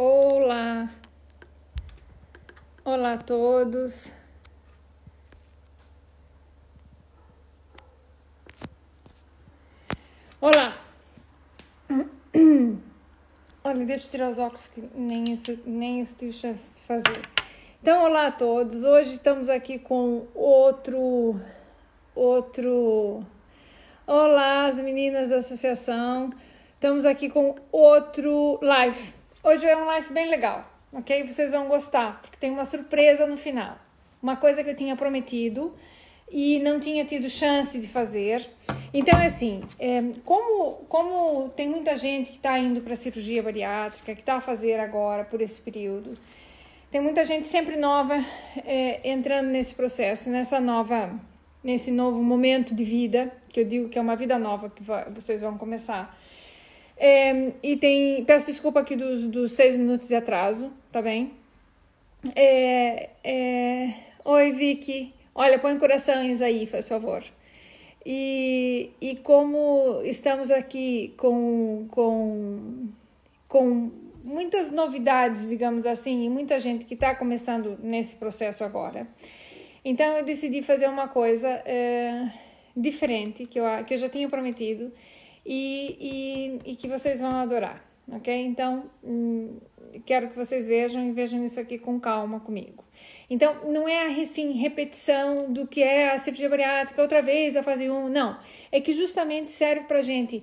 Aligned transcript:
Olá! 0.00 0.88
Olá 2.84 3.14
a 3.14 3.18
todos! 3.18 4.12
Olá! 10.40 10.72
Olha, 13.64 13.84
deixa 13.84 14.06
eu 14.06 14.10
tirar 14.12 14.30
os 14.30 14.38
óculos 14.38 14.68
que 14.68 14.88
nem 14.94 15.32
isso, 15.32 15.58
nem 15.66 16.00
isso 16.00 16.16
tive 16.16 16.32
chance 16.32 16.76
de 16.76 16.82
fazer. 16.82 17.28
Então, 17.82 18.04
olá 18.04 18.28
a 18.28 18.30
todos! 18.30 18.84
Hoje 18.84 19.14
estamos 19.14 19.48
aqui 19.48 19.80
com 19.80 20.28
outro. 20.32 21.40
Outro. 22.14 23.26
Olá, 24.06 24.66
as 24.66 24.76
meninas 24.76 25.30
da 25.30 25.38
associação! 25.38 26.32
Estamos 26.74 27.04
aqui 27.04 27.28
com 27.28 27.56
outro 27.72 28.60
live 28.62 29.17
Hoje 29.42 29.64
é 29.64 29.76
um 29.76 29.84
live 29.84 30.12
bem 30.12 30.28
legal, 30.28 30.68
ok? 30.92 31.24
Vocês 31.24 31.52
vão 31.52 31.68
gostar, 31.68 32.20
porque 32.20 32.36
tem 32.36 32.50
uma 32.50 32.64
surpresa 32.64 33.24
no 33.24 33.36
final. 33.36 33.78
Uma 34.20 34.34
coisa 34.34 34.64
que 34.64 34.70
eu 34.70 34.74
tinha 34.74 34.96
prometido 34.96 35.72
e 36.28 36.58
não 36.58 36.80
tinha 36.80 37.04
tido 37.04 37.30
chance 37.30 37.78
de 37.78 37.86
fazer. 37.86 38.50
Então, 38.92 39.18
é 39.20 39.26
assim, 39.26 39.62
é, 39.78 40.02
como, 40.24 40.84
como 40.88 41.50
tem 41.50 41.68
muita 41.68 41.96
gente 41.96 42.32
que 42.32 42.36
está 42.36 42.58
indo 42.58 42.80
para 42.80 42.96
cirurgia 42.96 43.40
bariátrica, 43.40 44.12
que 44.12 44.20
está 44.20 44.34
a 44.34 44.40
fazer 44.40 44.80
agora 44.80 45.24
por 45.24 45.40
esse 45.40 45.60
período, 45.60 46.14
tem 46.90 47.00
muita 47.00 47.24
gente 47.24 47.46
sempre 47.46 47.76
nova 47.76 48.16
é, 48.66 49.08
entrando 49.08 49.46
nesse 49.46 49.72
processo, 49.72 50.30
nessa 50.30 50.58
nova, 50.58 51.14
nesse 51.62 51.92
novo 51.92 52.20
momento 52.20 52.74
de 52.74 52.82
vida, 52.82 53.32
que 53.48 53.60
eu 53.60 53.64
digo 53.64 53.88
que 53.88 54.00
é 54.00 54.02
uma 54.02 54.16
vida 54.16 54.36
nova 54.36 54.68
que 54.68 54.82
vocês 55.14 55.40
vão 55.40 55.56
começar. 55.56 56.18
É, 56.98 57.52
e 57.62 57.76
tem. 57.76 58.24
Peço 58.24 58.46
desculpa 58.46 58.80
aqui 58.80 58.96
dos, 58.96 59.24
dos 59.26 59.52
seis 59.52 59.76
minutos 59.76 60.08
de 60.08 60.14
atraso, 60.14 60.72
tá 60.90 61.00
bem? 61.00 61.32
É, 62.34 63.10
é, 63.22 63.94
Oi, 64.24 64.52
Vicky. 64.52 65.14
Olha, 65.34 65.58
põe 65.58 65.78
corações 65.78 66.42
aí, 66.42 66.66
faz 66.66 66.88
favor. 66.88 67.22
E, 68.04 68.90
e 69.00 69.16
como 69.16 70.02
estamos 70.04 70.50
aqui 70.50 71.14
com, 71.16 71.86
com, 71.90 72.88
com 73.48 73.90
muitas 74.24 74.72
novidades, 74.72 75.48
digamos 75.48 75.86
assim, 75.86 76.24
e 76.24 76.28
muita 76.28 76.58
gente 76.58 76.84
que 76.84 76.94
está 76.94 77.14
começando 77.14 77.78
nesse 77.82 78.16
processo 78.16 78.64
agora. 78.64 79.06
Então 79.84 80.16
eu 80.16 80.24
decidi 80.24 80.62
fazer 80.62 80.88
uma 80.88 81.08
coisa 81.08 81.48
é, 81.64 82.30
diferente 82.76 83.46
que 83.46 83.58
eu, 83.58 83.64
que 83.86 83.94
eu 83.94 83.98
já 83.98 84.08
tinha 84.08 84.28
prometido 84.28 84.92
e, 85.44 86.60
e, 86.64 86.72
e 86.72 86.76
que 86.76 86.88
vocês 86.88 87.20
vão 87.20 87.30
adorar, 87.30 87.84
ok? 88.10 88.34
Então, 88.34 88.90
hum, 89.02 89.58
quero 90.04 90.28
que 90.28 90.36
vocês 90.36 90.66
vejam 90.66 91.08
e 91.08 91.12
vejam 91.12 91.44
isso 91.44 91.58
aqui 91.58 91.78
com 91.78 91.98
calma 91.98 92.40
comigo. 92.40 92.84
Então, 93.30 93.70
não 93.70 93.88
é 93.88 94.22
assim, 94.22 94.52
repetição 94.52 95.52
do 95.52 95.66
que 95.66 95.82
é 95.82 96.10
a 96.10 96.18
cirurgia 96.18 96.48
bariátrica, 96.48 97.02
outra 97.02 97.20
vez 97.20 97.56
a 97.56 97.62
fase 97.62 97.88
1, 97.88 98.08
não. 98.08 98.38
É 98.72 98.80
que 98.80 98.92
justamente 98.94 99.50
serve 99.50 99.84
para 99.84 100.00
gente 100.00 100.42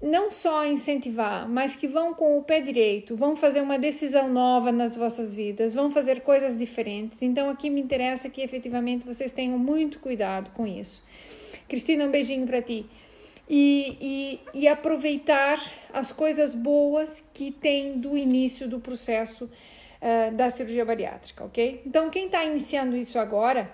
não 0.00 0.30
só 0.30 0.66
incentivar, 0.66 1.48
mas 1.48 1.76
que 1.76 1.86
vão 1.86 2.12
com 2.12 2.36
o 2.36 2.42
pé 2.42 2.60
direito, 2.60 3.16
vão 3.16 3.36
fazer 3.36 3.60
uma 3.60 3.78
decisão 3.78 4.28
nova 4.28 4.72
nas 4.72 4.96
vossas 4.96 5.32
vidas, 5.32 5.74
vão 5.74 5.90
fazer 5.90 6.22
coisas 6.22 6.58
diferentes. 6.58 7.22
Então, 7.22 7.48
aqui 7.48 7.70
me 7.70 7.80
interessa 7.80 8.28
que 8.28 8.40
efetivamente 8.40 9.06
vocês 9.06 9.30
tenham 9.30 9.58
muito 9.58 10.00
cuidado 10.00 10.50
com 10.52 10.66
isso. 10.66 11.04
Cristina, 11.68 12.04
um 12.04 12.10
beijinho 12.10 12.46
para 12.46 12.60
ti 12.60 12.86
e, 13.48 14.40
e, 14.54 14.60
e 14.62 14.68
aproveitar 14.68 15.60
as 15.92 16.12
coisas 16.12 16.54
boas 16.54 17.22
que 17.34 17.50
tem 17.50 17.98
do 17.98 18.16
início 18.16 18.68
do 18.68 18.80
processo 18.80 19.44
uh, 19.44 20.34
da 20.34 20.50
cirurgia 20.50 20.84
bariátrica, 20.84 21.44
ok? 21.44 21.82
Então, 21.86 22.08
quem 22.10 22.26
está 22.26 22.44
iniciando 22.44 22.96
isso 22.96 23.18
agora, 23.18 23.70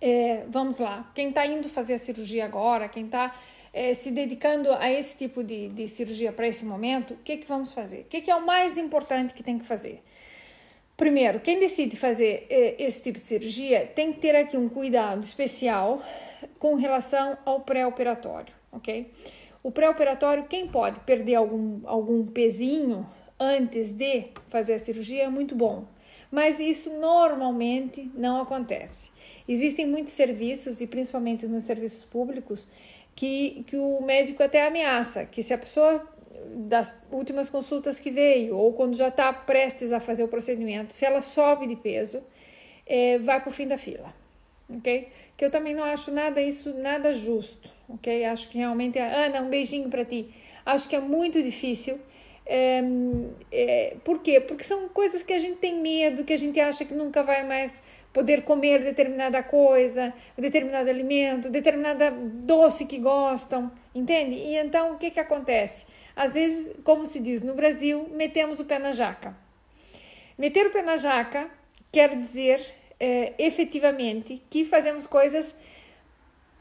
é, 0.00 0.44
vamos 0.48 0.78
lá, 0.78 1.10
quem 1.14 1.30
está 1.30 1.46
indo 1.46 1.68
fazer 1.68 1.94
a 1.94 1.98
cirurgia 1.98 2.44
agora, 2.44 2.88
quem 2.88 3.06
está 3.06 3.34
é, 3.72 3.94
se 3.94 4.10
dedicando 4.10 4.72
a 4.72 4.90
esse 4.90 5.16
tipo 5.16 5.42
de, 5.42 5.68
de 5.68 5.88
cirurgia 5.88 6.32
para 6.32 6.46
esse 6.46 6.64
momento, 6.64 7.14
o 7.14 7.16
que, 7.16 7.38
que 7.38 7.46
vamos 7.46 7.72
fazer? 7.72 8.02
O 8.02 8.04
que, 8.04 8.20
que 8.20 8.30
é 8.30 8.34
o 8.34 8.44
mais 8.44 8.76
importante 8.78 9.34
que 9.34 9.42
tem 9.42 9.58
que 9.58 9.64
fazer? 9.64 10.02
Primeiro, 10.96 11.40
quem 11.40 11.58
decide 11.58 11.96
fazer 11.96 12.46
é, 12.48 12.76
esse 12.78 13.02
tipo 13.02 13.18
de 13.18 13.24
cirurgia 13.24 13.90
tem 13.94 14.12
que 14.12 14.20
ter 14.20 14.36
aqui 14.36 14.56
um 14.56 14.68
cuidado 14.68 15.24
especial 15.24 16.00
com 16.58 16.74
relação 16.74 17.36
ao 17.44 17.60
pré-operatório, 17.60 18.54
ok? 18.72 19.10
O 19.62 19.70
pré-operatório, 19.70 20.44
quem 20.44 20.68
pode 20.68 21.00
perder 21.00 21.36
algum, 21.36 21.80
algum 21.84 22.26
pezinho 22.26 23.06
antes 23.38 23.92
de 23.92 24.26
fazer 24.48 24.74
a 24.74 24.78
cirurgia 24.78 25.24
é 25.24 25.28
muito 25.28 25.54
bom, 25.54 25.86
mas 26.30 26.60
isso 26.60 26.90
normalmente 26.98 28.10
não 28.14 28.40
acontece. 28.40 29.10
Existem 29.48 29.86
muitos 29.86 30.12
serviços, 30.12 30.80
e 30.80 30.86
principalmente 30.86 31.46
nos 31.46 31.64
serviços 31.64 32.04
públicos, 32.04 32.68
que, 33.14 33.64
que 33.66 33.76
o 33.76 34.00
médico 34.02 34.42
até 34.42 34.66
ameaça 34.66 35.24
que 35.24 35.42
se 35.42 35.54
a 35.54 35.58
pessoa 35.58 36.06
das 36.54 36.94
últimas 37.10 37.48
consultas 37.48 37.98
que 37.98 38.10
veio, 38.10 38.56
ou 38.56 38.72
quando 38.72 38.96
já 38.96 39.08
está 39.08 39.32
prestes 39.32 39.92
a 39.92 40.00
fazer 40.00 40.24
o 40.24 40.28
procedimento, 40.28 40.92
se 40.92 41.04
ela 41.04 41.22
sobe 41.22 41.66
de 41.66 41.76
peso, 41.76 42.22
é, 42.86 43.18
vai 43.18 43.40
para 43.40 43.48
o 43.48 43.52
fim 43.52 43.66
da 43.66 43.78
fila, 43.78 44.14
ok? 44.76 45.08
que 45.36 45.44
eu 45.44 45.50
também 45.50 45.74
não 45.74 45.84
acho 45.84 46.10
nada 46.10 46.40
isso 46.40 46.72
nada 46.74 47.12
justo, 47.12 47.70
ok? 47.88 48.24
Acho 48.24 48.48
que 48.48 48.58
realmente, 48.58 48.98
Ana, 48.98 49.42
um 49.42 49.48
beijinho 49.48 49.88
para 49.88 50.04
ti. 50.04 50.32
Acho 50.64 50.88
que 50.88 50.96
é 50.96 51.00
muito 51.00 51.42
difícil. 51.42 51.98
É, 52.46 52.82
é, 53.50 53.96
por 54.04 54.20
quê? 54.20 54.40
Porque 54.40 54.64
são 54.64 54.88
coisas 54.88 55.22
que 55.22 55.32
a 55.32 55.38
gente 55.38 55.56
tem 55.56 55.80
medo, 55.80 56.24
que 56.24 56.32
a 56.32 56.36
gente 56.36 56.60
acha 56.60 56.84
que 56.84 56.94
nunca 56.94 57.22
vai 57.22 57.42
mais 57.44 57.82
poder 58.12 58.42
comer 58.42 58.84
determinada 58.84 59.42
coisa, 59.42 60.14
determinado 60.38 60.88
alimento, 60.88 61.50
determinada 61.50 62.12
doce 62.12 62.86
que 62.86 62.98
gostam, 62.98 63.72
entende? 63.94 64.36
E 64.36 64.56
então 64.56 64.92
o 64.92 64.98
que 64.98 65.10
que 65.10 65.18
acontece? 65.18 65.84
Às 66.14 66.34
vezes, 66.34 66.70
como 66.84 67.06
se 67.06 67.18
diz 67.18 67.42
no 67.42 67.54
Brasil, 67.54 68.08
metemos 68.12 68.60
o 68.60 68.64
pé 68.64 68.78
na 68.78 68.92
jaca. 68.92 69.36
Meter 70.38 70.68
o 70.68 70.70
pé 70.70 70.82
na 70.82 70.96
jaca 70.96 71.50
quer 71.90 72.16
dizer 72.16 72.60
é, 72.98 73.34
efetivamente 73.38 74.42
que 74.48 74.64
fazemos 74.64 75.06
coisas, 75.06 75.54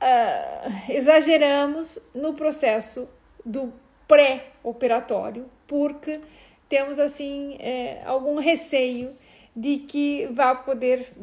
uh, 0.02 0.92
exageramos 0.92 2.00
no 2.14 2.34
processo 2.34 3.08
do 3.46 3.74
pré-operatório, 4.08 5.50
porque 5.68 6.20
temos 6.68 7.00
assim 7.00 7.56
é, 7.60 8.02
algum 8.06 8.40
receio 8.40 9.14
de 9.56 9.78
que 9.78 10.28
vá 10.32 10.56
poder 10.56 11.14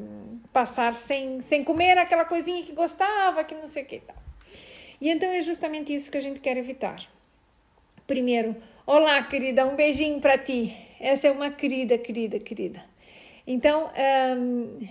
passar 0.52 0.94
sem, 0.94 1.40
sem 1.40 1.64
comer 1.64 1.98
aquela 1.98 2.24
coisinha 2.24 2.62
que 2.62 2.72
gostava, 2.72 3.42
que 3.44 3.54
não 3.54 3.66
sei 3.66 3.82
o 3.82 3.86
que 3.86 4.00
tal. 4.00 4.16
E 5.00 5.08
então 5.08 5.28
é 5.30 5.42
justamente 5.42 5.94
isso 5.94 6.10
que 6.10 6.18
a 6.18 6.20
gente 6.20 6.40
quer 6.40 6.56
evitar. 6.56 7.00
Primeiro, 8.06 8.54
olá, 8.86 9.22
querida, 9.22 9.66
um 9.66 9.74
beijinho 9.74 10.20
para 10.20 10.36
ti. 10.36 10.76
Essa 11.00 11.28
é 11.28 11.30
uma 11.30 11.50
querida, 11.50 11.96
querida, 11.96 12.38
querida. 12.38 12.84
Então, 13.46 13.90
um, 14.36 14.86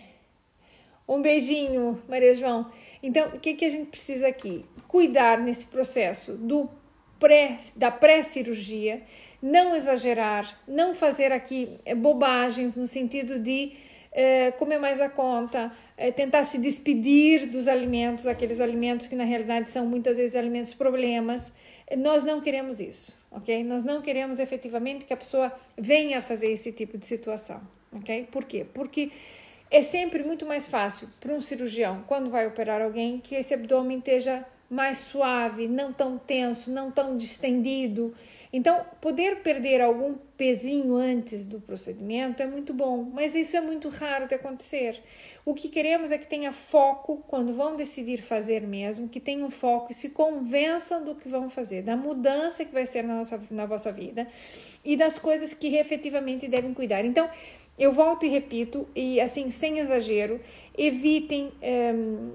um 1.10 1.22
beijinho, 1.22 2.02
Maria 2.08 2.36
João. 2.36 2.72
Então, 3.02 3.30
o 3.30 3.40
que, 3.40 3.56
que 3.56 3.66
a 3.66 3.70
gente 3.70 3.88
precisa 3.88 4.28
aqui? 4.28 4.64
Cuidar 4.88 5.40
nesse 5.40 5.66
processo 5.66 6.34
do 6.34 6.70
pré, 7.20 7.58
da 7.76 7.90
pré-cirurgia, 7.90 9.02
não 9.42 9.76
exagerar, 9.76 10.60
não 10.68 10.94
fazer 10.94 11.32
aqui 11.32 11.80
eh, 11.86 11.96
bobagens 11.96 12.76
no 12.76 12.86
sentido 12.86 13.40
de 13.40 13.74
é, 14.12 14.52
comer 14.52 14.80
mais 14.80 15.00
a 15.00 15.10
conta, 15.10 15.72
é, 15.96 16.12
tentar 16.12 16.44
se 16.44 16.58
despedir 16.58 17.48
dos 17.48 17.68
alimentos, 17.68 18.28
aqueles 18.28 18.60
alimentos 18.60 19.08
que 19.08 19.16
na 19.16 19.24
realidade 19.24 19.70
são 19.70 19.86
muitas 19.86 20.18
vezes 20.18 20.36
alimentos 20.36 20.74
problemas. 20.74 21.52
Nós 21.98 22.24
não 22.24 22.42
queremos 22.42 22.80
isso, 22.80 23.14
ok? 23.32 23.64
Nós 23.64 23.84
não 23.84 24.02
queremos 24.02 24.40
efetivamente 24.40 25.06
que 25.06 25.14
a 25.14 25.18
pessoa 25.18 25.52
venha 25.78 26.20
a 26.20 26.22
fazer 26.22 26.52
esse 26.52 26.72
tipo 26.72 26.98
de 26.98 27.06
situação, 27.06 27.62
ok? 27.92 28.28
Por 28.32 28.46
quê? 28.46 28.66
Porque 28.74 29.12
é 29.72 29.82
sempre 29.82 30.24
muito 30.24 30.46
mais 30.46 30.68
fácil 30.68 31.10
para 31.20 31.34
um 31.34 31.42
cirurgião, 31.42 32.04
quando 32.08 32.30
vai 32.30 32.48
operar 32.48 32.82
alguém, 32.82 33.20
que 33.20 33.36
esse 33.36 33.54
abdômen 33.54 34.00
esteja 34.00 34.46
mais 34.70 35.00
suave, 35.00 35.68
não 35.68 35.92
tão 35.92 36.18
tenso, 36.18 36.72
não 36.72 36.92
tão 36.92 37.18
distendido. 37.18 38.14
Então, 38.52 38.84
poder 39.00 39.38
perder 39.38 39.82
algum 39.82 40.16
pezinho 40.36 40.96
antes 40.96 41.46
do 41.46 41.60
procedimento 41.60 42.42
é 42.42 42.48
muito 42.48 42.74
bom, 42.74 43.04
mas 43.14 43.36
isso 43.36 43.56
é 43.56 43.62
muito 43.62 43.90
raro 43.90 44.28
de 44.28 44.36
acontecer. 44.36 45.02
O 45.46 45.54
que 45.54 45.70
queremos 45.70 46.12
é 46.12 46.18
que 46.18 46.28
tenha 46.28 46.52
foco 46.52 47.24
quando 47.28 47.54
vão 47.54 47.76
decidir 47.76 48.22
fazer 48.22 48.62
mesmo, 48.62 49.08
que 49.08 49.20
tenham 49.20 49.50
foco 49.50 49.92
e 49.92 49.96
se 49.96 50.10
convençam 50.10 51.04
do 51.04 51.16
que 51.16 51.28
vão 51.28 51.50
fazer, 51.50 51.82
da 51.82 51.96
mudança 51.96 52.66
que 52.66 52.74
vai 52.74 52.86
ser 52.86 53.04
na, 53.04 53.16
nossa, 53.16 53.42
na 53.50 53.66
vossa 53.66 53.92
vida 53.92 54.28
e 54.84 54.96
das 54.96 55.18
coisas 55.18 55.54
que 55.54 55.76
efetivamente 55.76 56.48
devem 56.48 56.74
cuidar. 56.74 57.06
Então, 57.06 57.30
eu 57.80 57.92
volto 57.92 58.26
e 58.26 58.30
repito, 58.30 58.88
e 58.96 59.22
assim, 59.22 59.50
sem 59.50 59.80
exagero, 59.80 60.40
evitem 60.78 61.52
um, 61.62 62.32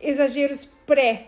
exageros 0.00 0.68
pré, 0.86 1.26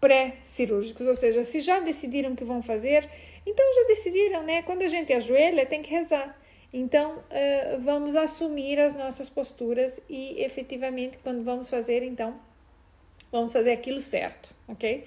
pré-cirúrgicos, 0.00 1.06
ou 1.06 1.14
seja, 1.14 1.42
se 1.42 1.60
já 1.60 1.80
decidiram 1.80 2.34
que 2.34 2.44
vão 2.44 2.62
fazer, 2.62 3.08
Então 3.46 3.64
já 3.74 3.84
decidiram, 3.88 4.42
né? 4.42 4.62
Quando 4.62 4.82
a 4.82 4.88
gente 4.88 5.12
ajoelha, 5.12 5.64
tem 5.64 5.82
que 5.82 5.90
rezar. 5.90 6.36
Então, 6.72 7.16
uh, 7.16 7.80
vamos 7.80 8.14
assumir 8.14 8.78
as 8.78 8.94
nossas 8.94 9.28
posturas 9.28 10.00
e 10.08 10.40
efetivamente, 10.42 11.18
quando 11.18 11.42
vamos 11.42 11.68
fazer, 11.68 12.02
então, 12.02 12.38
vamos 13.32 13.52
fazer 13.52 13.72
aquilo 13.72 14.00
certo, 14.00 14.54
ok? 14.68 15.04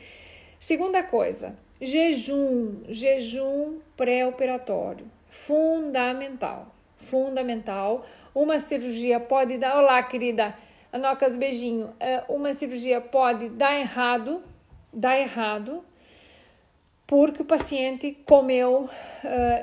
Segunda 0.59 1.03
coisa, 1.03 1.57
jejum, 1.79 2.83
jejum 2.89 3.79
pré-operatório, 3.95 5.09
fundamental, 5.29 6.73
fundamental. 7.03 8.05
Uma 8.33 8.59
cirurgia 8.59 9.19
pode 9.19 9.57
dar, 9.57 9.77
olá 9.77 10.01
querida, 10.01 10.55
Anocas, 10.93 11.35
beijinho. 11.35 11.87
Uh, 11.87 12.35
uma 12.35 12.53
cirurgia 12.53 13.01
pode 13.01 13.49
dar 13.49 13.79
errado, 13.79 14.43
dar 14.93 15.19
errado, 15.19 15.83
porque 17.07 17.41
o 17.41 17.45
paciente 17.45 18.15
comeu 18.27 18.83
uh, 18.83 18.89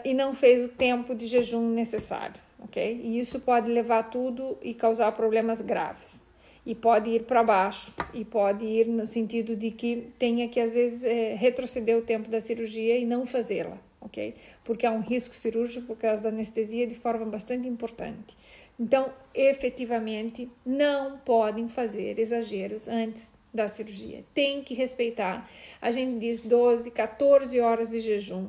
e 0.05 0.13
não 0.13 0.35
fez 0.35 0.65
o 0.65 0.69
tempo 0.69 1.15
de 1.15 1.27
jejum 1.27 1.71
necessário, 1.71 2.35
ok? 2.59 3.01
E 3.05 3.21
isso 3.21 3.39
pode 3.39 3.71
levar 3.71 4.11
tudo 4.11 4.59
e 4.61 4.75
causar 4.75 5.13
problemas 5.13 5.61
graves. 5.61 6.21
E 6.67 6.75
pode 6.75 7.11
ir 7.11 7.23
para 7.23 7.45
baixo, 7.45 7.95
e 8.13 8.25
pode 8.25 8.65
ir 8.65 8.87
no 8.87 9.07
sentido 9.07 9.55
de 9.55 9.71
que 9.71 10.13
tenha 10.19 10.49
que, 10.49 10.59
às 10.59 10.73
vezes, 10.73 11.05
é, 11.05 11.35
retroceder 11.35 11.97
o 11.97 12.03
tempo 12.03 12.29
da 12.29 12.41
cirurgia 12.41 12.99
e 12.99 13.07
não 13.07 13.25
fazê-la, 13.25 13.79
ok? 14.01 14.35
Porque 14.65 14.87
há 14.87 14.91
um 14.91 15.01
risco 15.01 15.35
cirúrgico 15.35 15.87
por 15.87 15.97
causa 15.97 16.23
da 16.23 16.29
anestesia 16.29 16.87
de 16.87 16.95
forma 16.95 17.27
bastante 17.27 17.69
importante. 17.69 18.37
Então, 18.79 19.13
efetivamente, 19.35 20.51
não 20.65 21.19
podem 21.19 21.69
fazer 21.69 22.19
exageros 22.19 22.89
antes 22.89 23.31
da 23.53 23.69
cirurgia. 23.69 24.25
Tem 24.33 24.63
que 24.63 24.75
respeitar. 24.75 25.49
A 25.83 25.91
gente 25.91 26.19
diz 26.19 26.41
12, 26.41 26.91
14 26.91 27.61
horas 27.61 27.91
de 27.91 28.01
jejum. 28.01 28.49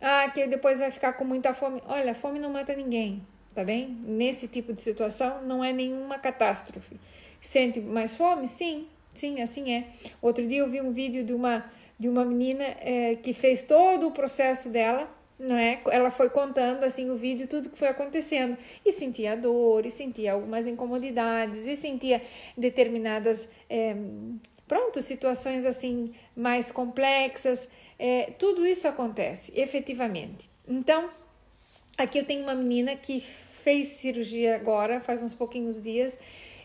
Ah, 0.00 0.28
que 0.28 0.46
depois 0.46 0.78
vai 0.78 0.90
ficar 0.90 1.12
com 1.14 1.24
muita 1.24 1.54
fome. 1.54 1.80
Olha, 1.86 2.14
fome 2.14 2.38
não 2.38 2.50
mata 2.50 2.74
ninguém, 2.74 3.22
tá 3.54 3.62
bem? 3.62 3.96
Nesse 4.04 4.48
tipo 4.48 4.72
de 4.72 4.82
situação 4.82 5.42
não 5.42 5.62
é 5.64 5.72
nenhuma 5.72 6.18
catástrofe. 6.18 6.96
Sente 7.40 7.80
mais 7.80 8.14
fome? 8.14 8.48
Sim, 8.48 8.88
sim, 9.14 9.40
assim 9.40 9.72
é. 9.72 9.86
Outro 10.20 10.46
dia 10.46 10.58
eu 10.58 10.68
vi 10.68 10.80
um 10.80 10.92
vídeo 10.92 11.24
de 11.24 11.32
uma, 11.32 11.64
de 11.98 12.08
uma 12.08 12.24
menina 12.24 12.64
é, 12.80 13.16
que 13.16 13.32
fez 13.32 13.62
todo 13.62 14.08
o 14.08 14.10
processo 14.10 14.70
dela, 14.70 15.08
não 15.38 15.56
é? 15.56 15.80
Ela 15.90 16.10
foi 16.10 16.30
contando 16.30 16.84
assim 16.84 17.10
o 17.10 17.16
vídeo, 17.16 17.48
tudo 17.48 17.70
que 17.70 17.78
foi 17.78 17.88
acontecendo. 17.88 18.56
E 18.84 18.92
sentia 18.92 19.36
dor, 19.36 19.84
e 19.84 19.90
sentia 19.90 20.32
algumas 20.32 20.66
incomodidades, 20.66 21.66
e 21.66 21.76
sentia 21.76 22.22
determinadas, 22.56 23.48
é, 23.68 23.96
pronto, 24.68 25.02
situações 25.02 25.66
assim 25.66 26.14
mais 26.36 26.70
complexas. 26.70 27.68
É, 27.98 28.32
tudo 28.38 28.64
isso 28.66 28.86
acontece, 28.86 29.52
efetivamente. 29.54 30.48
Então, 30.66 31.10
aqui 31.98 32.18
eu 32.18 32.24
tenho 32.24 32.42
uma 32.42 32.54
menina 32.54 32.96
que 32.96 33.20
fez 33.20 33.88
cirurgia 33.88 34.56
agora, 34.56 35.00
faz 35.00 35.22
uns 35.22 35.34
pouquinhos 35.34 35.80
dias, 35.80 36.18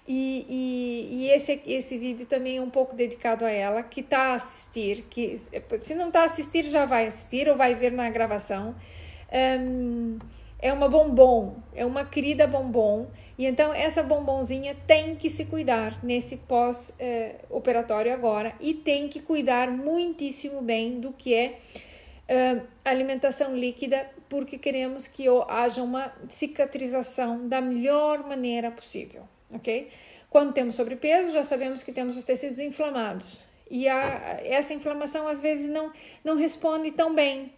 e, 0.07 0.45
e, 0.49 1.15
e, 1.15 1.29
esse, 1.31 1.61
esse 1.65 1.97
vídeo 1.97 2.25
também 2.25 2.57
é 2.57 2.61
um 2.61 2.69
pouco 2.69 2.95
dedicado 2.95 3.43
a 3.43 3.51
ela, 3.51 3.83
que 3.83 3.99
está 3.99 4.31
a 4.31 4.35
assistir, 4.35 5.05
que 5.09 5.39
se 5.79 5.95
não 5.95 6.07
está 6.07 6.21
a 6.21 6.25
assistir, 6.25 6.63
já 6.65 6.85
vai 6.85 7.07
assistir 7.07 7.49
ou 7.49 7.57
vai 7.57 7.75
ver 7.75 7.91
na 7.91 8.09
gravação. 8.09 8.75
Um, 9.59 10.17
é 10.59 10.73
uma 10.73 10.87
bombom, 10.89 11.57
é 11.75 11.85
uma 11.85 12.03
querida 12.03 12.47
bombom, 12.47 13.07
e 13.37 13.45
então 13.45 13.71
essa 13.73 14.01
bombonzinha 14.01 14.75
tem 14.87 15.15
que 15.15 15.29
se 15.29 15.45
cuidar 15.45 16.03
nesse 16.03 16.37
pós-operatório 16.37 18.11
agora 18.11 18.53
e 18.59 18.73
tem 18.73 19.07
que 19.07 19.19
cuidar 19.19 19.69
muitíssimo 19.69 20.61
bem 20.61 20.99
do 20.99 21.13
que 21.13 21.35
é 21.35 21.59
alimentação 22.83 23.55
líquida, 23.55 24.09
porque 24.27 24.57
queremos 24.57 25.07
que 25.07 25.25
haja 25.47 25.81
uma 25.81 26.11
cicatrização 26.27 27.47
da 27.47 27.61
melhor 27.61 28.27
maneira 28.27 28.69
possível, 28.71 29.23
ok? 29.51 29.89
Quando 30.29 30.53
temos 30.53 30.75
sobrepeso, 30.75 31.31
já 31.31 31.43
sabemos 31.43 31.83
que 31.83 31.91
temos 31.91 32.17
os 32.17 32.23
tecidos 32.23 32.59
inflamados. 32.59 33.37
E 33.69 33.87
a, 33.87 34.39
essa 34.43 34.73
inflamação 34.73 35.27
às 35.27 35.41
vezes 35.41 35.69
não, 35.69 35.91
não 36.23 36.35
responde 36.35 36.91
tão 36.91 37.13
bem. 37.13 37.53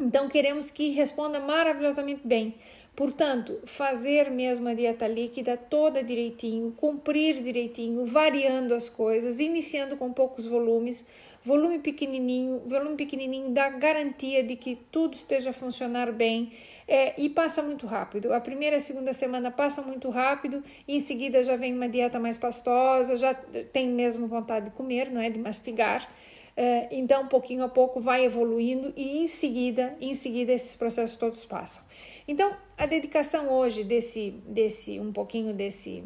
Então 0.00 0.28
queremos 0.28 0.70
que 0.70 0.90
responda 0.90 1.40
maravilhosamente 1.40 2.22
bem. 2.24 2.54
Portanto, 2.94 3.58
fazer 3.64 4.30
mesmo 4.30 4.68
a 4.68 4.74
dieta 4.74 5.08
líquida 5.08 5.56
toda 5.56 6.04
direitinho, 6.04 6.72
cumprir 6.76 7.42
direitinho, 7.42 8.04
variando 8.04 8.74
as 8.74 8.88
coisas, 8.88 9.40
iniciando 9.40 9.96
com 9.96 10.12
poucos 10.12 10.46
volumes, 10.46 11.02
volume 11.42 11.78
pequenininho, 11.78 12.60
volume 12.66 12.96
pequenininho 12.96 13.50
dá 13.50 13.70
garantia 13.70 14.44
de 14.44 14.56
que 14.56 14.76
tudo 14.90 15.14
esteja 15.14 15.50
a 15.50 15.52
funcionar 15.54 16.12
bem 16.12 16.52
é, 16.86 17.18
e 17.18 17.30
passa 17.30 17.62
muito 17.62 17.86
rápido. 17.86 18.30
A 18.32 18.40
primeira 18.40 18.76
e 18.76 18.78
a 18.78 18.80
segunda 18.80 19.14
semana 19.14 19.50
passa 19.50 19.80
muito 19.80 20.10
rápido, 20.10 20.62
em 20.86 21.00
seguida 21.00 21.42
já 21.42 21.56
vem 21.56 21.74
uma 21.74 21.88
dieta 21.88 22.20
mais 22.20 22.36
pastosa, 22.36 23.16
já 23.16 23.32
tem 23.32 23.88
mesmo 23.88 24.26
vontade 24.26 24.66
de 24.66 24.72
comer, 24.72 25.10
não 25.10 25.20
é, 25.20 25.30
de 25.30 25.38
mastigar. 25.38 26.06
É, 26.54 26.88
então, 26.90 27.26
pouquinho 27.26 27.64
a 27.64 27.68
pouco 27.68 27.98
vai 27.98 28.26
evoluindo 28.26 28.92
e 28.94 29.16
em 29.16 29.28
seguida, 29.28 29.96
em 29.98 30.14
seguida 30.14 30.52
esses 30.52 30.76
processos 30.76 31.16
todos 31.16 31.42
passam. 31.46 31.82
Então, 32.26 32.56
a 32.76 32.86
dedicação 32.86 33.48
hoje 33.50 33.84
desse, 33.84 34.30
desse 34.46 35.00
um 35.00 35.12
pouquinho 35.12 35.52
desse 35.52 36.04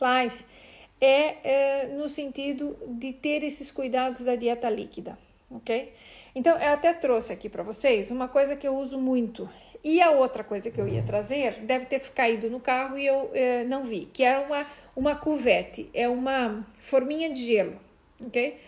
live 0.00 0.44
é, 1.00 1.82
é 1.82 1.86
no 1.88 2.08
sentido 2.08 2.76
de 2.86 3.12
ter 3.12 3.42
esses 3.42 3.70
cuidados 3.70 4.22
da 4.22 4.34
dieta 4.34 4.68
líquida, 4.68 5.18
ok? 5.50 5.92
Então, 6.34 6.56
eu 6.58 6.72
até 6.72 6.92
trouxe 6.92 7.32
aqui 7.32 7.48
para 7.48 7.62
vocês 7.62 8.10
uma 8.10 8.28
coisa 8.28 8.56
que 8.56 8.66
eu 8.66 8.76
uso 8.76 8.98
muito. 8.98 9.48
E 9.82 10.00
a 10.00 10.10
outra 10.10 10.44
coisa 10.44 10.70
que 10.70 10.80
eu 10.80 10.86
ia 10.86 11.02
trazer 11.02 11.60
deve 11.60 11.86
ter 11.86 12.00
caído 12.10 12.50
no 12.50 12.60
carro 12.60 12.98
e 12.98 13.06
eu 13.06 13.30
é, 13.32 13.64
não 13.64 13.84
vi, 13.84 14.06
que 14.12 14.22
é 14.22 14.38
uma, 14.38 14.66
uma 14.94 15.16
cuvete, 15.16 15.88
é 15.94 16.08
uma 16.08 16.66
forminha 16.78 17.30
de 17.30 17.46
gelo, 17.46 17.80
ok? 18.20 18.58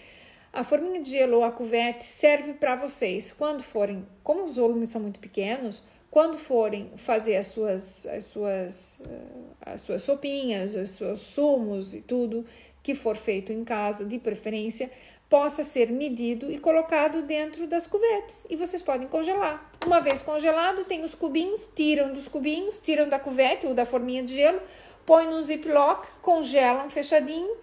A 0.52 0.62
forminha 0.62 1.00
de 1.00 1.10
gelo 1.10 1.38
ou 1.38 1.44
a 1.44 1.50
cuvete 1.50 2.04
serve 2.04 2.52
para 2.52 2.76
vocês 2.76 3.32
quando 3.32 3.62
forem, 3.62 4.06
como 4.22 4.44
os 4.44 4.56
volumes 4.56 4.90
são 4.90 5.00
muito 5.00 5.18
pequenos, 5.18 5.82
quando 6.10 6.36
forem 6.36 6.90
fazer 6.94 7.36
as 7.36 7.46
suas, 7.46 8.06
as 8.06 8.24
suas, 8.24 9.00
eh, 9.00 9.72
as 9.72 9.80
suas 9.80 10.02
sopinhas, 10.02 10.74
os 10.74 10.90
seus 10.90 11.20
sumos 11.20 11.94
e 11.94 12.02
tudo 12.02 12.44
que 12.82 12.94
for 12.94 13.16
feito 13.16 13.50
em 13.50 13.64
casa, 13.64 14.04
de 14.04 14.18
preferência, 14.18 14.90
possa 15.26 15.64
ser 15.64 15.90
medido 15.90 16.52
e 16.52 16.58
colocado 16.58 17.22
dentro 17.22 17.66
das 17.66 17.86
cuvetes. 17.86 18.44
E 18.50 18.54
vocês 18.54 18.82
podem 18.82 19.08
congelar. 19.08 19.72
Uma 19.86 20.00
vez 20.00 20.22
congelado, 20.22 20.84
tem 20.84 21.02
os 21.02 21.14
cubinhos, 21.14 21.70
tiram 21.74 22.12
dos 22.12 22.28
cubinhos, 22.28 22.78
tiram 22.78 23.08
da 23.08 23.18
cuvete 23.18 23.66
ou 23.66 23.72
da 23.72 23.86
forminha 23.86 24.22
de 24.22 24.34
gelo, 24.34 24.60
põe 25.06 25.26
no 25.26 25.42
ziplock, 25.42 26.06
congelam 26.20 26.90
fechadinho 26.90 27.56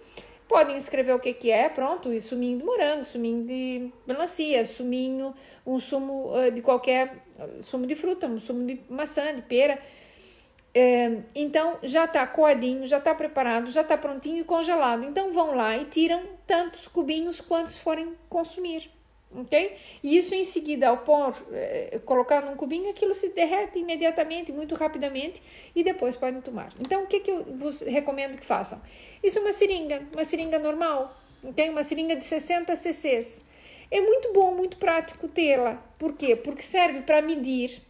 Podem 0.50 0.76
escrever 0.76 1.14
o 1.14 1.20
que, 1.20 1.32
que 1.32 1.48
é, 1.48 1.68
pronto, 1.68 2.12
e 2.12 2.20
suminho 2.20 2.58
de 2.58 2.64
morango, 2.64 3.04
suminho 3.04 3.44
de 3.44 3.92
melancia, 4.04 4.64
suminho, 4.64 5.32
um 5.64 5.78
sumo 5.78 6.32
uh, 6.34 6.50
de 6.50 6.60
qualquer, 6.60 7.24
uh, 7.38 7.62
sumo 7.62 7.86
de 7.86 7.94
fruta, 7.94 8.26
um 8.26 8.40
sumo 8.40 8.66
de 8.66 8.80
maçã, 8.90 9.32
de 9.32 9.42
pera. 9.42 9.78
É, 10.74 11.18
então 11.36 11.78
já 11.84 12.04
está 12.04 12.26
coadinho, 12.26 12.84
já 12.84 12.98
está 12.98 13.14
preparado, 13.14 13.70
já 13.70 13.82
está 13.82 13.96
prontinho 13.96 14.38
e 14.38 14.44
congelado. 14.44 15.04
Então 15.04 15.32
vão 15.32 15.54
lá 15.54 15.76
e 15.76 15.84
tiram 15.84 16.20
tantos 16.48 16.88
cubinhos 16.88 17.40
quantos 17.40 17.78
forem 17.78 18.16
consumir 18.28 18.90
ok? 19.34 19.76
E 20.02 20.16
isso 20.16 20.34
em 20.34 20.44
seguida, 20.44 20.88
ao 20.88 20.98
pôr, 20.98 21.34
eh, 21.52 22.00
colocar 22.04 22.42
num 22.42 22.56
cubinho, 22.56 22.90
aquilo 22.90 23.14
se 23.14 23.28
derrete 23.30 23.78
imediatamente, 23.78 24.52
muito 24.52 24.74
rapidamente, 24.74 25.42
e 25.74 25.82
depois 25.84 26.16
podem 26.16 26.40
tomar. 26.40 26.72
Então, 26.80 27.04
o 27.04 27.06
que, 27.06 27.20
que 27.20 27.30
eu 27.30 27.44
vos 27.44 27.82
recomendo 27.82 28.36
que 28.36 28.44
façam? 28.44 28.80
Isso 29.22 29.38
é 29.38 29.42
uma 29.42 29.52
seringa, 29.52 30.02
uma 30.12 30.24
seringa 30.24 30.58
normal, 30.58 31.16
ok? 31.44 31.68
Uma 31.70 31.82
seringa 31.82 32.16
de 32.16 32.24
60 32.24 32.74
cc's. 32.76 33.40
É 33.90 34.00
muito 34.00 34.32
bom, 34.32 34.54
muito 34.54 34.76
prático 34.76 35.28
tê-la. 35.28 35.82
Por 35.98 36.14
quê? 36.14 36.36
Porque 36.36 36.62
serve 36.62 37.00
para 37.02 37.20
medir, 37.20 37.82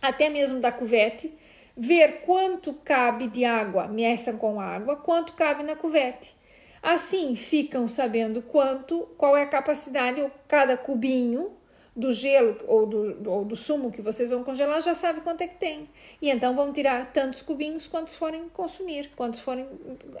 até 0.00 0.28
mesmo 0.28 0.60
da 0.60 0.70
cuvete, 0.70 1.32
ver 1.76 2.22
quanto 2.22 2.72
cabe 2.72 3.26
de 3.26 3.44
água, 3.44 3.86
meçam 3.86 4.36
com 4.38 4.60
água, 4.60 4.96
quanto 4.96 5.34
cabe 5.34 5.62
na 5.62 5.76
cuvete. 5.76 6.34
Assim, 6.82 7.34
ficam 7.34 7.88
sabendo 7.88 8.42
quanto, 8.42 9.08
qual 9.16 9.36
é 9.36 9.42
a 9.42 9.46
capacidade, 9.46 10.20
ou 10.20 10.30
cada 10.46 10.76
cubinho 10.76 11.52
do 11.96 12.12
gelo 12.12 12.58
ou 12.66 12.86
do, 12.86 13.30
ou 13.30 13.44
do 13.44 13.56
sumo 13.56 13.90
que 13.90 14.02
vocês 14.02 14.28
vão 14.28 14.44
congelar 14.44 14.82
já 14.82 14.94
sabe 14.94 15.22
quanto 15.22 15.40
é 15.40 15.48
que 15.48 15.56
tem. 15.56 15.88
E 16.20 16.28
então 16.28 16.54
vão 16.54 16.70
tirar 16.72 17.10
tantos 17.12 17.40
cubinhos 17.40 17.88
quantos 17.88 18.14
forem 18.14 18.48
consumir, 18.50 19.10
quantos 19.16 19.40
forem 19.40 19.66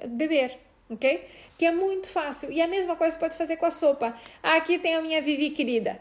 beber, 0.08 0.58
ok? 0.88 1.24
Que 1.58 1.66
é 1.66 1.70
muito 1.70 2.08
fácil. 2.08 2.50
E 2.50 2.62
a 2.62 2.66
mesma 2.66 2.96
coisa 2.96 3.16
pode 3.18 3.36
fazer 3.36 3.58
com 3.58 3.66
a 3.66 3.70
sopa. 3.70 4.18
Aqui 4.42 4.78
tem 4.78 4.94
a 4.94 5.02
minha 5.02 5.20
Vivi 5.20 5.50
querida. 5.50 6.00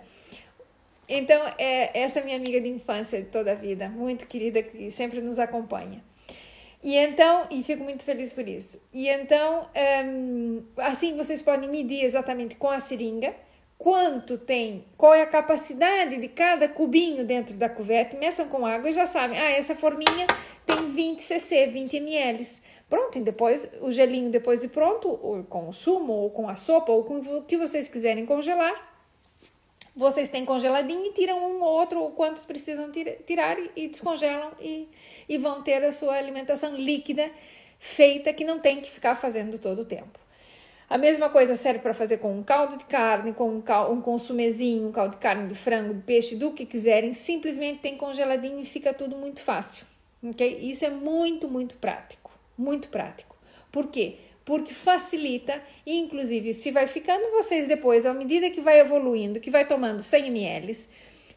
Então, 1.08 1.40
é 1.60 2.00
essa 2.00 2.22
minha 2.22 2.36
amiga 2.36 2.60
de 2.60 2.68
infância 2.68 3.22
de 3.22 3.28
toda 3.28 3.52
a 3.52 3.56
vida, 3.56 3.88
muito 3.90 4.26
querida, 4.26 4.64
que 4.64 4.90
sempre 4.90 5.22
nos 5.22 5.38
acompanha. 5.38 6.04
E 6.86 6.96
então, 6.96 7.48
e 7.50 7.64
fico 7.64 7.84
muito 7.84 8.04
feliz 8.04 8.32
por 8.32 8.48
isso. 8.48 8.80
E 8.94 9.10
então, 9.10 9.68
um, 10.06 10.62
assim 10.78 11.18
vocês 11.18 11.42
podem 11.42 11.68
medir 11.68 12.06
exatamente 12.06 12.56
com 12.58 12.70
a 12.70 12.78
seringa 12.78 13.34
quanto 13.76 14.38
tem, 14.38 14.86
qual 14.96 15.12
é 15.16 15.24
a 15.24 15.26
capacidade 15.26 16.16
de 16.16 16.28
cada 16.28 16.70
cubinho 16.70 17.26
dentro 17.26 17.56
da 17.56 17.68
cuvete, 17.68 18.16
meçam 18.16 18.48
com 18.48 18.68
água 18.68 18.88
e 18.88 18.94
já 18.94 19.08
sabem, 19.08 19.36
ah, 19.36 19.50
essa 19.50 19.76
forminha 19.76 20.28
tem 20.64 20.88
20 20.92 21.22
cc, 21.22 21.66
20 21.66 21.98
ml. 21.98 22.48
Pronto, 22.88 23.18
e 23.18 23.22
depois 23.22 23.68
o 23.82 23.92
gelinho 23.92 24.30
depois 24.30 24.62
de 24.62 24.68
pronto, 24.68 25.10
ou 25.10 25.44
com 25.44 25.68
o 25.68 25.74
sumo, 25.74 26.14
ou 26.14 26.30
com 26.30 26.48
a 26.48 26.56
sopa, 26.56 26.92
ou 26.92 27.04
com 27.04 27.16
o 27.16 27.42
que 27.42 27.58
vocês 27.58 27.88
quiserem 27.88 28.28
congelar, 28.28 28.95
vocês 29.96 30.28
têm 30.28 30.44
congeladinho 30.44 31.06
e 31.06 31.14
tiram 31.14 31.40
um 31.40 31.62
ou 31.62 31.70
outro, 31.70 32.02
ou 32.02 32.12
quantos 32.12 32.44
precisam 32.44 32.92
tirar 32.92 33.58
e 33.76 33.88
descongelam 33.88 34.52
e, 34.60 34.90
e 35.30 35.38
vão 35.38 35.62
ter 35.62 35.84
a 35.84 35.94
sua 35.94 36.16
alimentação 36.16 36.76
líquida 36.76 37.32
feita 37.80 38.34
que 38.34 38.44
não 38.44 38.60
tem 38.60 38.82
que 38.82 38.92
ficar 38.92 39.16
fazendo 39.16 39.58
todo 39.58 39.84
o 39.84 39.86
tempo. 39.86 40.20
A 40.88 40.98
mesma 40.98 41.30
coisa 41.30 41.56
serve 41.56 41.80
para 41.80 41.94
fazer 41.94 42.18
com 42.18 42.38
um 42.38 42.44
caldo 42.44 42.78
de 42.78 42.86
carne, 42.86 43.34
com 43.34 43.50
um, 43.50 43.62
cal, 43.62 43.92
um 43.92 44.02
consumezinho, 44.02 44.88
um 44.88 44.92
caldo 44.92 45.14
de 45.14 45.18
carne 45.18 45.48
de 45.48 45.56
frango, 45.56 45.94
de 45.94 46.02
peixe, 46.02 46.36
do 46.36 46.52
que 46.52 46.66
quiserem. 46.66 47.14
Simplesmente 47.14 47.80
tem 47.80 47.98
congeladinho 47.98 48.60
e 48.60 48.66
fica 48.66 48.94
tudo 48.94 49.16
muito 49.16 49.40
fácil. 49.40 49.86
Ok? 50.24 50.60
Isso 50.62 50.86
é 50.86 50.90
muito, 50.90 51.48
muito 51.48 51.76
prático. 51.76 52.32
Muito 52.56 52.90
prático. 52.90 53.36
Por 53.72 53.88
quê? 53.88 54.18
Porque 54.46 54.74
facilita 54.74 55.60
e, 55.86 55.98
inclusive, 55.98 56.54
se 56.54 56.72
vai 56.72 56.86
ficando 56.86 57.32
vocês 57.32 57.68
depois, 57.68 58.06
à 58.06 58.14
medida 58.14 58.50
que 58.52 58.62
vai 58.62 58.80
evoluindo, 58.80 59.40
que 59.40 59.50
vai 59.50 59.68
tomando 59.68 60.02
100 60.02 60.28
ml, 60.28 60.88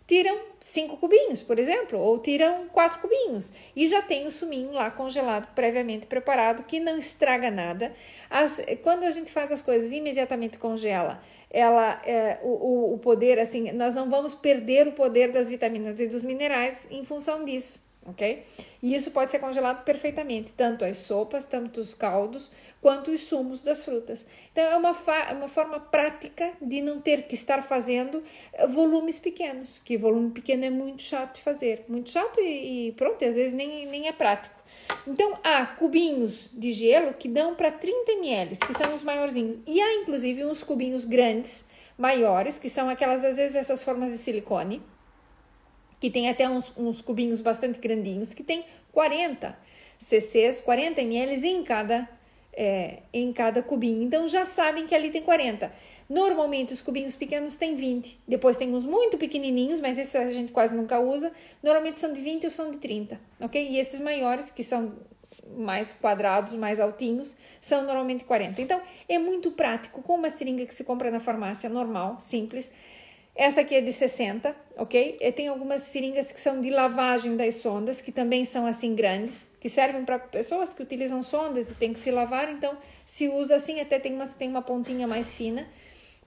tiram 0.07 0.38
cinco 0.61 0.97
cubinhos, 0.97 1.43
por 1.43 1.59
exemplo, 1.59 1.99
ou 1.99 2.19
tiram 2.19 2.67
quatro 2.69 2.99
cubinhos 2.99 3.53
e 3.77 3.87
já 3.87 4.00
tem 4.00 4.27
o 4.27 4.33
suminho 4.33 4.73
lá 4.73 4.91
congelado, 4.91 5.55
previamente 5.55 6.07
preparado, 6.07 6.65
que 6.65 6.81
não 6.81 6.99
estraga 6.99 7.50
nada. 7.50 7.95
As, 8.31 8.61
quando 8.83 9.05
a 9.05 9.11
gente 9.11 9.31
faz 9.31 9.53
as 9.53 9.61
coisas 9.61 9.93
imediatamente 9.93 10.59
congela, 10.59 11.23
ela 11.50 12.00
é, 12.05 12.38
o, 12.43 12.95
o 12.95 12.99
poder, 12.99 13.38
assim, 13.38 13.71
nós 13.73 13.95
não 13.95 14.09
vamos 14.09 14.35
perder 14.35 14.88
o 14.88 14.93
poder 14.93 15.31
das 15.31 15.49
vitaminas 15.49 16.00
e 16.00 16.07
dos 16.07 16.23
minerais 16.23 16.87
em 16.91 17.05
função 17.05 17.45
disso 17.45 17.88
ok? 18.09 18.45
E 18.83 18.95
isso 18.95 19.11
pode 19.11 19.31
ser 19.31 19.38
congelado 19.38 19.85
perfeitamente, 19.85 20.53
tanto 20.53 20.85
as 20.85 20.99
sopas, 20.99 21.45
tanto 21.45 21.81
os 21.81 21.95
caldos, 21.95 22.50
quanto 22.81 23.11
os 23.11 23.21
sumos 23.23 23.62
das 23.62 23.85
frutas. 23.85 24.25
Então, 24.53 24.65
é 24.65 24.77
uma, 24.77 24.93
uma 25.33 25.49
forma 25.49 25.81
prática 25.81 26.53
de 26.61 26.81
não 26.81 27.00
ter 27.00 27.23
que 27.23 27.35
estar 27.35 27.62
fazendo 27.62 28.23
eh, 28.53 28.67
volumes 28.67 29.19
pequenos, 29.19 29.81
que 29.85 29.97
volume 29.97 30.31
pequeno 30.31 30.65
é 30.65 30.71
muito 30.71 31.03
chato 31.03 31.37
de 31.37 31.43
fazer, 31.43 31.85
muito 31.88 32.11
chato 32.11 32.41
e, 32.41 32.88
e 32.88 32.93
pronto, 32.93 33.25
às 33.25 33.35
vezes 33.35 33.55
nem, 33.55 33.87
nem 33.87 34.09
é 34.09 34.12
prático. 34.12 34.59
Então, 35.07 35.38
há 35.43 35.67
cubinhos 35.67 36.49
de 36.53 36.73
gelo 36.73 37.15
que 37.15 37.29
dão 37.29 37.55
para 37.55 37.71
30 37.71 38.12
ml, 38.12 38.57
que 38.57 38.75
são 38.75 38.95
os 38.95 39.03
maiorzinhos, 39.03 39.59
e 39.67 39.81
há 39.81 39.95
inclusive 39.97 40.45
uns 40.45 40.62
cubinhos 40.62 41.05
grandes, 41.05 41.65
maiores, 41.97 42.59
que 42.59 42.69
são 42.69 42.88
aquelas, 42.88 43.25
às 43.25 43.37
vezes, 43.37 43.57
essas 43.57 43.83
formas 43.83 44.11
de 44.11 44.19
silicone, 44.19 44.81
que 46.00 46.11
tem 46.11 46.28
até 46.28 46.49
uns, 46.49 46.73
uns 46.76 47.00
cubinhos 47.00 47.40
bastante 47.40 47.78
grandinhos, 47.78 48.35
que 48.35 48.43
tem 48.43 48.64
40 48.93 49.57
cc's, 49.99 50.61
40 50.61 51.00
ml 51.02 51.47
em 51.47 51.62
cada, 51.62 52.09
é, 52.52 52.99
em 53.12 53.33
cada 53.33 53.62
cubinho. 53.62 54.02
Então 54.02 54.28
já 54.28 54.45
sabem 54.45 54.87
que 54.87 54.95
ali 54.95 55.11
tem 55.11 55.23
40. 55.23 55.73
Normalmente 56.09 56.73
os 56.73 56.81
cubinhos 56.81 57.14
pequenos 57.14 57.57
têm 57.57 57.75
20. 57.75 58.19
Depois 58.26 58.57
tem 58.57 58.75
uns 58.75 58.87
muito 58.87 59.19
pequenininhos, 59.19 59.78
mas 59.81 59.99
esses 59.99 60.17
a 60.17 60.33
gente 60.33 60.52
quase 60.52 60.75
nunca 60.75 60.99
usa. 60.99 61.33
Normalmente 61.62 61.99
são 61.99 62.12
de 62.12 62.21
20 62.21 62.45
ou 62.45 62.50
são 62.50 62.71
de 62.71 62.78
30, 62.78 63.21
ok? 63.40 63.69
E 63.71 63.78
esses 63.78 64.00
maiores, 64.00 64.50
que 64.50 64.62
são 64.62 64.95
mais 65.57 65.93
quadrados, 65.93 66.55
mais 66.55 66.78
altinhos, 66.81 67.37
são 67.61 67.83
normalmente 67.83 68.25
40. 68.25 68.61
Então 68.61 68.81
é 69.09 69.19
muito 69.19 69.50
prático, 69.50 70.02
com 70.02 70.14
uma 70.14 70.31
seringa 70.31 70.64
que 70.64 70.75
se 70.75 70.85
compra 70.85 71.11
na 71.11 71.21
farmácia 71.21 71.69
normal, 71.69 72.21
simples. 72.21 72.71
Essa 73.38 73.61
aqui 73.61 73.76
é 73.76 73.80
de 73.80 73.92
60, 73.92 74.52
ok? 74.76 75.16
E 75.21 75.30
tem 75.30 75.47
algumas 75.47 75.83
seringas 75.83 76.33
que 76.33 76.40
são 76.40 76.61
de 76.61 76.71
lavagem 76.71 77.37
das 77.37 77.54
sondas, 77.54 78.00
que 78.00 78.11
também 78.11 78.45
são 78.45 78.66
assim 78.66 78.97
grandes, 78.97 79.47
que 79.61 79.68
servem 79.68 80.04
para 80.04 80.18
pessoas 80.18 80.75
que 80.75 80.83
utilizam 80.83 81.23
sondas 81.23 81.71
e 81.71 81.75
tem 81.75 81.92
que 81.92 82.00
se 82.00 82.11
lavar, 82.11 82.50
então 82.50 82.76
se 83.07 83.28
usa 83.28 83.54
assim, 83.54 83.78
até 83.78 84.00
tem 84.00 84.12
uma, 84.12 84.26
tem 84.26 84.49
uma 84.49 84.61
pontinha 84.61 85.07
mais 85.07 85.33
fina 85.33 85.68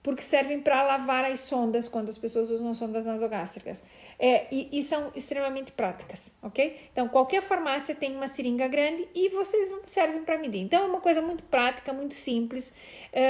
porque 0.02 0.22
servem 0.22 0.60
para 0.60 0.82
lavar 0.82 1.24
as 1.24 1.40
sondas 1.40 1.86
quando 1.86 2.08
as 2.08 2.18
pessoas 2.18 2.50
usam 2.50 2.74
sondas 2.74 3.06
nasogástricas. 3.06 3.82
É, 4.18 4.46
e, 4.50 4.68
e, 4.72 4.82
são 4.82 5.12
extremamente 5.14 5.72
práticas, 5.72 6.32
ok? 6.42 6.88
Então, 6.92 7.08
qualquer 7.08 7.40
farmácia 7.40 7.94
tem 7.94 8.16
uma 8.16 8.26
seringa 8.26 8.66
grande 8.66 9.06
e 9.14 9.28
vocês 9.28 9.70
servem 9.86 10.24
para 10.24 10.38
medir. 10.38 10.60
Então, 10.60 10.82
é 10.82 10.86
uma 10.86 11.00
coisa 11.00 11.22
muito 11.22 11.44
prática, 11.44 11.92
muito 11.92 12.14
simples 12.14 12.72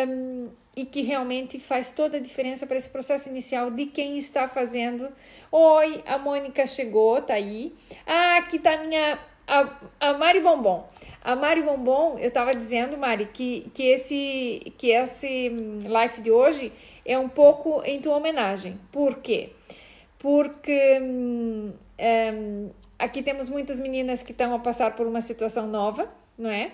um, 0.08 0.48
e 0.74 0.86
que 0.86 1.02
realmente 1.02 1.60
faz 1.60 1.92
toda 1.92 2.16
a 2.16 2.20
diferença 2.20 2.66
para 2.66 2.76
esse 2.76 2.88
processo 2.88 3.28
inicial 3.28 3.70
de 3.70 3.86
quem 3.86 4.16
está 4.16 4.48
fazendo. 4.48 5.08
Oi, 5.50 6.02
a 6.06 6.16
Mônica 6.16 6.66
chegou, 6.66 7.20
tá 7.20 7.34
aí. 7.34 7.74
Ah, 8.06 8.38
aqui 8.38 8.58
tá 8.58 8.74
a 8.74 8.78
minha. 8.78 9.18
A, 9.46 9.76
a 10.00 10.12
Mari 10.14 10.40
Bombom. 10.40 10.88
A 11.24 11.36
Mari 11.36 11.62
Bombom, 11.62 12.18
eu 12.18 12.28
estava 12.28 12.52
dizendo, 12.52 12.98
Mari, 12.98 13.26
que, 13.26 13.70
que, 13.72 13.84
esse, 13.84 14.72
que 14.76 14.90
esse 14.90 15.50
live 15.84 16.20
de 16.20 16.32
hoje 16.32 16.72
é 17.06 17.16
um 17.16 17.28
pouco 17.28 17.80
em 17.84 18.00
tua 18.00 18.16
homenagem. 18.16 18.78
Por 18.90 19.18
quê? 19.18 19.50
Porque 20.18 20.98
hum, 21.00 21.72
hum, 22.34 22.70
aqui 22.98 23.22
temos 23.22 23.48
muitas 23.48 23.78
meninas 23.78 24.22
que 24.22 24.32
estão 24.32 24.52
a 24.52 24.58
passar 24.58 24.96
por 24.96 25.06
uma 25.06 25.20
situação 25.20 25.68
nova, 25.68 26.12
não 26.36 26.50
é? 26.50 26.72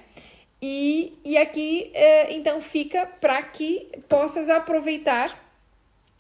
E, 0.62 1.18
e 1.24 1.36
aqui, 1.36 1.90
é, 1.92 2.32
então, 2.32 2.60
fica 2.62 3.04
para 3.06 3.42
que 3.42 3.88
possas 4.08 4.48
aproveitar 4.48 5.38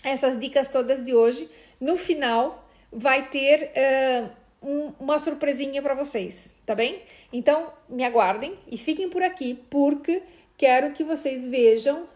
essas 0.04 0.38
dicas 0.38 0.68
todas 0.68 1.02
de 1.02 1.14
hoje. 1.14 1.48
No 1.80 1.96
final, 1.96 2.68
vai 2.92 3.28
ter 3.28 3.72
uh, 3.72 4.30
um, 4.62 4.92
uma 4.98 5.18
surpresinha 5.18 5.80
para 5.82 5.94
vocês, 5.94 6.54
tá 6.66 6.74
bem? 6.74 7.02
Então, 7.32 7.72
me 7.88 8.04
aguardem 8.04 8.58
e 8.70 8.76
fiquem 8.76 9.08
por 9.08 9.22
aqui, 9.22 9.60
porque 9.70 10.22
quero 10.56 10.92
que 10.92 11.04
vocês 11.04 11.46
vejam 11.46 12.08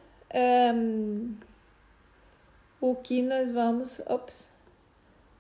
um, 0.75 1.35
o 2.81 2.95
que 2.97 3.23
nós 3.23 3.53
vamos. 3.53 4.01
Ops, 4.07 4.51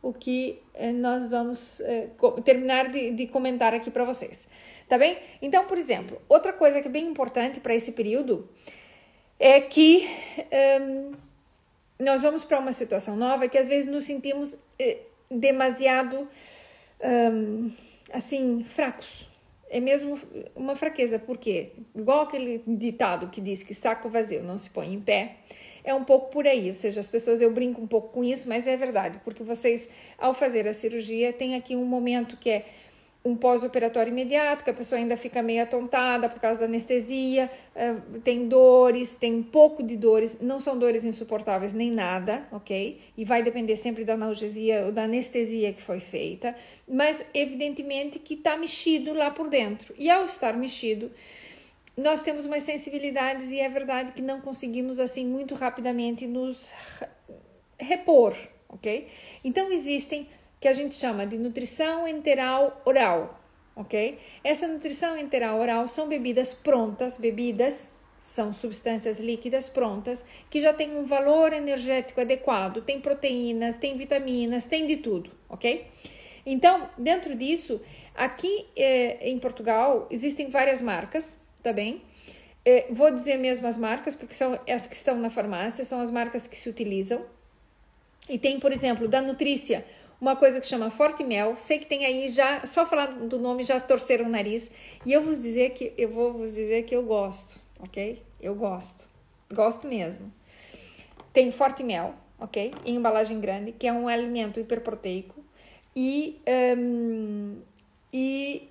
o 0.02 0.12
que 0.12 0.58
eh, 0.74 0.90
nós 0.90 1.26
vamos 1.26 1.80
eh, 1.80 2.08
terminar 2.44 2.90
de, 2.90 3.12
de 3.12 3.26
comentar 3.28 3.72
aqui 3.72 3.90
para 3.90 4.04
vocês. 4.04 4.48
Tá 4.88 4.98
bem? 4.98 5.16
Então, 5.40 5.64
por 5.66 5.78
exemplo, 5.78 6.20
outra 6.28 6.52
coisa 6.52 6.82
que 6.82 6.88
é 6.88 6.90
bem 6.90 7.06
importante 7.06 7.60
para 7.60 7.74
esse 7.74 7.92
período 7.92 8.48
é 9.38 9.60
que 9.60 10.08
um, 10.82 11.12
nós 11.98 12.22
vamos 12.22 12.44
para 12.44 12.58
uma 12.58 12.72
situação 12.72 13.16
nova 13.16 13.48
que 13.48 13.56
às 13.56 13.68
vezes 13.68 13.88
nos 13.88 14.04
sentimos 14.04 14.56
eh, 14.78 14.98
demasiado 15.30 16.28
um, 17.02 17.70
assim 18.12 18.64
fracos 18.64 19.32
é 19.72 19.80
mesmo 19.80 20.20
uma 20.54 20.76
fraqueza, 20.76 21.18
porque, 21.18 21.72
igual 21.96 22.20
aquele 22.20 22.62
ditado 22.66 23.28
que 23.28 23.40
diz 23.40 23.62
que 23.62 23.72
saco 23.72 24.10
vazio 24.10 24.42
não 24.42 24.58
se 24.58 24.68
põe 24.68 24.92
em 24.92 25.00
pé, 25.00 25.36
é 25.82 25.94
um 25.94 26.04
pouco 26.04 26.30
por 26.30 26.46
aí. 26.46 26.68
Ou 26.68 26.74
seja, 26.74 27.00
as 27.00 27.08
pessoas, 27.08 27.40
eu 27.40 27.50
brinco 27.50 27.80
um 27.80 27.86
pouco 27.86 28.08
com 28.08 28.22
isso, 28.22 28.46
mas 28.46 28.66
é 28.66 28.76
verdade, 28.76 29.18
porque 29.24 29.42
vocês, 29.42 29.88
ao 30.18 30.34
fazer 30.34 30.68
a 30.68 30.74
cirurgia, 30.74 31.32
tem 31.32 31.54
aqui 31.54 31.74
um 31.74 31.86
momento 31.86 32.36
que 32.36 32.50
é 32.50 32.66
um 33.24 33.36
pós-operatório 33.36 34.10
imediato, 34.10 34.64
que 34.64 34.70
a 34.70 34.74
pessoa 34.74 34.98
ainda 34.98 35.16
fica 35.16 35.42
meio 35.42 35.62
atontada 35.62 36.28
por 36.28 36.40
causa 36.40 36.60
da 36.60 36.66
anestesia, 36.66 37.50
uh, 37.76 38.20
tem 38.20 38.48
dores, 38.48 39.14
tem 39.14 39.34
um 39.34 39.42
pouco 39.42 39.82
de 39.82 39.96
dores, 39.96 40.40
não 40.40 40.58
são 40.58 40.76
dores 40.76 41.04
insuportáveis 41.04 41.72
nem 41.72 41.90
nada, 41.90 42.46
ok? 42.50 43.00
E 43.16 43.24
vai 43.24 43.42
depender 43.42 43.76
sempre 43.76 44.04
da 44.04 44.14
analgesia 44.14 44.86
ou 44.86 44.92
da 44.92 45.04
anestesia 45.04 45.72
que 45.72 45.80
foi 45.80 46.00
feita, 46.00 46.56
mas 46.88 47.24
evidentemente 47.32 48.18
que 48.18 48.34
está 48.34 48.56
mexido 48.56 49.14
lá 49.14 49.30
por 49.30 49.48
dentro. 49.48 49.94
E 49.96 50.10
ao 50.10 50.24
estar 50.24 50.56
mexido, 50.56 51.10
nós 51.96 52.22
temos 52.22 52.44
umas 52.44 52.64
sensibilidades 52.64 53.50
e 53.50 53.60
é 53.60 53.68
verdade 53.68 54.12
que 54.12 54.22
não 54.22 54.40
conseguimos 54.40 54.98
assim 54.98 55.26
muito 55.26 55.54
rapidamente 55.54 56.26
nos 56.26 56.72
repor, 57.78 58.34
ok? 58.68 59.06
Então 59.44 59.70
existem 59.70 60.26
que 60.62 60.68
a 60.68 60.72
gente 60.72 60.94
chama 60.94 61.26
de 61.26 61.36
nutrição 61.36 62.06
enteral 62.06 62.80
oral, 62.84 63.36
ok? 63.74 64.16
Essa 64.44 64.68
nutrição 64.68 65.18
enteral 65.18 65.58
oral 65.58 65.88
são 65.88 66.06
bebidas 66.06 66.54
prontas, 66.54 67.16
bebidas 67.16 67.92
são 68.22 68.52
substâncias 68.52 69.18
líquidas 69.18 69.68
prontas 69.68 70.24
que 70.48 70.60
já 70.60 70.72
têm 70.72 70.96
um 70.96 71.02
valor 71.02 71.52
energético 71.52 72.20
adequado, 72.20 72.80
tem 72.80 73.00
proteínas, 73.00 73.74
tem 73.74 73.96
vitaminas, 73.96 74.64
tem 74.64 74.86
de 74.86 74.98
tudo, 74.98 75.32
ok? 75.48 75.84
Então, 76.46 76.88
dentro 76.96 77.34
disso, 77.34 77.80
aqui 78.14 78.68
eh, 78.76 79.18
em 79.30 79.40
Portugal 79.40 80.06
existem 80.12 80.48
várias 80.48 80.80
marcas, 80.80 81.36
tá 81.60 81.72
bem? 81.72 82.02
Eh, 82.64 82.86
vou 82.88 83.10
dizer 83.10 83.36
mesmo 83.36 83.66
as 83.66 83.76
marcas, 83.76 84.14
porque 84.14 84.32
são 84.32 84.56
as 84.68 84.86
que 84.86 84.94
estão 84.94 85.16
na 85.16 85.28
farmácia, 85.28 85.84
são 85.84 86.00
as 86.00 86.12
marcas 86.12 86.46
que 86.46 86.56
se 86.56 86.68
utilizam. 86.68 87.26
E 88.28 88.38
tem, 88.38 88.60
por 88.60 88.70
exemplo, 88.70 89.08
da 89.08 89.20
Nutrícia, 89.20 89.84
uma 90.22 90.36
coisa 90.36 90.60
que 90.60 90.66
chama 90.68 90.88
Forte 90.88 91.24
Mel. 91.24 91.56
Sei 91.56 91.80
que 91.80 91.86
tem 91.86 92.06
aí 92.06 92.28
já, 92.28 92.64
só 92.64 92.86
falar 92.86 93.06
do 93.06 93.40
nome 93.40 93.64
já 93.64 93.80
torceram 93.80 94.26
o 94.26 94.28
nariz. 94.28 94.70
E 95.04 95.12
eu 95.12 95.20
vos 95.20 95.42
dizer 95.42 95.70
que 95.70 95.92
eu 95.98 96.08
vou 96.08 96.32
vos 96.32 96.54
dizer 96.54 96.84
que 96.84 96.94
eu 96.94 97.02
gosto, 97.02 97.58
ok? 97.80 98.22
Eu 98.40 98.54
gosto. 98.54 99.08
Gosto 99.52 99.88
mesmo. 99.88 100.32
Tem 101.32 101.50
Forte 101.50 101.82
Mel, 101.82 102.14
ok? 102.38 102.72
Em 102.84 102.94
embalagem 102.94 103.40
grande, 103.40 103.72
que 103.72 103.84
é 103.84 103.92
um 103.92 104.06
alimento 104.06 104.60
hiperproteico 104.60 105.44
e, 105.94 106.40
um, 106.78 107.56
e, 108.12 108.68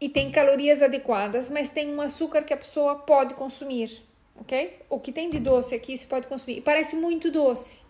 e 0.00 0.08
tem 0.08 0.32
calorias 0.32 0.82
adequadas, 0.82 1.48
mas 1.50 1.68
tem 1.68 1.94
um 1.94 2.00
açúcar 2.00 2.42
que 2.42 2.52
a 2.52 2.56
pessoa 2.56 2.96
pode 2.96 3.34
consumir, 3.34 4.02
ok? 4.34 4.76
O 4.90 4.98
que 4.98 5.12
tem 5.12 5.30
de 5.30 5.38
doce 5.38 5.72
aqui 5.72 5.96
se 5.96 6.06
pode 6.08 6.26
consumir. 6.26 6.58
E 6.58 6.60
parece 6.60 6.96
muito 6.96 7.30
doce. 7.30 7.83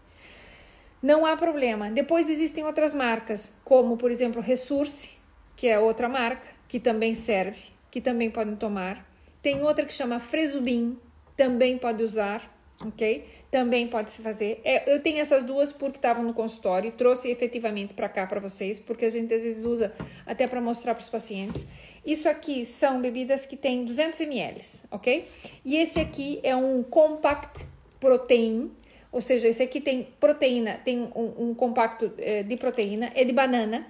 Não 1.04 1.26
há 1.26 1.36
problema. 1.36 1.90
Depois 1.90 2.30
existem 2.30 2.64
outras 2.64 2.94
marcas, 2.94 3.52
como 3.62 3.94
por 3.94 4.10
exemplo 4.10 4.40
Resource, 4.40 5.10
que 5.54 5.68
é 5.68 5.78
outra 5.78 6.08
marca 6.08 6.48
que 6.66 6.80
também 6.80 7.14
serve, 7.14 7.60
que 7.90 8.00
também 8.00 8.30
podem 8.30 8.56
tomar. 8.56 9.06
Tem 9.42 9.62
outra 9.62 9.84
que 9.84 9.92
chama 9.92 10.18
Fresubin, 10.18 10.98
também 11.36 11.76
pode 11.76 12.02
usar, 12.02 12.50
ok? 12.80 13.22
Também 13.50 13.86
pode 13.86 14.12
se 14.12 14.22
fazer. 14.22 14.62
É, 14.64 14.94
eu 14.94 15.02
tenho 15.02 15.18
essas 15.18 15.44
duas 15.44 15.74
porque 15.74 15.98
estavam 15.98 16.24
no 16.24 16.32
consultório, 16.32 16.90
trouxe 16.92 17.30
efetivamente 17.30 17.92
para 17.92 18.08
cá 18.08 18.26
para 18.26 18.40
vocês, 18.40 18.78
porque 18.78 19.04
a 19.04 19.10
gente 19.10 19.34
às 19.34 19.42
vezes 19.42 19.62
usa 19.66 19.92
até 20.24 20.46
para 20.46 20.62
mostrar 20.62 20.94
para 20.94 21.02
os 21.02 21.10
pacientes. 21.10 21.66
Isso 22.06 22.30
aqui 22.30 22.64
são 22.64 23.02
bebidas 23.02 23.44
que 23.44 23.58
têm 23.58 23.84
200 23.84 24.22
ml, 24.22 24.58
ok? 24.90 25.28
E 25.66 25.76
esse 25.76 26.00
aqui 26.00 26.40
é 26.42 26.56
um 26.56 26.82
Compact 26.82 27.66
Protein, 28.00 28.70
ou 29.14 29.20
seja, 29.20 29.46
esse 29.46 29.62
aqui 29.62 29.80
tem 29.80 30.08
proteína, 30.18 30.80
tem 30.84 31.08
um, 31.14 31.50
um 31.50 31.54
compacto 31.54 32.12
eh, 32.18 32.42
de 32.42 32.56
proteína, 32.56 33.12
é 33.14 33.24
de 33.24 33.32
banana, 33.32 33.86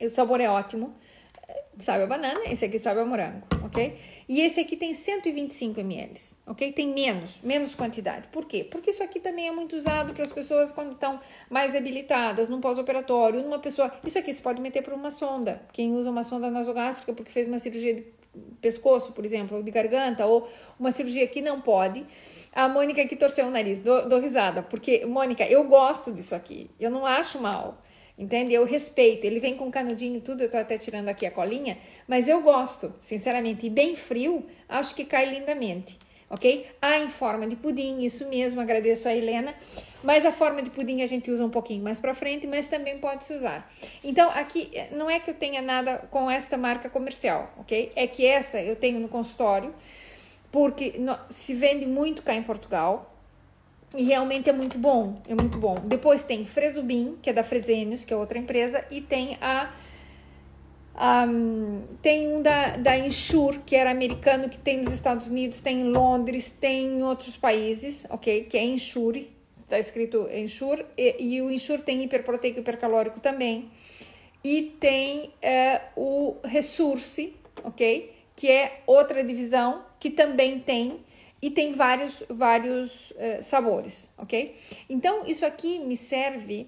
o 0.00 0.08
sabor 0.08 0.40
é 0.40 0.48
ótimo, 0.48 0.94
sabe 1.78 2.04
a 2.04 2.06
banana, 2.06 2.40
esse 2.46 2.64
aqui 2.64 2.78
sabe 2.78 3.00
a 3.00 3.04
morango, 3.04 3.42
ok? 3.62 3.94
E 4.26 4.40
esse 4.40 4.58
aqui 4.58 4.74
tem 4.74 4.94
125 4.94 5.80
ml, 5.80 6.18
ok? 6.46 6.72
Tem 6.72 6.88
menos, 6.94 7.42
menos 7.42 7.74
quantidade. 7.74 8.28
Por 8.28 8.46
quê? 8.46 8.64
Porque 8.64 8.88
isso 8.88 9.02
aqui 9.02 9.20
também 9.20 9.48
é 9.48 9.52
muito 9.52 9.76
usado 9.76 10.14
para 10.14 10.22
as 10.22 10.32
pessoas 10.32 10.72
quando 10.72 10.92
estão 10.92 11.20
mais 11.50 11.72
debilitadas, 11.72 12.48
num 12.48 12.58
pós-operatório, 12.58 13.42
numa 13.42 13.58
pessoa... 13.58 13.92
Isso 14.02 14.18
aqui 14.18 14.32
se 14.32 14.40
pode 14.40 14.62
meter 14.62 14.82
por 14.82 14.94
uma 14.94 15.10
sonda. 15.10 15.60
Quem 15.74 15.92
usa 15.92 16.10
uma 16.10 16.24
sonda 16.24 16.50
nasogástrica 16.50 17.12
porque 17.12 17.30
fez 17.30 17.46
uma 17.46 17.58
cirurgia 17.58 17.94
de 17.94 18.06
pescoço, 18.62 19.12
por 19.12 19.26
exemplo, 19.26 19.58
ou 19.58 19.62
de 19.62 19.70
garganta, 19.70 20.24
ou 20.24 20.48
uma 20.80 20.90
cirurgia 20.90 21.26
que 21.26 21.42
não 21.42 21.60
pode. 21.60 22.04
A 22.56 22.70
Mônica 22.70 23.02
aqui 23.02 23.14
torceu 23.14 23.48
o 23.48 23.50
nariz, 23.50 23.80
dou, 23.80 24.08
dou 24.08 24.18
risada, 24.18 24.62
porque, 24.62 25.04
Mônica, 25.04 25.44
eu 25.44 25.64
gosto 25.64 26.10
disso 26.10 26.34
aqui, 26.34 26.70
eu 26.80 26.90
não 26.90 27.04
acho 27.04 27.38
mal. 27.38 27.82
Entende? 28.18 28.54
Eu 28.54 28.64
respeito. 28.64 29.26
Ele 29.26 29.38
vem 29.38 29.58
com 29.58 29.70
canudinho 29.70 30.22
tudo, 30.22 30.42
eu 30.42 30.50
tô 30.50 30.56
até 30.56 30.78
tirando 30.78 31.10
aqui 31.10 31.26
a 31.26 31.30
colinha, 31.30 31.76
mas 32.08 32.28
eu 32.28 32.40
gosto, 32.40 32.94
sinceramente. 32.98 33.66
E 33.66 33.68
bem 33.68 33.94
frio, 33.94 34.46
acho 34.66 34.94
que 34.94 35.04
cai 35.04 35.26
lindamente. 35.26 35.98
Ok? 36.30 36.66
Ah, 36.80 36.98
em 36.98 37.10
forma 37.10 37.46
de 37.46 37.56
pudim, 37.56 38.00
isso 38.00 38.26
mesmo, 38.26 38.58
agradeço 38.58 39.06
a 39.06 39.14
Helena. 39.14 39.54
Mas 40.02 40.24
a 40.24 40.32
forma 40.32 40.62
de 40.62 40.70
pudim 40.70 41.02
a 41.02 41.06
gente 41.06 41.30
usa 41.30 41.44
um 41.44 41.50
pouquinho 41.50 41.84
mais 41.84 42.00
para 42.00 42.14
frente, 42.14 42.46
mas 42.46 42.66
também 42.66 42.96
pode 42.96 43.24
se 43.24 43.34
usar. 43.34 43.70
Então, 44.02 44.30
aqui 44.30 44.70
não 44.92 45.10
é 45.10 45.20
que 45.20 45.30
eu 45.30 45.34
tenha 45.34 45.60
nada 45.60 46.08
com 46.10 46.30
esta 46.30 46.56
marca 46.56 46.88
comercial, 46.88 47.52
ok? 47.58 47.90
É 47.94 48.06
que 48.06 48.24
essa 48.24 48.58
eu 48.62 48.76
tenho 48.76 48.98
no 48.98 49.08
consultório, 49.08 49.74
porque 50.50 50.94
se 51.30 51.54
vende 51.54 51.86
muito 51.86 52.22
cá 52.22 52.34
em 52.34 52.42
Portugal, 52.42 53.12
e 53.96 54.02
realmente 54.04 54.50
é 54.50 54.52
muito 54.52 54.78
bom, 54.78 55.20
é 55.28 55.34
muito 55.34 55.58
bom. 55.58 55.76
Depois 55.84 56.22
tem 56.22 56.44
Fresubin, 56.44 57.16
que 57.22 57.30
é 57.30 57.32
da 57.32 57.42
Fresenius, 57.42 58.04
que 58.04 58.12
é 58.12 58.16
outra 58.16 58.38
empresa, 58.38 58.84
e 58.90 59.00
tem 59.00 59.38
a 59.40 59.72
um, 61.28 61.82
tem 62.00 62.28
um 62.28 62.42
da, 62.42 62.76
da 62.76 62.98
Ensure, 62.98 63.60
que 63.66 63.76
era 63.76 63.90
americano, 63.90 64.48
que 64.48 64.56
tem 64.56 64.78
nos 64.78 64.92
Estados 64.92 65.26
Unidos, 65.26 65.60
tem 65.60 65.82
em 65.82 65.90
Londres, 65.90 66.50
tem 66.50 66.86
em 66.86 67.02
outros 67.02 67.36
países, 67.36 68.06
ok? 68.08 68.44
Que 68.44 68.56
é 68.56 68.64
Ensure, 68.64 69.30
está 69.58 69.78
escrito 69.78 70.26
Ensure, 70.30 70.86
e, 70.96 71.36
e 71.36 71.42
o 71.42 71.50
Ensure 71.50 71.82
tem 71.82 72.02
hiperproteico 72.02 72.58
e 72.58 72.60
hipercalórico 72.62 73.20
também. 73.20 73.70
E 74.42 74.76
tem 74.80 75.32
é, 75.42 75.82
o 75.96 76.36
Resource, 76.44 77.34
ok? 77.62 78.14
Que 78.34 78.50
é 78.50 78.82
outra 78.86 79.22
divisão 79.22 79.82
que 79.98 80.10
também 80.10 80.58
tem 80.58 81.04
e 81.40 81.50
tem 81.50 81.74
vários, 81.74 82.22
vários 82.28 83.10
uh, 83.10 83.42
sabores, 83.42 84.12
ok? 84.16 84.56
Então, 84.88 85.26
isso 85.26 85.44
aqui 85.44 85.78
me 85.78 85.96
serve 85.96 86.66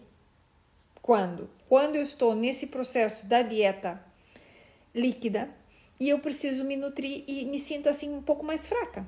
quando? 1.01 1.49
Quando 1.69 1.97
eu 1.97 2.03
estou 2.03 2.35
nesse 2.35 2.67
processo 2.67 3.27
da 3.27 3.43
dieta 3.43 4.03
líquida 4.95 5.49
e 5.99 6.09
eu 6.09 6.19
preciso 6.19 6.64
me 6.64 6.77
nutrir 6.77 7.25
e 7.27 7.45
me 7.45 7.59
sinto 7.59 7.88
assim 7.88 8.14
um 8.14 8.23
pouco 8.23 8.45
mais 8.45 8.67
fraca. 8.67 9.07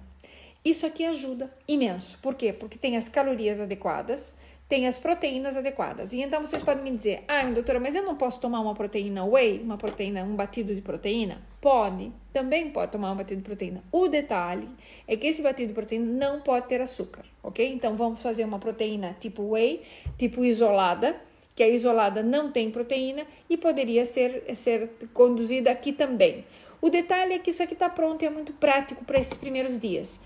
Isso 0.65 0.85
aqui 0.85 1.05
ajuda 1.05 1.53
imenso. 1.67 2.19
Por 2.19 2.35
quê? 2.35 2.53
Porque 2.53 2.79
tem 2.79 2.97
as 2.97 3.09
calorias 3.09 3.61
adequadas, 3.61 4.35
tem 4.71 4.87
as 4.87 4.97
proteínas 4.97 5.57
adequadas. 5.57 6.13
E 6.13 6.23
então 6.23 6.41
vocês 6.41 6.63
podem 6.63 6.85
me 6.85 6.93
dizer: 6.93 7.25
"Ah, 7.27 7.43
doutora, 7.43 7.81
mas 7.81 7.97
eu 7.97 8.05
não 8.05 8.15
posso 8.15 8.41
tomar 8.41 8.61
uma 8.61 8.73
proteína 8.73 9.25
whey, 9.25 9.61
uma 9.61 9.77
proteína, 9.77 10.23
um 10.23 10.37
batido 10.37 10.73
de 10.73 10.81
proteína?" 10.81 11.43
Pode, 11.61 12.13
também 12.33 12.71
pode 12.71 12.93
tomar 12.93 13.11
um 13.13 13.17
batido 13.17 13.43
de 13.43 13.45
proteína. 13.45 13.83
O 13.91 14.07
detalhe 14.07 14.69
é 15.09 15.17
que 15.17 15.27
esse 15.27 15.43
batido 15.43 15.69
de 15.69 15.75
proteína 15.75 16.07
não 16.07 16.41
pode 16.41 16.69
ter 16.69 16.81
açúcar, 16.81 17.25
ok? 17.43 17.69
Então 17.69 17.97
vamos 17.97 18.23
fazer 18.23 18.45
uma 18.45 18.61
proteína 18.61 19.17
tipo 19.19 19.43
whey, 19.43 19.83
tipo 20.17 20.45
isolada, 20.45 21.17
que 21.57 21.65
a 21.65 21.69
isolada 21.69 22.23
não 22.23 22.53
tem 22.53 22.71
proteína 22.71 23.27
e 23.51 23.57
poderia 23.57 24.05
ser, 24.05 24.45
ser 24.55 24.89
conduzida 25.13 25.73
aqui 25.73 25.93
também. 25.93 26.45
O 26.81 26.89
detalhe 26.89 27.35
é 27.35 27.41
que 27.41 27.51
isso 27.51 27.63
aqui 27.63 27.75
está 27.75 27.89
pronto 27.89 28.23
e 28.23 28.27
é 28.27 28.31
muito 28.31 28.53
prático 28.53 29.05
para 29.05 29.19
esses 29.19 29.37
primeiros 29.37 29.81
dias. 29.81 30.21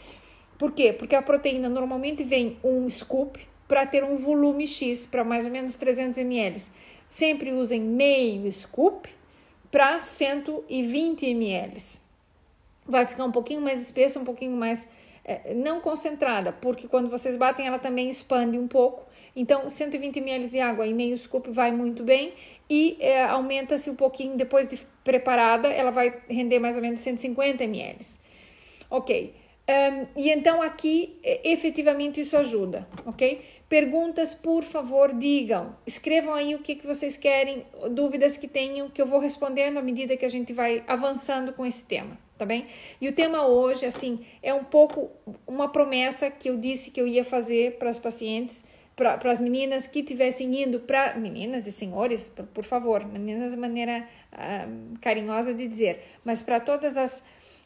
Por 0.59 0.73
quê? 0.73 0.93
Porque 0.93 1.17
a 1.17 1.23
proteína 1.23 1.69
normalmente 1.71 2.23
vem 2.23 2.59
um 2.63 2.89
scoop 2.91 3.41
para 3.67 3.87
ter 3.87 4.05
um 4.05 4.17
volume 4.17 4.67
X, 4.67 5.07
para 5.07 5.25
mais 5.25 5.45
ou 5.45 5.51
menos 5.51 5.77
300 5.77 6.19
ml. 6.19 6.63
Sempre 7.09 7.53
usem 7.53 7.81
meio 7.81 8.51
scoop 8.51 9.09
para 9.71 10.01
120 10.01 11.27
ml. 11.27 11.83
Vai 12.87 13.07
ficar 13.07 13.25
um 13.25 13.33
pouquinho 13.33 13.61
mais 13.61 13.81
espessa, 13.81 14.21
um 14.21 14.25
pouquinho 14.25 14.57
mais 14.57 14.87
é, 15.25 15.55
não 15.55 15.81
concentrada, 15.81 16.53
porque 16.53 16.87
quando 16.87 17.09
vocês 17.09 17.35
batem 17.35 17.67
ela 17.67 17.79
também 17.79 18.11
expande 18.11 18.59
um 18.59 18.69
pouco. 18.69 19.05
Então, 19.35 19.69
120 19.69 20.19
ml 20.19 20.49
de 20.49 20.61
água 20.61 20.87
e 20.87 20.95
meio 20.95 21.17
scoop 21.19 21.51
vai 21.51 21.73
muito 21.73 22.05
bem 22.05 22.33
e 22.69 22.97
é, 23.01 23.25
aumenta-se 23.25 23.91
um 23.91 23.97
pouquinho 23.97 24.37
depois 24.37 24.69
de 24.69 24.79
preparada, 25.03 25.69
ela 25.69 25.91
vai 25.91 26.21
render 26.29 26.59
mais 26.59 26.77
ou 26.77 26.83
menos 26.83 27.01
150 27.01 27.65
ml. 27.65 27.99
Ok. 28.91 29.35
Um, 29.67 30.21
e 30.21 30.31
então 30.31 30.61
aqui 30.61 31.19
efetivamente 31.43 32.21
isso 32.21 32.37
ajuda, 32.37 32.87
ok? 33.07 33.43
Perguntas, 33.75 34.37
por 34.37 34.63
favor, 34.63 35.13
digam. 35.13 35.77
Escrevam 35.85 36.33
aí 36.33 36.55
o 36.55 36.61
que, 36.61 36.77
que 36.77 36.87
vocês 36.87 37.17
querem, 37.17 37.67
dúvidas 37.91 38.37
que 38.37 38.47
tenham, 38.47 38.89
que 38.89 39.03
eu 39.03 39.07
vou 39.07 39.19
respondendo 39.19 39.79
à 39.79 39.83
medida 39.83 40.17
que 40.17 40.25
a 40.25 40.29
gente 40.29 40.53
vai 40.53 40.85
avançando 40.87 41.53
com 41.53 41.67
esse 41.67 41.85
tema, 41.85 42.17
tá 42.39 42.47
bem? 42.47 42.69
E 43.01 43.09
o 43.09 43.13
tema 43.13 43.49
hoje, 43.49 43.85
assim, 43.85 44.25
é 44.41 44.55
um 44.55 44.63
pouco 44.63 45.11
uma 45.45 45.73
promessa 45.73 46.31
que 46.31 46.49
eu 46.49 46.57
disse 46.57 46.93
que 46.93 47.01
eu 47.01 47.09
ia 47.09 47.25
fazer 47.25 47.77
para 47.77 47.91
as 47.91 47.99
pacientes, 47.99 48.63
para 48.95 49.33
as 49.33 49.41
meninas 49.41 49.89
que 49.89 49.99
estivessem 49.99 50.63
indo 50.63 50.79
para. 50.79 51.17
Meninas 51.17 51.67
e 51.67 51.73
senhores, 51.73 52.33
por 52.55 52.63
favor, 52.63 53.05
meninas 53.05 53.55
de 53.55 53.59
maneira 53.59 54.09
ah, 54.31 54.69
carinhosa 55.01 55.53
de 55.53 55.67
dizer, 55.67 56.01
mas 56.25 56.45
para 56.45 56.61
todas 56.61 56.97
as 56.97 57.21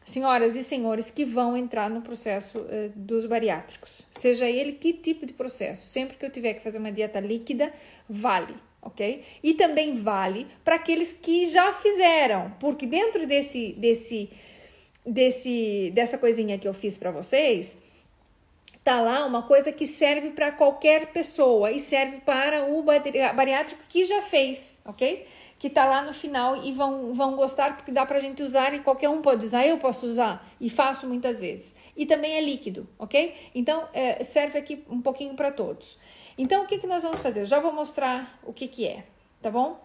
senhoras 0.09 0.57
e 0.57 0.64
senhores 0.64 1.11
que 1.11 1.25
vão 1.25 1.57
entrar 1.57 1.88
no 1.88 2.03
processo 2.03 2.59
uh, 2.59 2.92
dos 2.94 3.27
bariátricos, 3.27 4.03
seja 4.11 4.49
ele 4.49 4.73
que 4.73 4.92
tipo 4.92 5.27
de 5.27 5.33
processo, 5.33 5.87
sempre 5.88 6.16
que 6.16 6.25
eu 6.25 6.31
tiver 6.31 6.55
que 6.55 6.62
fazer 6.62 6.79
uma 6.79 6.92
dieta 6.92 7.21
líquida, 7.21 7.73
vale, 8.09 8.55
ok? 8.83 9.25
E 9.42 9.55
também 9.55 9.97
vale 9.97 10.47
para 10.64 10.77
aqueles 10.77 11.12
que 11.12 11.47
já 11.47 11.73
fizeram, 11.73 12.53
porque 12.59 12.87
dentro 12.87 13.27
desse, 13.27 13.73
desse, 13.73 14.31
desse, 15.05 15.92
dessa 15.94 16.18
coisinha 16.18 16.59
que 16.59 16.66
eu 16.66 16.75
fiz 16.75 16.97
para 16.97 17.11
vocês, 17.11 17.77
tá 18.83 19.01
lá 19.01 19.27
uma 19.27 19.42
coisa 19.42 19.71
que 19.71 19.87
serve 19.87 20.31
para 20.31 20.51
qualquer 20.51 21.09
pessoa 21.12 21.71
e 21.71 21.79
serve 21.79 22.23
para 22.25 22.64
o 22.64 22.83
bariátrico 22.83 23.83
que 23.88 24.05
já 24.05 24.23
fez, 24.23 24.79
ok? 24.85 25.27
Que 25.59 25.68
tá 25.68 25.85
lá 25.85 26.03
no 26.03 26.12
final 26.12 26.62
e 26.64 26.73
vão, 26.73 27.12
vão 27.12 27.35
gostar 27.35 27.77
porque 27.77 27.90
dá 27.90 28.07
pra 28.07 28.21
gente 28.21 28.42
usar 28.42 28.75
e 28.75 28.79
qualquer 28.79 29.09
um 29.09 29.21
pode 29.21 29.44
usar, 29.44 29.66
eu 29.66 29.79
posso 29.79 30.07
usar 30.07 30.47
e 30.61 30.71
faço 30.71 31.07
muitas 31.07 31.40
vezes. 31.40 31.75
E 31.97 32.07
também 32.07 32.35
é 32.35 32.40
líquido, 32.40 32.88
ok? 32.99 33.35
Então 33.55 33.88
é, 33.92 34.23
serve 34.23 34.59
aqui 34.59 34.85
um 34.88 35.03
pouquinho 35.03 35.35
para 35.35 35.51
todos. 35.51 35.99
Então 36.37 36.62
o 36.62 36.66
que, 36.66 36.79
que 36.79 36.87
nós 36.87 37.03
vamos 37.03 37.21
fazer? 37.21 37.40
Eu 37.40 37.47
já 37.47 37.59
vou 37.59 37.73
mostrar 37.73 38.38
o 38.44 38.53
que, 38.53 38.68
que 38.68 38.87
é, 38.87 39.05
tá 39.42 39.51
bom? 39.51 39.85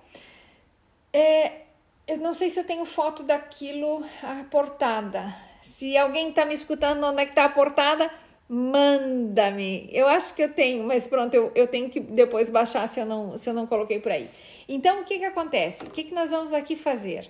É, 1.11 1.61
eu 2.07 2.17
não 2.17 2.33
sei 2.35 2.51
se 2.51 2.59
eu 2.59 2.65
tenho 2.65 2.85
foto 2.85 3.23
daquilo, 3.23 4.03
a 4.21 4.43
portada. 4.51 5.35
Se 5.63 5.97
alguém 5.97 6.31
tá 6.31 6.45
me 6.45 6.53
escutando 6.53 7.03
onde 7.03 7.23
é 7.23 7.25
que 7.25 7.33
tá 7.33 7.45
a 7.45 7.49
portada, 7.49 8.11
manda-me. 8.47 9.89
Eu 9.91 10.07
acho 10.07 10.35
que 10.35 10.43
eu 10.43 10.53
tenho, 10.53 10.83
mas 10.83 11.07
pronto, 11.07 11.33
eu, 11.33 11.51
eu 11.55 11.67
tenho 11.67 11.89
que 11.89 11.99
depois 11.99 12.49
baixar 12.49 12.87
se 12.87 12.99
eu 12.99 13.05
não, 13.05 13.37
se 13.37 13.49
eu 13.49 13.53
não 13.53 13.65
coloquei 13.65 13.99
por 13.99 14.11
aí. 14.11 14.29
Então, 14.67 15.01
o 15.01 15.03
que, 15.03 15.19
que 15.19 15.25
acontece? 15.25 15.83
O 15.83 15.89
que, 15.89 16.03
que 16.03 16.13
nós 16.13 16.31
vamos 16.31 16.53
aqui 16.53 16.75
fazer? 16.75 17.29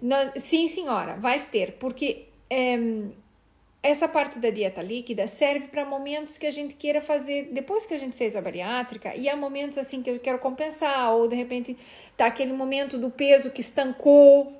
Nós, 0.00 0.42
sim, 0.42 0.68
senhora, 0.68 1.16
vai 1.16 1.38
ter, 1.40 1.72
porque 1.72 2.26
é, 2.50 2.78
essa 3.84 4.08
parte 4.08 4.38
da 4.38 4.48
dieta 4.48 4.80
líquida 4.80 5.28
serve 5.28 5.68
para 5.68 5.84
momentos 5.84 6.38
que 6.38 6.46
a 6.46 6.50
gente 6.50 6.74
queira 6.74 7.02
fazer 7.02 7.50
depois 7.52 7.84
que 7.84 7.92
a 7.92 7.98
gente 7.98 8.16
fez 8.16 8.34
a 8.34 8.40
bariátrica 8.40 9.14
e 9.14 9.28
há 9.28 9.36
momentos 9.36 9.76
assim 9.76 10.02
que 10.02 10.08
eu 10.10 10.18
quero 10.18 10.38
compensar 10.38 11.12
ou 11.12 11.28
de 11.28 11.36
repente 11.36 11.76
tá 12.16 12.24
aquele 12.24 12.54
momento 12.54 12.96
do 12.96 13.10
peso 13.10 13.50
que 13.50 13.60
estancou 13.60 14.52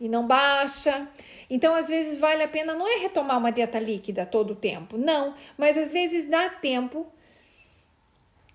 e 0.00 0.08
não 0.08 0.24
baixa. 0.26 1.08
Então, 1.50 1.74
às 1.74 1.88
vezes 1.88 2.18
vale 2.18 2.44
a 2.44 2.48
pena 2.48 2.74
não 2.74 2.86
é 2.86 3.00
retomar 3.00 3.38
uma 3.38 3.50
dieta 3.50 3.80
líquida 3.80 4.24
todo 4.24 4.52
o 4.52 4.56
tempo, 4.56 4.96
não, 4.96 5.34
mas 5.58 5.76
às 5.76 5.90
vezes 5.90 6.28
dá 6.28 6.48
tempo 6.48 7.06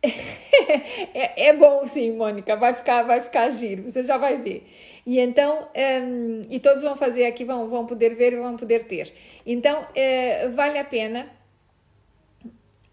é, 1.14 1.48
é, 1.48 1.54
bom 1.54 1.86
sim, 1.86 2.16
Mônica, 2.16 2.56
vai 2.56 2.74
ficar, 2.74 3.04
vai 3.04 3.22
ficar 3.22 3.50
giro, 3.50 3.84
você 3.84 4.04
já 4.04 4.18
vai 4.18 4.38
ver. 4.38 4.68
E 5.06 5.20
então, 5.20 5.68
um, 6.04 6.42
e 6.50 6.60
todos 6.60 6.84
vão 6.84 6.96
fazer 6.96 7.26
aqui, 7.26 7.44
vão, 7.44 7.68
vão 7.70 7.86
poder 7.86 8.16
ver 8.16 8.34
e 8.34 8.38
vão 8.38 8.56
poder 8.56 8.86
ter. 8.86 9.14
Então, 9.46 9.86
é, 9.96 10.48
vale 10.50 10.78
a 10.78 10.86
pena. 10.86 11.28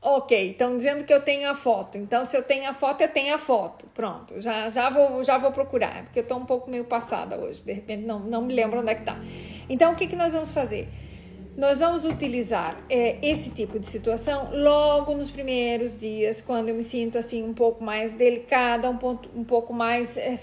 Ok, 0.01 0.53
estão 0.53 0.77
dizendo 0.77 1.05
que 1.05 1.13
eu 1.13 1.21
tenho 1.21 1.49
a 1.51 1.55
foto. 1.55 1.99
Então, 1.99 2.25
se 2.25 2.37
eu 2.37 2.43
tenho 2.43 2.69
a 2.71 2.73
foto, 2.73 3.01
eu 3.01 3.09
tenho 3.09 3.35
a 3.35 3.39
foto. 3.39 3.87
Pronto, 3.93 4.41
já, 4.41 4.69
já, 4.71 4.89
vou, 4.89 5.23
já 5.25 5.37
vou 5.37 5.51
procurar, 5.51 6.05
porque 6.05 6.21
eu 6.21 6.23
estou 6.23 6.39
um 6.39 6.47
pouco 6.47 6.71
meio 6.71 6.85
passada 6.85 7.37
hoje. 7.37 7.63
De 7.63 7.73
repente, 7.73 8.07
não, 8.07 8.21
não 8.21 8.43
me 8.43 8.55
lembro 8.55 8.81
onde 8.81 8.91
é 8.91 8.95
que 8.95 9.01
está. 9.01 9.19
Então, 9.69 9.93
o 9.93 9.97
que, 9.97 10.07
que 10.07 10.17
nós 10.17 10.33
vamos 10.33 10.53
fazer? 10.53 10.89
Nós 11.57 11.81
vamos 11.81 12.05
utilizar 12.05 12.79
é, 12.87 13.17
esse 13.23 13.49
tipo 13.49 13.79
de 13.79 13.87
situação 13.87 14.51
logo 14.53 15.15
nos 15.15 15.31
primeiros 15.31 15.99
dias, 15.99 16.43
quando 16.43 16.69
eu 16.69 16.75
me 16.75 16.83
sinto 16.85 17.17
assim 17.17 17.43
um 17.43 17.55
pouco 17.55 17.83
mais 17.83 18.13
delicada, 18.13 18.91
um, 18.91 18.99
ponto, 18.99 19.31
um 19.35 19.43
pouco 19.43 19.73
mais 19.73 20.19
é, 20.19 20.39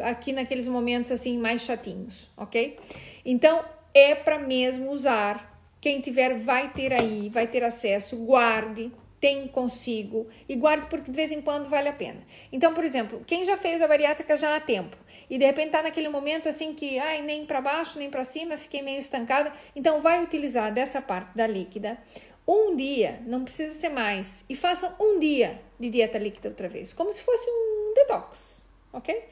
aqui 0.00 0.34
naqueles 0.34 0.68
momentos 0.68 1.10
assim 1.10 1.38
mais 1.38 1.62
chatinhos, 1.62 2.28
ok? 2.36 2.78
Então 3.24 3.64
é 3.94 4.14
para 4.14 4.38
mesmo 4.38 4.90
usar. 4.90 5.48
Quem 5.80 5.98
tiver 6.02 6.38
vai 6.38 6.70
ter 6.74 6.92
aí, 6.92 7.30
vai 7.30 7.46
ter 7.46 7.64
acesso, 7.64 8.18
guarde, 8.18 8.92
tem 9.18 9.48
consigo 9.48 10.28
e 10.46 10.54
guarde 10.56 10.88
porque 10.90 11.10
de 11.10 11.16
vez 11.16 11.32
em 11.32 11.40
quando 11.40 11.70
vale 11.70 11.88
a 11.88 11.92
pena. 11.94 12.20
Então, 12.52 12.74
por 12.74 12.84
exemplo, 12.84 13.22
quem 13.26 13.46
já 13.46 13.56
fez 13.56 13.80
a 13.80 13.88
bariátrica 13.88 14.36
já 14.36 14.54
há 14.54 14.60
tempo 14.60 14.94
e 15.30 15.38
de 15.38 15.46
repente 15.46 15.66
está 15.66 15.82
naquele 15.82 16.08
momento 16.08 16.48
assim 16.48 16.74
que 16.74 16.98
ai, 16.98 17.22
nem 17.22 17.46
para 17.46 17.60
baixo 17.60 17.98
nem 17.98 18.10
para 18.10 18.24
cima, 18.24 18.58
fiquei 18.58 18.82
meio 18.82 18.98
estancada, 18.98 19.52
então 19.74 20.00
vai 20.00 20.22
utilizar 20.22 20.74
dessa 20.74 21.00
parte 21.00 21.34
da 21.36 21.46
líquida 21.46 21.96
um 22.46 22.74
dia, 22.74 23.20
não 23.26 23.44
precisa 23.44 23.78
ser 23.78 23.90
mais, 23.90 24.44
e 24.48 24.56
faça 24.56 24.94
um 25.00 25.20
dia 25.20 25.60
de 25.78 25.88
dieta 25.88 26.18
líquida 26.18 26.48
outra 26.48 26.68
vez, 26.68 26.92
como 26.92 27.12
se 27.12 27.22
fosse 27.22 27.48
um 27.48 27.94
detox, 27.94 28.66
ok? 28.92 29.24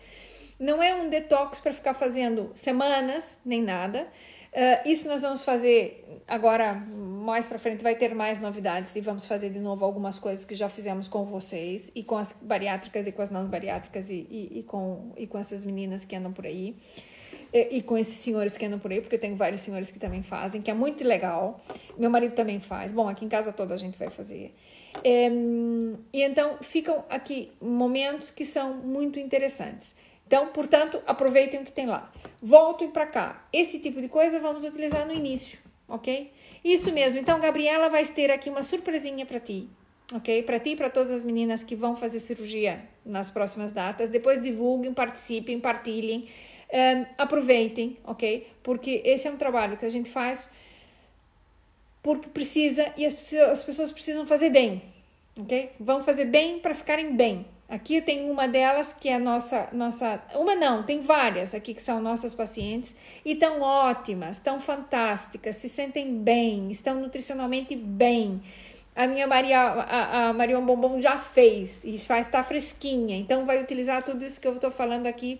Não 0.59 0.83
é 0.83 0.95
um 0.95 1.09
detox 1.09 1.59
para 1.59 1.73
ficar 1.73 1.95
fazendo 1.95 2.51
semanas 2.55 3.41
nem 3.45 3.63
nada. 3.63 4.09
Uh, 4.53 4.89
isso 4.89 5.07
nós 5.07 5.23
vamos 5.23 5.45
fazer 5.45 6.23
agora, 6.27 6.75
mais 6.75 7.47
para 7.47 7.59
frente 7.59 7.83
vai 7.83 7.95
ter 7.95 8.15
mais 8.15 8.41
novidades 8.41 8.97
e 8.97 9.01
vamos 9.01 9.27
fazer 9.27 9.51
de 9.51 9.61
novo 9.61 9.85
algumas 9.85 10.19
coisas 10.19 10.45
que 10.45 10.55
já 10.55 10.69
fizemos 10.69 11.07
com 11.07 11.25
vocês 11.25 11.91
e 11.95 12.03
com 12.03 12.17
as 12.17 12.33
bariátricas 12.33 13.07
e 13.07 13.13
com 13.13 13.21
as 13.21 13.31
não 13.31 13.47
bariátricas 13.47 14.09
e, 14.09 14.27
e, 14.31 14.59
e 14.61 14.63
com, 14.63 15.13
e 15.17 15.27
com 15.27 15.39
essas 15.39 15.65
meninas 15.65 16.05
que 16.05 16.17
andam 16.17 16.33
por 16.33 16.47
aí 16.47 16.75
e, 17.53 17.79
e, 17.79 17.83
com 17.83 17.97
esses 17.97 18.19
senhores 18.19 18.57
que 18.57 18.67
andam 18.67 18.79
por 18.79 18.91
aí, 18.91 19.01
porque 19.01 19.17
eu 19.17 19.21
tenho 19.21 19.37
vários 19.37 19.61
senhores 19.61 19.91
que 19.91 19.99
também 19.99 20.23
fazem, 20.23 20.61
que 20.61 20.71
é 20.71 20.75
muito 20.75 21.05
legal. 21.05 21.61
Meu 21.97 22.11
marido 22.11 22.35
também 22.35 22.61
faz. 22.61 22.93
Bom, 22.93 23.09
aqui 23.09 23.25
em 23.25 23.29
casa 23.29 23.53
toda 23.53 23.75
a 23.75 23.79
gente 23.79 23.99
vai 23.99 24.11
fazer. 24.11 24.55
E 25.05 26.23
então 26.23 26.59
ficam 26.61 27.05
aqui 27.09 27.51
momentos 27.61 28.31
que 28.31 28.45
são 28.45 28.75
muito 28.75 29.19
interessantes. 29.19 29.95
Então, 30.29 30.49
portanto, 30.49 31.03
aproveitem 31.07 31.63
o 31.63 31.65
que 31.65 31.73
tem 31.73 31.87
lá. 31.87 32.13
Voltem 32.43 32.91
para 32.91 33.07
cá. 33.07 33.49
Esse 33.51 33.79
tipo 33.79 33.99
de 33.99 34.09
coisa 34.09 34.39
vamos 34.39 34.63
utilizar 34.63 35.07
no 35.07 35.13
início, 35.15 35.59
ok? 35.89 36.31
Isso 36.63 36.93
mesmo. 36.93 37.19
Então, 37.19 37.41
Gabriela 37.41 37.89
vai 37.89 38.05
ter 38.05 38.31
aqui 38.31 38.51
uma 38.51 38.63
surpresinha 38.63 39.25
para 39.25 39.41
ti, 39.41 39.71
ok? 40.15 40.43
Para 40.43 40.61
ti 40.61 40.71
e 40.73 40.77
para 40.77 40.91
todas 40.91 41.11
as 41.11 41.25
meninas 41.25 41.65
que 41.65 41.75
vão 41.75 41.97
fazer 41.97 42.21
cirurgia 42.21 42.85
nas 43.07 43.31
próximas 43.31 43.73
datas. 43.73 44.11
Depois 44.11 44.43
divulguem, 44.43 44.93
participem, 44.93 45.59
partilhem, 45.59 46.29
um, 46.71 47.07
aproveitem, 47.17 47.97
ok? 48.05 48.47
Porque 48.63 49.01
esse 49.07 49.27
é 49.27 49.31
um 49.31 49.39
trabalho 49.39 49.79
que 49.79 49.87
a 49.87 49.91
gente 49.91 50.11
faz 50.11 50.51
porque 52.03 52.29
precisa 52.29 52.93
e 52.99 53.07
as, 53.07 53.33
as 53.35 53.63
pessoas 53.63 53.91
precisam 53.91 54.27
fazer 54.27 54.51
bem, 54.51 54.83
ok? 55.39 55.71
Vão 55.81 56.05
fazer 56.05 56.27
bem 56.27 56.59
para 56.59 56.75
ficarem 56.75 57.17
bem, 57.17 57.47
Aqui 57.69 58.01
tem 58.01 58.31
uma 58.31 58.49
delas 58.49 58.95
que 58.95 59.11
é 59.11 59.17
a 59.17 59.19
nossa, 59.19 59.69
nossa, 59.73 60.23
uma 60.35 60.55
não, 60.55 60.83
tem 60.83 61.03
várias 61.03 61.55
aqui 61.55 61.75
que 61.75 61.83
são 61.83 62.01
nossas 62.01 62.35
pacientes 62.35 62.95
e 63.23 63.33
estão 63.33 63.61
ótimas, 63.61 64.39
estão 64.39 64.59
fantásticas, 64.59 65.57
se 65.57 65.69
sentem 65.69 66.19
bem, 66.19 66.71
estão 66.71 66.99
nutricionalmente 66.99 67.77
bem. 67.77 68.41
A 68.97 69.07
minha 69.07 69.27
Maria, 69.27 69.61
a, 69.61 70.29
a 70.29 70.33
Marion 70.33 70.65
Bombom 70.65 70.99
já 71.03 71.19
fez 71.19 71.85
e 71.85 71.99
faz, 71.99 72.25
está 72.25 72.43
fresquinha, 72.43 73.19
então 73.19 73.45
vai 73.45 73.63
utilizar 73.63 74.03
tudo 74.03 74.25
isso 74.25 74.41
que 74.41 74.49
eu 74.49 74.55
estou 74.55 74.71
falando 74.71 75.07
aqui 75.07 75.39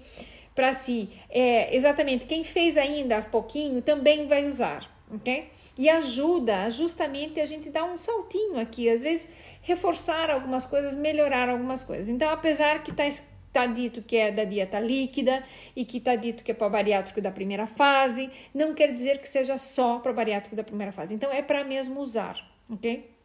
para 0.55 0.75
si. 0.75 1.09
É, 1.31 1.75
exatamente, 1.75 2.27
quem 2.27 2.45
fez 2.45 2.77
ainda 2.77 3.17
há 3.17 3.23
pouquinho 3.23 3.81
também 3.81 4.27
vai 4.27 4.47
usar, 4.47 4.87
ok? 5.11 5.49
E 5.79 5.89
ajuda 5.89 6.69
justamente 6.71 7.41
a 7.41 7.47
gente 7.47 7.71
dar 7.71 7.85
um 7.85 7.97
saltinho 7.97 8.59
aqui, 8.59 8.91
às 8.91 9.01
vezes 9.01 9.29
reforçar 9.69 10.31
algumas 10.31 10.65
coisas, 10.65 10.97
melhorar 10.97 11.51
algumas 11.51 11.85
coisas. 11.85 12.09
Então, 12.09 12.31
apesar 12.31 12.83
que 12.83 12.91
está 12.91 13.05
tá 13.53 13.67
dito 13.67 14.01
que 14.01 14.17
é 14.17 14.33
da 14.33 14.45
dieta 14.45 14.81
líquida 14.81 15.45
e 15.77 15.85
que 15.85 15.99
está 15.99 16.17
dito 16.17 16.43
que 16.43 16.53
é 16.53 16.55
para 16.55 16.71
bariátrico 16.71 17.21
da 17.21 17.31
primeira 17.31 17.67
fase, 17.67 18.31
não 18.55 18.73
quer 18.73 18.95
dizer 18.95 19.19
que 19.19 19.29
seja 19.29 19.59
só 19.59 19.99
para 19.99 20.11
bariátrico 20.11 20.57
da 20.57 20.65
primeira 20.65 20.91
fase. 20.91 21.15
Então, 21.15 21.31
é 21.31 21.43
para 21.43 21.65
mesmo 21.65 22.01
usar, 22.01 22.43
ok? 22.71 23.18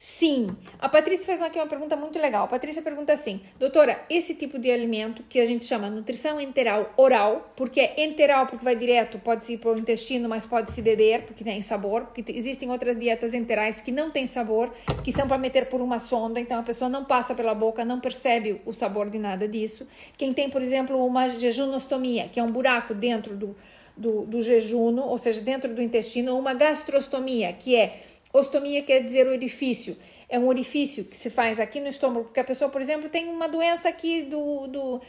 Sim, 0.00 0.56
a 0.78 0.88
Patrícia 0.88 1.26
fez 1.26 1.42
aqui 1.42 1.58
uma 1.58 1.66
pergunta 1.66 1.96
muito 1.96 2.20
legal. 2.20 2.44
A 2.44 2.48
Patrícia 2.48 2.80
pergunta 2.80 3.12
assim: 3.12 3.40
doutora, 3.58 4.00
esse 4.08 4.32
tipo 4.32 4.56
de 4.56 4.70
alimento 4.70 5.24
que 5.28 5.40
a 5.40 5.44
gente 5.44 5.64
chama 5.64 5.90
nutrição 5.90 6.40
enteral 6.40 6.92
oral, 6.96 7.52
porque 7.56 7.80
é 7.80 8.04
enteral 8.04 8.46
porque 8.46 8.64
vai 8.64 8.76
direto, 8.76 9.18
pode 9.18 9.52
ir 9.52 9.58
para 9.58 9.72
o 9.72 9.78
intestino, 9.78 10.28
mas 10.28 10.46
pode 10.46 10.70
se 10.70 10.82
beber 10.82 11.22
porque 11.22 11.42
tem 11.42 11.60
sabor, 11.62 12.04
porque 12.04 12.24
existem 12.32 12.70
outras 12.70 12.96
dietas 12.96 13.34
enterais 13.34 13.80
que 13.80 13.90
não 13.90 14.08
têm 14.08 14.28
sabor, 14.28 14.72
que 15.02 15.10
são 15.10 15.26
para 15.26 15.36
meter 15.36 15.68
por 15.68 15.80
uma 15.80 15.98
sonda, 15.98 16.38
então 16.38 16.60
a 16.60 16.62
pessoa 16.62 16.88
não 16.88 17.04
passa 17.04 17.34
pela 17.34 17.52
boca, 17.52 17.84
não 17.84 17.98
percebe 17.98 18.62
o 18.64 18.72
sabor 18.72 19.10
de 19.10 19.18
nada 19.18 19.48
disso. 19.48 19.84
Quem 20.16 20.32
tem, 20.32 20.48
por 20.48 20.62
exemplo, 20.62 21.04
uma 21.04 21.28
jejunostomia, 21.28 22.28
que 22.28 22.38
é 22.38 22.42
um 22.42 22.52
buraco 22.52 22.94
dentro 22.94 23.34
do, 23.34 23.56
do, 23.96 24.22
do 24.22 24.40
jejuno, 24.40 25.02
ou 25.02 25.18
seja, 25.18 25.40
dentro 25.40 25.74
do 25.74 25.82
intestino, 25.82 26.34
ou 26.34 26.38
uma 26.38 26.54
gastrostomia, 26.54 27.52
que 27.52 27.74
é 27.74 28.04
Ostomia 28.38 28.82
quer 28.82 29.02
dizer 29.02 29.26
orifício. 29.26 29.96
É 30.28 30.38
um 30.38 30.46
orifício 30.46 31.04
que 31.04 31.16
se 31.16 31.30
faz 31.30 31.58
aqui 31.58 31.80
no 31.80 31.88
estômago, 31.88 32.26
porque 32.26 32.40
a 32.40 32.44
pessoa, 32.44 32.70
por 32.70 32.82
exemplo, 32.82 33.08
tem 33.08 33.28
uma 33.28 33.48
doença 33.48 33.88
aqui 33.88 34.22
do. 34.24 34.66
do 34.66 35.00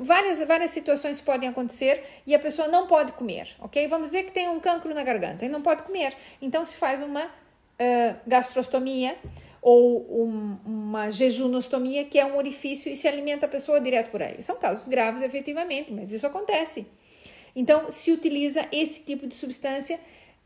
várias, 0.00 0.46
várias 0.46 0.70
situações 0.70 1.20
podem 1.22 1.48
acontecer 1.48 2.04
e 2.26 2.34
a 2.34 2.38
pessoa 2.38 2.68
não 2.68 2.86
pode 2.86 3.12
comer, 3.12 3.48
ok? 3.60 3.86
Vamos 3.88 4.08
dizer 4.08 4.24
que 4.24 4.32
tem 4.32 4.46
um 4.48 4.60
cancro 4.60 4.94
na 4.94 5.02
garganta 5.02 5.44
e 5.44 5.48
não 5.48 5.62
pode 5.62 5.84
comer. 5.84 6.14
Então 6.42 6.66
se 6.66 6.74
faz 6.74 7.00
uma 7.00 7.24
uh, 7.24 8.16
gastrostomia 8.26 9.16
ou 9.62 10.24
um, 10.24 10.58
uma 10.64 11.10
jejunostomia, 11.10 12.04
que 12.04 12.18
é 12.18 12.26
um 12.26 12.36
orifício 12.36 12.92
e 12.92 12.96
se 12.96 13.08
alimenta 13.08 13.46
a 13.46 13.48
pessoa 13.48 13.80
direto 13.80 14.10
por 14.10 14.22
aí. 14.22 14.42
São 14.42 14.56
casos 14.56 14.86
graves, 14.86 15.22
efetivamente, 15.22 15.92
mas 15.92 16.12
isso 16.12 16.26
acontece. 16.26 16.86
Então 17.56 17.90
se 17.90 18.12
utiliza 18.12 18.66
esse 18.70 19.00
tipo 19.00 19.26
de 19.26 19.34
substância 19.34 19.98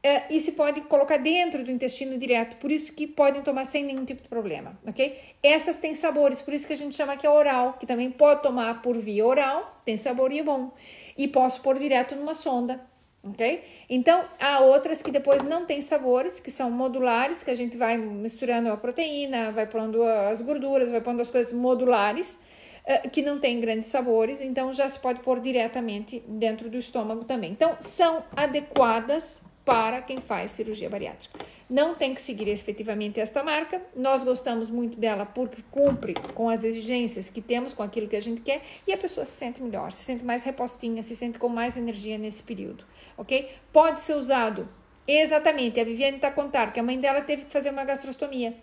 Uh, 0.04 0.20
e 0.30 0.40
se 0.40 0.52
pode 0.52 0.80
colocar 0.80 1.16
dentro 1.16 1.62
do 1.62 1.70
intestino 1.70 2.18
direto, 2.18 2.56
por 2.56 2.72
isso 2.72 2.92
que 2.92 3.06
podem 3.06 3.40
tomar 3.40 3.64
sem 3.66 3.84
nenhum 3.84 4.04
tipo 4.04 4.20
de 4.20 4.28
problema, 4.28 4.76
ok? 4.84 5.16
Essas 5.40 5.78
têm 5.78 5.94
sabores, 5.94 6.42
por 6.42 6.52
isso 6.52 6.66
que 6.66 6.72
a 6.72 6.76
gente 6.76 6.92
chama 6.96 7.16
que 7.16 7.24
é 7.24 7.30
oral, 7.30 7.74
que 7.74 7.86
também 7.86 8.10
pode 8.10 8.42
tomar 8.42 8.82
por 8.82 8.98
via 8.98 9.24
oral, 9.24 9.80
tem 9.84 9.96
sabor 9.96 10.32
e 10.32 10.40
é 10.40 10.42
bom. 10.42 10.72
E 11.16 11.28
posso 11.28 11.62
pôr 11.62 11.78
direto 11.78 12.16
numa 12.16 12.34
sonda, 12.34 12.80
ok? 13.22 13.62
Então, 13.88 14.24
há 14.40 14.58
outras 14.58 15.00
que 15.00 15.12
depois 15.12 15.44
não 15.44 15.66
têm 15.66 15.80
sabores, 15.80 16.40
que 16.40 16.50
são 16.50 16.68
modulares, 16.68 17.44
que 17.44 17.52
a 17.52 17.54
gente 17.54 17.76
vai 17.76 17.96
misturando 17.96 18.72
a 18.72 18.76
proteína, 18.76 19.52
vai 19.52 19.68
pondo 19.68 20.02
as 20.02 20.40
gorduras, 20.40 20.90
vai 20.90 21.00
pondo 21.00 21.22
as 21.22 21.30
coisas 21.30 21.52
modulares, 21.52 22.40
uh, 22.88 23.08
que 23.08 23.22
não 23.22 23.38
tem 23.38 23.60
grandes 23.60 23.86
sabores, 23.86 24.40
então 24.40 24.72
já 24.72 24.88
se 24.88 24.98
pode 24.98 25.20
pôr 25.20 25.38
diretamente 25.38 26.24
dentro 26.26 26.68
do 26.68 26.76
estômago 26.76 27.24
também. 27.24 27.52
Então, 27.52 27.76
são 27.78 28.24
adequadas 28.34 29.40
para 29.64 30.02
quem 30.02 30.20
faz 30.20 30.50
cirurgia 30.50 30.90
bariátrica. 30.90 31.38
Não 31.70 31.94
tem 31.94 32.14
que 32.14 32.20
seguir 32.20 32.48
efetivamente 32.48 33.20
esta 33.20 33.42
marca. 33.42 33.80
Nós 33.96 34.22
gostamos 34.22 34.68
muito 34.68 34.98
dela 34.98 35.24
porque 35.24 35.62
cumpre 35.70 36.14
com 36.34 36.48
as 36.48 36.64
exigências 36.64 37.30
que 37.30 37.40
temos, 37.40 37.72
com 37.72 37.82
aquilo 37.82 38.08
que 38.08 38.16
a 38.16 38.20
gente 38.20 38.40
quer, 38.40 38.62
e 38.86 38.92
a 38.92 38.98
pessoa 38.98 39.24
se 39.24 39.32
sente 39.32 39.62
melhor, 39.62 39.92
se 39.92 40.04
sente 40.04 40.24
mais 40.24 40.42
repostinha, 40.42 41.02
se 41.02 41.16
sente 41.16 41.38
com 41.38 41.48
mais 41.48 41.76
energia 41.76 42.18
nesse 42.18 42.42
período, 42.42 42.84
ok? 43.16 43.50
Pode 43.72 44.00
ser 44.00 44.14
usado 44.14 44.68
exatamente. 45.06 45.80
A 45.80 45.84
Viviane 45.84 46.16
está 46.16 46.28
a 46.28 46.32
contar 46.32 46.72
que 46.72 46.80
a 46.80 46.82
mãe 46.82 46.98
dela 46.98 47.20
teve 47.20 47.44
que 47.44 47.50
fazer 47.50 47.70
uma 47.70 47.84
gastrostomia, 47.84 48.54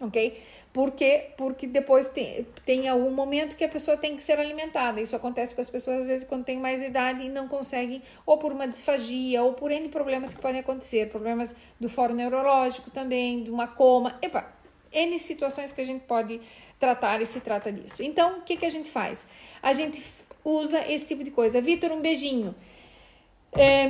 ok? 0.00 0.40
Por 0.72 0.92
quê? 0.92 1.32
Porque 1.36 1.66
depois 1.66 2.08
tem, 2.08 2.46
tem 2.64 2.88
algum 2.88 3.10
momento 3.10 3.56
que 3.56 3.64
a 3.64 3.68
pessoa 3.68 3.94
tem 3.94 4.16
que 4.16 4.22
ser 4.22 4.38
alimentada. 4.38 5.02
Isso 5.02 5.14
acontece 5.14 5.54
com 5.54 5.60
as 5.60 5.68
pessoas, 5.68 6.00
às 6.00 6.06
vezes, 6.06 6.24
quando 6.24 6.44
tem 6.44 6.58
mais 6.58 6.82
idade 6.82 7.26
e 7.26 7.28
não 7.28 7.46
conseguem, 7.46 8.02
ou 8.24 8.38
por 8.38 8.52
uma 8.52 8.66
disfagia, 8.66 9.42
ou 9.42 9.52
por 9.52 9.70
N 9.70 9.90
problemas 9.90 10.32
que 10.32 10.40
podem 10.40 10.60
acontecer, 10.60 11.10
problemas 11.10 11.54
do 11.78 11.90
foro 11.90 12.14
neurológico 12.14 12.90
também, 12.90 13.44
de 13.44 13.50
uma 13.50 13.66
coma, 13.68 14.18
epa, 14.22 14.50
N 14.90 15.18
situações 15.18 15.72
que 15.72 15.80
a 15.82 15.84
gente 15.84 16.04
pode 16.04 16.40
tratar 16.80 17.20
e 17.20 17.26
se 17.26 17.40
trata 17.40 17.70
disso. 17.70 18.02
Então, 18.02 18.38
o 18.38 18.42
que, 18.42 18.56
que 18.56 18.64
a 18.64 18.70
gente 18.70 18.90
faz? 18.90 19.26
A 19.62 19.74
gente 19.74 20.02
usa 20.42 20.80
esse 20.90 21.06
tipo 21.06 21.22
de 21.22 21.30
coisa. 21.30 21.60
Vitor, 21.60 21.92
um 21.92 22.00
beijinho. 22.00 22.54
É, 23.52 23.86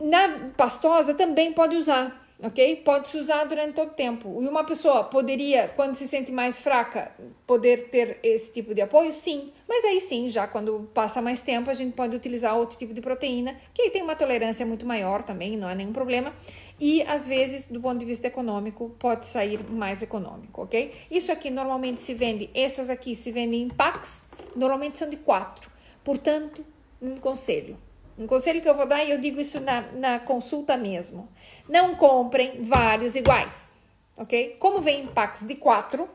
na 0.00 0.50
pastosa 0.56 1.14
também 1.14 1.52
pode 1.52 1.76
usar 1.76 2.25
ok? 2.42 2.76
Pode 2.84 3.08
se 3.08 3.16
usar 3.16 3.44
durante 3.44 3.74
todo 3.74 3.88
o 3.88 3.94
tempo. 3.94 4.42
E 4.42 4.48
uma 4.48 4.64
pessoa 4.64 5.04
poderia, 5.04 5.68
quando 5.74 5.94
se 5.94 6.06
sente 6.06 6.30
mais 6.30 6.60
fraca, 6.60 7.12
poder 7.46 7.88
ter 7.88 8.18
esse 8.22 8.52
tipo 8.52 8.74
de 8.74 8.82
apoio? 8.82 9.12
Sim, 9.12 9.52
mas 9.68 9.84
aí 9.84 10.00
sim, 10.00 10.28
já 10.28 10.46
quando 10.46 10.88
passa 10.92 11.22
mais 11.22 11.42
tempo, 11.42 11.70
a 11.70 11.74
gente 11.74 11.94
pode 11.94 12.14
utilizar 12.14 12.56
outro 12.56 12.76
tipo 12.78 12.92
de 12.92 13.00
proteína, 13.00 13.56
que 13.72 13.90
tem 13.90 14.02
uma 14.02 14.14
tolerância 14.14 14.66
muito 14.66 14.86
maior 14.86 15.22
também, 15.22 15.56
não 15.56 15.68
há 15.68 15.74
nenhum 15.74 15.92
problema. 15.92 16.32
E 16.78 17.02
às 17.02 17.26
vezes, 17.26 17.68
do 17.68 17.80
ponto 17.80 17.98
de 17.98 18.04
vista 18.04 18.26
econômico, 18.26 18.94
pode 18.98 19.26
sair 19.26 19.62
mais 19.70 20.02
econômico, 20.02 20.62
ok? 20.62 20.92
Isso 21.10 21.32
aqui 21.32 21.50
normalmente 21.50 22.00
se 22.00 22.12
vende, 22.12 22.50
essas 22.54 22.90
aqui 22.90 23.16
se 23.16 23.32
vendem 23.32 23.62
em 23.62 23.68
packs, 23.68 24.26
normalmente 24.54 24.98
são 24.98 25.08
de 25.08 25.16
quatro. 25.16 25.70
Portanto, 26.04 26.64
um 27.00 27.16
conselho. 27.16 27.76
Um 28.18 28.26
conselho 28.26 28.62
que 28.62 28.68
eu 28.68 28.74
vou 28.74 28.86
dar, 28.86 29.04
e 29.04 29.10
eu 29.10 29.18
digo 29.18 29.40
isso 29.40 29.60
na, 29.60 29.82
na 29.92 30.18
consulta 30.18 30.76
mesmo 30.76 31.28
não 31.68 31.94
comprem 31.96 32.62
vários 32.62 33.14
iguais, 33.16 33.74
ok? 34.16 34.56
Como 34.58 34.80
vem 34.80 35.02
em 35.02 35.06
packs 35.06 35.46
de 35.46 35.54
quatro, 35.56 36.08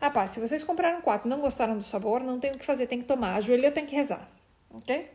rapaz, 0.00 0.30
se 0.30 0.40
vocês 0.40 0.62
compraram 0.62 1.00
quatro 1.00 1.28
não 1.28 1.40
gostaram 1.40 1.76
do 1.76 1.84
sabor, 1.84 2.20
não 2.20 2.38
tem 2.38 2.52
o 2.52 2.58
que 2.58 2.64
fazer, 2.64 2.86
tem 2.86 2.98
que 2.98 3.06
tomar. 3.06 3.36
Ajoelhou, 3.36 3.72
tem 3.72 3.86
que 3.86 3.94
rezar, 3.94 4.28
ok? 4.72 5.10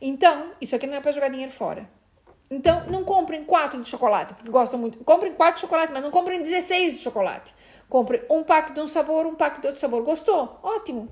Então, 0.00 0.52
isso 0.60 0.76
aqui 0.76 0.86
não 0.86 0.94
é 0.94 1.00
para 1.00 1.12
jogar 1.12 1.28
dinheiro 1.28 1.52
fora. 1.52 1.88
Então, 2.48 2.86
não 2.88 3.02
comprem 3.02 3.44
quatro 3.44 3.82
de 3.82 3.88
chocolate, 3.88 4.34
porque 4.34 4.50
gostam 4.50 4.78
muito. 4.78 4.98
Comprem 4.98 5.32
quatro 5.32 5.56
de 5.56 5.60
chocolate, 5.62 5.92
mas 5.92 6.02
não 6.02 6.10
comprem 6.10 6.40
16 6.40 6.94
de 6.94 7.00
chocolate. 7.00 7.52
Compre 7.88 8.24
um 8.30 8.44
pack 8.44 8.72
de 8.72 8.80
um 8.80 8.86
sabor, 8.86 9.26
um 9.26 9.34
pack 9.34 9.60
de 9.60 9.66
outro 9.66 9.80
sabor. 9.80 10.02
Gostou? 10.02 10.60
Ótimo. 10.62 11.08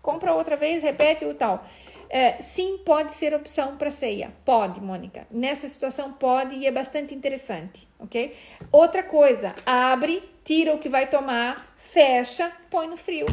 Compra 0.00 0.32
outra 0.34 0.56
vez, 0.56 0.82
repete 0.82 1.24
o 1.24 1.34
tal. 1.34 1.64
É, 2.10 2.40
sim, 2.42 2.78
pode 2.78 3.12
ser 3.12 3.34
opção 3.34 3.76
para 3.76 3.90
ceia. 3.90 4.32
Pode, 4.44 4.80
Mônica. 4.80 5.26
Nessa 5.30 5.68
situação 5.68 6.12
pode 6.12 6.54
e 6.56 6.66
é 6.66 6.72
bastante 6.72 7.14
interessante, 7.14 7.86
ok? 7.98 8.34
Outra 8.72 9.02
coisa, 9.02 9.54
abre, 9.66 10.22
tira 10.44 10.74
o 10.74 10.78
que 10.78 10.88
vai 10.88 11.08
tomar, 11.08 11.74
fecha, 11.76 12.50
põe 12.70 12.86
no 12.86 12.96
frio, 12.96 13.26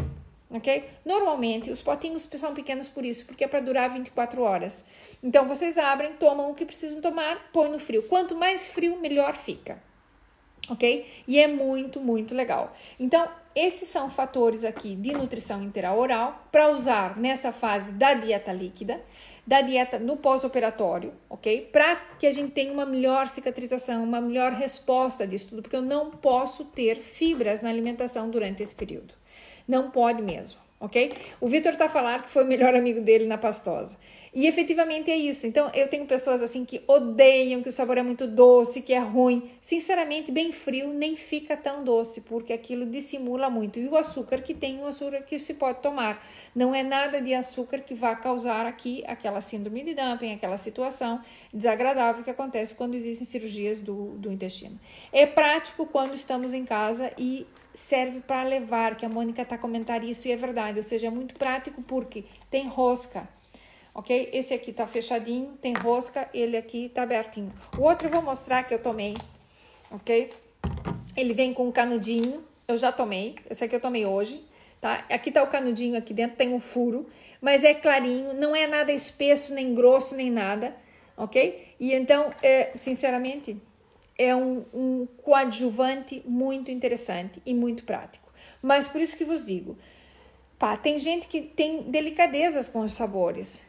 ok? 0.50 0.90
Normalmente 1.06 1.72
os 1.72 1.82
potinhos 1.82 2.28
são 2.36 2.54
pequenos 2.54 2.90
por 2.90 3.06
isso, 3.06 3.26
porque 3.26 3.46
é 3.46 3.48
para 3.48 3.62
durar 3.62 3.90
24 3.90 4.42
horas. 4.42 4.84
Então 5.24 5.48
vocês 5.48 5.78
abrem, 5.78 6.14
tomam 6.14 6.52
o 6.52 6.56
que 6.56 6.66
precisam 6.66 7.00
tomar, 7.00 7.50
põe 7.54 7.70
no 7.70 7.80
frio. 7.80 8.04
Quanto 8.04 8.36
mais 8.36 8.68
frio, 8.68 9.00
melhor 9.00 9.36
fica, 9.36 9.82
ok? 10.70 11.10
E 11.26 11.40
é 11.40 11.48
muito, 11.48 12.02
muito 12.02 12.36
legal. 12.36 12.76
Então, 13.00 13.26
esses 13.56 13.88
são 13.88 14.10
fatores 14.10 14.66
aqui 14.66 14.96
de 14.96 15.14
nutrição 15.14 15.64
interoral 15.64 16.48
para 16.52 16.70
usar 16.70 17.18
nessa 17.18 17.54
fase 17.54 17.94
da 17.94 18.14
dieta 18.14 18.52
líquida, 18.52 19.02
da 19.48 19.62
dieta 19.62 19.98
no 19.98 20.18
pós-operatório, 20.18 21.14
ok? 21.30 21.70
Para 21.72 21.96
que 22.20 22.28
a 22.28 22.32
gente 22.34 22.52
tenha 22.52 22.74
uma 22.74 22.86
melhor 22.86 23.28
cicatrização, 23.28 24.04
uma 24.04 24.20
melhor 24.20 24.54
resposta 24.54 25.26
disso 25.26 25.50
tudo, 25.50 25.62
porque 25.62 25.76
eu 25.76 25.82
não 25.82 26.12
posso 26.12 26.66
ter 26.66 26.98
fibras 26.98 27.62
na 27.62 27.70
alimentação 27.70 28.30
durante 28.30 28.62
esse 28.62 28.76
período. 28.76 29.14
Não 29.68 29.90
pode 29.90 30.22
mesmo, 30.22 30.60
ok? 30.80 31.14
O 31.40 31.48
Vitor 31.48 31.74
está 31.74 31.88
falando 31.88 32.24
que 32.24 32.30
foi 32.30 32.44
o 32.44 32.48
melhor 32.48 32.76
amigo 32.76 33.00
dele 33.00 33.26
na 33.26 33.38
pastosa. 33.38 33.98
E 34.36 34.48
efetivamente 34.48 35.10
é 35.10 35.16
isso. 35.16 35.48
Então, 35.48 35.72
eu 35.74 35.88
tenho 35.88 36.06
pessoas 36.06 36.42
assim 36.42 36.66
que 36.66 36.84
odeiam, 36.90 37.64
que 37.64 37.70
o 37.70 37.72
sabor 37.72 37.98
é 37.98 38.04
muito 38.04 38.28
doce, 38.28 38.82
que 38.82 38.92
é 38.94 39.00
ruim. 39.00 39.50
Sinceramente, 39.62 40.30
bem 40.30 40.52
frio 40.52 40.90
nem 40.90 41.16
fica 41.16 41.56
tão 41.56 41.86
doce, 41.86 42.20
porque 42.20 42.52
aquilo 42.52 42.86
dissimula 42.86 43.50
muito. 43.50 43.80
E 43.80 43.88
o 43.88 43.96
açúcar 43.96 44.42
que 44.42 44.54
tem, 44.54 44.82
o 44.82 44.88
açúcar 44.88 45.22
que 45.22 45.40
se 45.40 45.54
pode 45.54 45.80
tomar. 45.82 46.22
Não 46.54 46.76
é 46.76 46.84
nada 46.84 47.22
de 47.22 47.34
açúcar 47.34 47.80
que 47.80 47.94
vá 47.94 48.14
causar 48.14 48.66
aqui 48.66 49.06
aquela 49.08 49.40
síndrome 49.40 49.86
de 49.86 49.94
dumping, 49.94 50.34
aquela 50.34 50.58
situação 50.58 51.22
desagradável 51.54 52.22
que 52.22 52.30
acontece 52.30 52.76
quando 52.76 52.94
existem 52.94 53.26
cirurgias 53.26 53.80
do, 53.80 54.18
do 54.18 54.30
intestino. 54.30 54.78
É 55.14 55.26
prático 55.26 55.86
quando 55.86 56.14
estamos 56.14 56.54
em 56.54 56.66
casa 56.66 57.10
e 57.18 57.48
serve 57.74 58.20
para 58.20 58.44
levar, 58.44 58.98
que 58.98 59.06
a 59.06 59.10
Mônica 59.10 59.42
está 59.42 59.58
comentando 59.58 60.04
isso 60.04 60.28
e 60.28 60.32
é 60.32 60.36
verdade, 60.36 60.78
ou 60.78 60.84
seja, 60.84 61.08
é 61.08 61.10
muito 61.10 61.36
prático 61.36 61.82
porque 61.84 62.26
tem 62.50 62.68
rosca, 62.68 63.28
ok? 63.96 64.30
Esse 64.34 64.54
aqui 64.54 64.74
tá 64.74 64.86
fechadinho, 64.86 65.58
tem 65.62 65.74
rosca, 65.74 66.30
ele 66.34 66.58
aqui 66.58 66.90
tá 66.90 67.04
abertinho. 67.04 67.52
O 67.78 67.84
outro 67.84 68.10
eu 68.10 68.12
vou 68.12 68.22
mostrar 68.22 68.64
que 68.64 68.74
eu 68.74 68.80
tomei, 68.80 69.14
ok? 69.90 70.30
Ele 71.16 71.34
vem 71.34 71.54
com 71.54 71.70
um 71.70 71.72
canudinho, 71.72 72.44
eu 72.68 72.78
já 72.78 72.92
tomei, 72.92 73.36
esse 73.50 73.64
aqui 73.64 73.76
eu 73.76 73.80
tomei 73.80 74.06
hoje, 74.06 74.44
tá? 74.82 75.06
Aqui 75.10 75.32
tá 75.32 75.42
o 75.42 75.48
canudinho, 75.48 75.98
aqui 75.98 76.14
dentro 76.14 76.36
tem 76.36 76.54
um 76.54 76.60
furo, 76.60 77.08
mas 77.40 77.64
é 77.64 77.74
clarinho, 77.74 78.34
não 78.34 78.54
é 78.54 78.68
nada 78.68 78.92
espesso, 78.92 79.54
nem 79.54 79.74
grosso, 79.74 80.14
nem 80.14 80.30
nada, 80.30 80.76
ok? 81.16 81.74
E 81.80 81.94
então, 81.94 82.34
é, 82.44 82.72
sinceramente, 82.76 83.58
é 84.18 84.36
um, 84.36 84.66
um 84.74 85.08
coadjuvante 85.24 86.22
muito 86.26 86.70
interessante 86.70 87.42
e 87.46 87.54
muito 87.54 87.84
prático. 87.84 88.32
Mas 88.62 88.88
por 88.88 89.00
isso 89.00 89.16
que 89.16 89.24
vos 89.24 89.46
digo, 89.46 89.78
pá, 90.60 90.76
tem 90.76 91.00
gente 91.00 91.28
que 91.28 91.42
tem 91.42 91.84
delicadezas 91.84 92.68
com 92.68 92.80
os 92.80 92.92
sabores. 92.92 93.64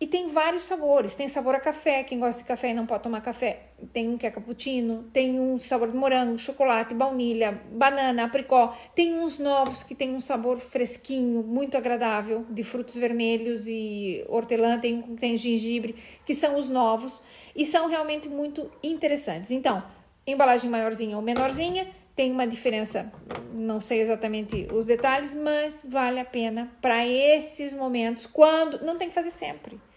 E 0.00 0.06
tem 0.06 0.28
vários 0.28 0.62
sabores. 0.62 1.16
Tem 1.16 1.26
sabor 1.26 1.56
a 1.56 1.60
café, 1.60 2.04
quem 2.04 2.20
gosta 2.20 2.42
de 2.42 2.46
café 2.46 2.70
e 2.70 2.74
não 2.74 2.86
pode 2.86 3.02
tomar 3.02 3.20
café. 3.20 3.62
Tem 3.92 4.08
um 4.08 4.16
que 4.16 4.26
é 4.26 4.30
cappuccino, 4.30 5.04
tem 5.12 5.40
um 5.40 5.58
sabor 5.58 5.90
de 5.90 5.96
morango, 5.96 6.38
chocolate, 6.38 6.94
baunilha, 6.94 7.60
banana, 7.72 8.24
apricó. 8.24 8.76
Tem 8.94 9.14
uns 9.18 9.40
novos 9.40 9.82
que 9.82 9.96
tem 9.96 10.14
um 10.14 10.20
sabor 10.20 10.60
fresquinho, 10.60 11.42
muito 11.42 11.76
agradável, 11.76 12.46
de 12.48 12.62
frutos 12.62 12.94
vermelhos 12.94 13.66
e 13.66 14.24
hortelã, 14.28 14.78
tem 14.78 14.98
um 14.98 15.02
que 15.02 15.14
tem 15.20 15.36
gengibre, 15.36 15.96
que 16.24 16.34
são 16.34 16.56
os 16.56 16.68
novos 16.68 17.20
e 17.56 17.66
são 17.66 17.88
realmente 17.88 18.28
muito 18.28 18.70
interessantes. 18.84 19.50
Então, 19.50 19.82
embalagem 20.24 20.70
maiorzinha 20.70 21.16
ou 21.16 21.22
menorzinha, 21.22 21.88
tem 22.14 22.30
uma 22.30 22.46
diferença, 22.46 23.12
não 23.52 23.80
sei 23.80 24.00
exatamente 24.00 24.68
os 24.72 24.84
detalhes, 24.86 25.34
mas 25.34 25.84
vale 25.84 26.20
a 26.20 26.24
pena 26.24 26.70
para 26.80 27.06
esses 27.06 27.72
momentos, 27.72 28.26
quando 28.26 28.84
não 28.84 28.96
tem 28.96 29.08
que 29.08 29.14
fazer 29.14 29.30
sempre 29.30 29.87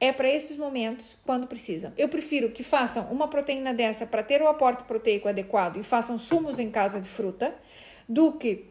é 0.00 0.12
para 0.12 0.28
esses 0.28 0.56
momentos 0.56 1.16
quando 1.24 1.46
precisam. 1.46 1.92
Eu 1.96 2.08
prefiro 2.08 2.50
que 2.50 2.62
façam 2.62 3.04
uma 3.06 3.28
proteína 3.28 3.74
dessa 3.74 4.06
para 4.06 4.22
ter 4.22 4.40
o 4.40 4.48
aporte 4.48 4.84
proteico 4.84 5.28
adequado 5.28 5.78
e 5.78 5.82
façam 5.82 6.16
sumos 6.16 6.58
em 6.58 6.70
casa 6.70 7.00
de 7.00 7.08
fruta, 7.08 7.54
do 8.08 8.32
que 8.32 8.66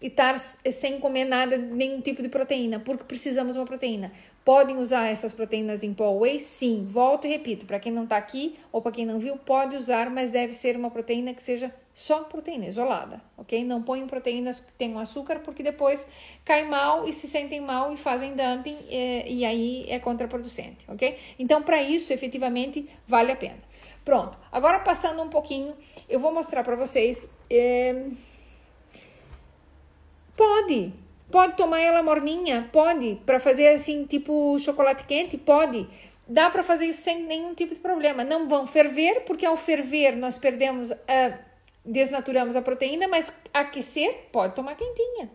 estar 0.00 0.38
sem 0.38 0.98
comer 0.98 1.24
nada, 1.24 1.58
nenhum 1.58 2.00
tipo 2.00 2.22
de 2.22 2.28
proteína, 2.28 2.80
porque 2.80 3.04
precisamos 3.04 3.52
de 3.52 3.60
uma 3.60 3.66
proteína. 3.66 4.10
Podem 4.42 4.78
usar 4.78 5.08
essas 5.08 5.32
proteínas 5.32 5.84
em 5.84 5.92
pó 5.92 6.10
whey? 6.12 6.40
Sim. 6.40 6.86
Volto 6.88 7.26
e 7.26 7.30
repito, 7.30 7.66
para 7.66 7.78
quem 7.78 7.92
não 7.92 8.04
está 8.04 8.16
aqui 8.16 8.58
ou 8.72 8.80
para 8.80 8.92
quem 8.92 9.04
não 9.04 9.18
viu, 9.18 9.36
pode 9.36 9.76
usar, 9.76 10.08
mas 10.08 10.30
deve 10.30 10.54
ser 10.54 10.74
uma 10.76 10.90
proteína 10.90 11.34
que 11.34 11.42
seja 11.42 11.72
só 12.00 12.20
proteína 12.24 12.66
isolada, 12.66 13.20
ok? 13.36 13.62
Não 13.62 13.82
ponham 13.82 14.06
proteínas 14.06 14.58
que 14.58 14.72
tenham 14.72 14.98
açúcar, 14.98 15.40
porque 15.40 15.62
depois 15.62 16.06
cai 16.46 16.64
mal 16.64 17.06
e 17.06 17.12
se 17.12 17.28
sentem 17.28 17.60
mal 17.60 17.92
e 17.92 17.98
fazem 17.98 18.34
dumping 18.34 18.78
e, 18.88 18.96
eh, 18.96 19.24
e 19.30 19.44
aí 19.44 19.84
é 19.86 19.98
contraproducente, 19.98 20.86
ok? 20.88 21.18
Então, 21.38 21.62
para 21.62 21.82
isso, 21.82 22.10
efetivamente, 22.10 22.88
vale 23.06 23.32
a 23.32 23.36
pena. 23.36 23.58
Pronto, 24.02 24.38
agora 24.50 24.78
passando 24.80 25.20
um 25.20 25.28
pouquinho, 25.28 25.74
eu 26.08 26.18
vou 26.18 26.32
mostrar 26.32 26.64
para 26.64 26.74
vocês. 26.74 27.28
É... 27.50 28.06
Pode, 30.34 30.94
pode 31.30 31.54
tomar 31.54 31.80
ela 31.80 32.02
morninha, 32.02 32.66
pode, 32.72 33.20
para 33.26 33.38
fazer 33.38 33.68
assim, 33.74 34.06
tipo 34.06 34.58
chocolate 34.58 35.04
quente, 35.04 35.36
pode. 35.36 35.86
Dá 36.26 36.48
para 36.48 36.62
fazer 36.62 36.86
isso 36.86 37.02
sem 37.02 37.24
nenhum 37.24 37.54
tipo 37.54 37.74
de 37.74 37.80
problema. 37.80 38.24
Não 38.24 38.48
vão 38.48 38.66
ferver, 38.66 39.24
porque 39.26 39.44
ao 39.44 39.58
ferver 39.58 40.16
nós 40.16 40.38
perdemos 40.38 40.90
a 40.92 41.49
desnaturamos 41.84 42.56
a 42.56 42.62
proteína, 42.62 43.08
mas 43.08 43.32
aquecer 43.52 44.28
pode 44.32 44.54
tomar 44.54 44.74
quentinha. 44.74 45.30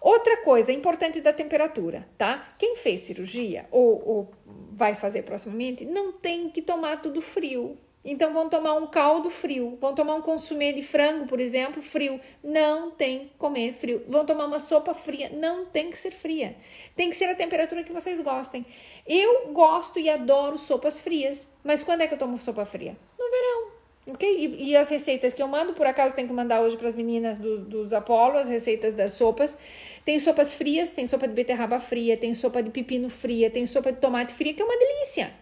Outra 0.00 0.38
coisa 0.38 0.72
importante 0.72 1.20
da 1.20 1.32
temperatura, 1.32 2.08
tá? 2.16 2.54
Quem 2.58 2.76
fez 2.76 3.00
cirurgia 3.00 3.66
ou, 3.70 4.08
ou 4.08 4.30
vai 4.72 4.94
fazer 4.94 5.22
proximamente, 5.22 5.84
não 5.84 6.12
tem 6.12 6.48
que 6.48 6.62
tomar 6.62 7.02
tudo 7.02 7.20
frio. 7.20 7.76
Então 8.02 8.32
vão 8.32 8.48
tomar 8.48 8.72
um 8.74 8.86
caldo 8.86 9.28
frio, 9.28 9.76
vão 9.78 9.94
tomar 9.94 10.14
um 10.14 10.22
consumê 10.22 10.72
de 10.72 10.82
frango, 10.82 11.26
por 11.26 11.38
exemplo, 11.38 11.82
frio. 11.82 12.18
Não 12.42 12.90
tem 12.90 13.26
que 13.26 13.34
comer 13.36 13.74
frio. 13.74 14.02
Vão 14.08 14.24
tomar 14.24 14.46
uma 14.46 14.58
sopa 14.58 14.94
fria, 14.94 15.28
não 15.28 15.66
tem 15.66 15.90
que 15.90 15.98
ser 15.98 16.10
fria. 16.10 16.56
Tem 16.96 17.10
que 17.10 17.16
ser 17.16 17.26
a 17.26 17.34
temperatura 17.34 17.84
que 17.84 17.92
vocês 17.92 18.22
gostem. 18.22 18.64
Eu 19.06 19.48
gosto 19.52 19.98
e 19.98 20.08
adoro 20.08 20.56
sopas 20.56 20.98
frias, 20.98 21.46
mas 21.62 21.82
quando 21.82 22.00
é 22.00 22.08
que 22.08 22.14
eu 22.14 22.18
tomo 22.18 22.38
sopa 22.38 22.64
fria? 22.64 22.96
No 23.18 23.30
verão 23.30 23.69
ok? 24.06 24.28
E, 24.28 24.70
e, 24.70 24.76
as 24.76 24.88
receitas 24.88 25.34
que 25.34 25.42
eu 25.42 25.48
mando, 25.48 25.72
por 25.72 25.86
acaso 25.86 26.14
tenho 26.14 26.28
que 26.28 26.34
mandar 26.34 26.60
hoje 26.60 26.76
para 26.76 26.88
as 26.88 26.94
meninas 26.94 27.38
do, 27.38 27.58
dos 27.58 27.92
Apolo, 27.92 28.38
as 28.38 28.48
receitas 28.48 28.94
das 28.94 29.12
sopas. 29.12 29.56
Tem 30.04 30.18
sopas 30.18 30.52
frias, 30.52 30.90
tem 30.90 31.06
sopa 31.06 31.28
de 31.28 31.34
beterraba 31.34 31.80
fria, 31.80 32.16
tem 32.16 32.34
sopa 32.34 32.62
de 32.62 32.70
pepino 32.70 33.08
fria, 33.10 33.50
tem 33.50 33.66
sopa 33.66 33.92
de 33.92 33.98
tomate 33.98 34.32
fria, 34.32 34.54
que 34.54 34.62
é 34.62 34.64
uma 34.64 34.78
delícia. 34.78 35.32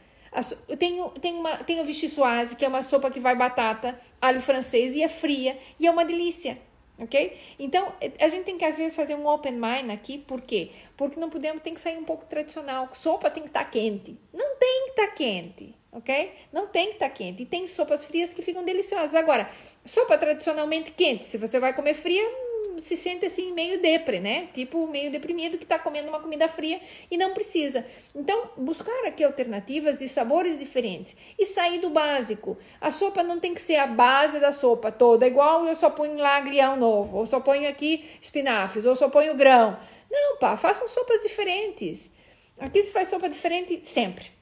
Tem, 0.78 1.02
tem, 1.20 1.34
uma, 1.34 1.56
tem 1.58 1.80
o 1.80 1.84
vichyssoise, 1.84 2.54
que 2.54 2.64
é 2.64 2.68
uma 2.68 2.82
sopa 2.82 3.10
que 3.10 3.18
vai 3.18 3.34
batata, 3.34 3.98
alho 4.20 4.40
francês 4.40 4.94
e 4.94 5.02
é 5.02 5.08
fria 5.08 5.58
e 5.80 5.86
é 5.86 5.90
uma 5.90 6.04
delícia, 6.04 6.58
ok? 6.98 7.36
Então, 7.58 7.92
a 8.20 8.28
gente 8.28 8.44
tem 8.44 8.58
que 8.58 8.64
às 8.64 8.76
vezes 8.76 8.94
fazer 8.94 9.14
um 9.14 9.26
open 9.26 9.54
mind 9.54 9.90
aqui, 9.90 10.18
por 10.18 10.42
quê? 10.42 10.70
Porque 10.96 11.18
não 11.18 11.30
podemos, 11.30 11.62
tem 11.62 11.72
que 11.72 11.80
sair 11.80 11.96
um 11.96 12.04
pouco 12.04 12.26
tradicional. 12.26 12.90
Sopa 12.92 13.30
tem 13.30 13.42
que 13.42 13.48
estar 13.48 13.64
tá 13.64 13.70
quente. 13.70 14.18
Não 14.32 14.56
tem 14.56 14.84
que 14.84 14.90
estar 14.90 15.06
tá 15.06 15.12
quente, 15.14 15.74
ok? 15.92 16.32
Não 16.52 16.66
tem 16.66 16.88
que 16.88 16.94
estar 16.94 17.08
tá 17.08 17.14
quente. 17.14 17.42
E 17.42 17.46
tem 17.46 17.66
sopas 17.66 18.04
frias 18.04 18.32
que 18.32 18.42
ficam 18.42 18.64
deliciosas. 18.64 19.14
Agora, 19.14 19.50
sopa 19.84 20.16
tradicionalmente 20.18 20.92
quente, 20.92 21.24
se 21.24 21.38
você 21.38 21.58
vai 21.58 21.72
comer 21.72 21.94
fria, 21.94 22.28
se 22.80 22.96
sente 22.96 23.26
assim 23.26 23.52
meio 23.52 23.80
depre, 23.80 24.20
né? 24.20 24.48
Tipo 24.52 24.86
meio 24.86 25.10
deprimido 25.10 25.58
que 25.58 25.64
está 25.64 25.78
comendo 25.78 26.08
uma 26.08 26.20
comida 26.20 26.48
fria 26.48 26.80
e 27.10 27.16
não 27.16 27.34
precisa. 27.34 27.84
Então, 28.14 28.50
buscar 28.56 29.06
aqui 29.06 29.24
alternativas 29.24 29.98
de 29.98 30.08
sabores 30.08 30.58
diferentes 30.58 31.16
e 31.38 31.46
sair 31.46 31.78
do 31.80 31.90
básico. 31.90 32.56
A 32.80 32.92
sopa 32.92 33.22
não 33.22 33.40
tem 33.40 33.54
que 33.54 33.60
ser 33.60 33.76
a 33.76 33.86
base 33.86 34.38
da 34.38 34.52
sopa 34.52 34.92
toda 34.92 35.26
igual, 35.26 35.66
eu 35.66 35.74
só 35.74 35.90
ponho 35.90 36.16
lá 36.16 36.36
agrião 36.36 36.76
novo, 36.76 37.18
ou 37.18 37.26
só 37.26 37.40
ponho 37.40 37.68
aqui 37.68 38.08
espinafres, 38.20 38.86
ou 38.86 38.94
só 38.94 39.08
ponho 39.08 39.34
grão. 39.34 39.78
Não, 40.10 40.36
pá, 40.38 40.56
façam 40.56 40.88
sopas 40.88 41.22
diferentes. 41.22 42.10
Aqui 42.58 42.82
se 42.82 42.92
faz 42.92 43.08
sopa 43.08 43.28
diferente 43.28 43.80
sempre. 43.84 44.37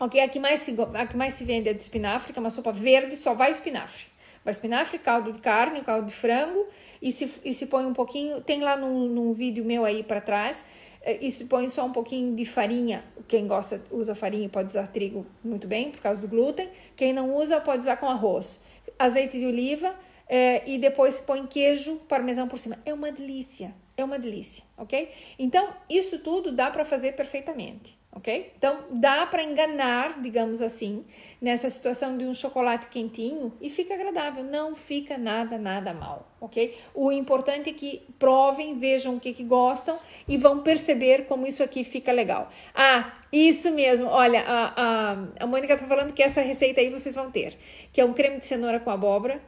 Ok, 0.00 0.20
a 0.20 0.28
que 0.28 0.40
mais 0.40 0.60
se, 0.60 0.74
a 0.94 1.06
que 1.06 1.16
mais 1.16 1.34
se 1.34 1.44
vende 1.44 1.68
é 1.68 1.72
de 1.72 1.80
espinafre, 1.80 2.32
que 2.32 2.38
é 2.38 2.42
uma 2.42 2.50
sopa 2.50 2.72
verde, 2.72 3.14
só 3.14 3.32
vai 3.32 3.52
espinafre. 3.52 4.06
Vai 4.44 4.52
espinafre, 4.52 4.98
caldo 4.98 5.32
de 5.32 5.38
carne, 5.38 5.82
caldo 5.82 6.08
de 6.08 6.12
frango 6.12 6.66
e 7.00 7.12
se, 7.12 7.30
e 7.44 7.54
se 7.54 7.66
põe 7.66 7.86
um 7.86 7.94
pouquinho, 7.94 8.40
tem 8.40 8.60
lá 8.60 8.76
num, 8.76 9.08
num 9.08 9.32
vídeo 9.32 9.64
meu 9.64 9.84
aí 9.84 10.02
para 10.02 10.20
trás, 10.20 10.64
eh, 11.00 11.18
e 11.20 11.30
se 11.30 11.44
põe 11.44 11.68
só 11.68 11.86
um 11.86 11.92
pouquinho 11.92 12.34
de 12.34 12.44
farinha, 12.44 13.04
quem 13.28 13.46
gosta 13.46 13.82
usa 13.90 14.14
farinha 14.14 14.48
pode 14.48 14.68
usar 14.68 14.88
trigo 14.88 15.24
muito 15.44 15.68
bem, 15.68 15.90
por 15.92 16.00
causa 16.00 16.20
do 16.20 16.26
glúten, 16.26 16.68
quem 16.96 17.12
não 17.12 17.34
usa 17.36 17.60
pode 17.60 17.82
usar 17.82 17.96
com 17.96 18.08
arroz, 18.08 18.62
azeite 18.98 19.38
de 19.38 19.46
oliva, 19.46 19.94
é, 20.28 20.68
e 20.68 20.78
depois 20.78 21.20
põe 21.20 21.46
queijo 21.46 21.96
parmesão 22.08 22.48
por 22.48 22.58
cima, 22.58 22.78
é 22.84 22.92
uma 22.92 23.12
delícia, 23.12 23.74
é 23.96 24.04
uma 24.04 24.18
delícia, 24.18 24.64
ok? 24.76 25.10
Então, 25.38 25.72
isso 25.88 26.18
tudo 26.18 26.52
dá 26.52 26.70
para 26.70 26.84
fazer 26.84 27.12
perfeitamente 27.12 27.98
ok? 28.14 28.52
Então 28.56 28.84
dá 28.90 29.26
para 29.26 29.42
enganar, 29.42 30.20
digamos 30.22 30.62
assim, 30.62 31.04
nessa 31.40 31.68
situação 31.68 32.16
de 32.16 32.24
um 32.24 32.32
chocolate 32.32 32.86
quentinho 32.86 33.52
e 33.60 33.68
fica 33.68 33.94
agradável, 33.94 34.44
não 34.44 34.74
fica 34.74 35.18
nada, 35.18 35.58
nada 35.58 35.92
mal, 35.92 36.28
ok? 36.40 36.74
O 36.94 37.10
importante 37.10 37.70
é 37.70 37.72
que 37.72 38.02
provem, 38.18 38.78
vejam 38.78 39.16
o 39.16 39.20
que, 39.20 39.32
que 39.34 39.42
gostam 39.42 39.98
e 40.28 40.38
vão 40.38 40.60
perceber 40.60 41.26
como 41.26 41.46
isso 41.46 41.62
aqui 41.62 41.82
fica 41.82 42.12
legal. 42.12 42.50
Ah, 42.74 43.12
isso 43.32 43.70
mesmo, 43.72 44.06
olha, 44.08 44.42
a, 44.46 44.72
a, 44.76 45.16
a 45.40 45.46
Mônica 45.46 45.76
tá 45.76 45.86
falando 45.86 46.12
que 46.12 46.22
essa 46.22 46.40
receita 46.40 46.80
aí 46.80 46.90
vocês 46.90 47.14
vão 47.14 47.30
ter, 47.30 47.56
que 47.92 48.00
é 48.00 48.04
um 48.04 48.12
creme 48.12 48.38
de 48.38 48.46
cenoura 48.46 48.78
com 48.78 48.90
abóbora, 48.90 49.40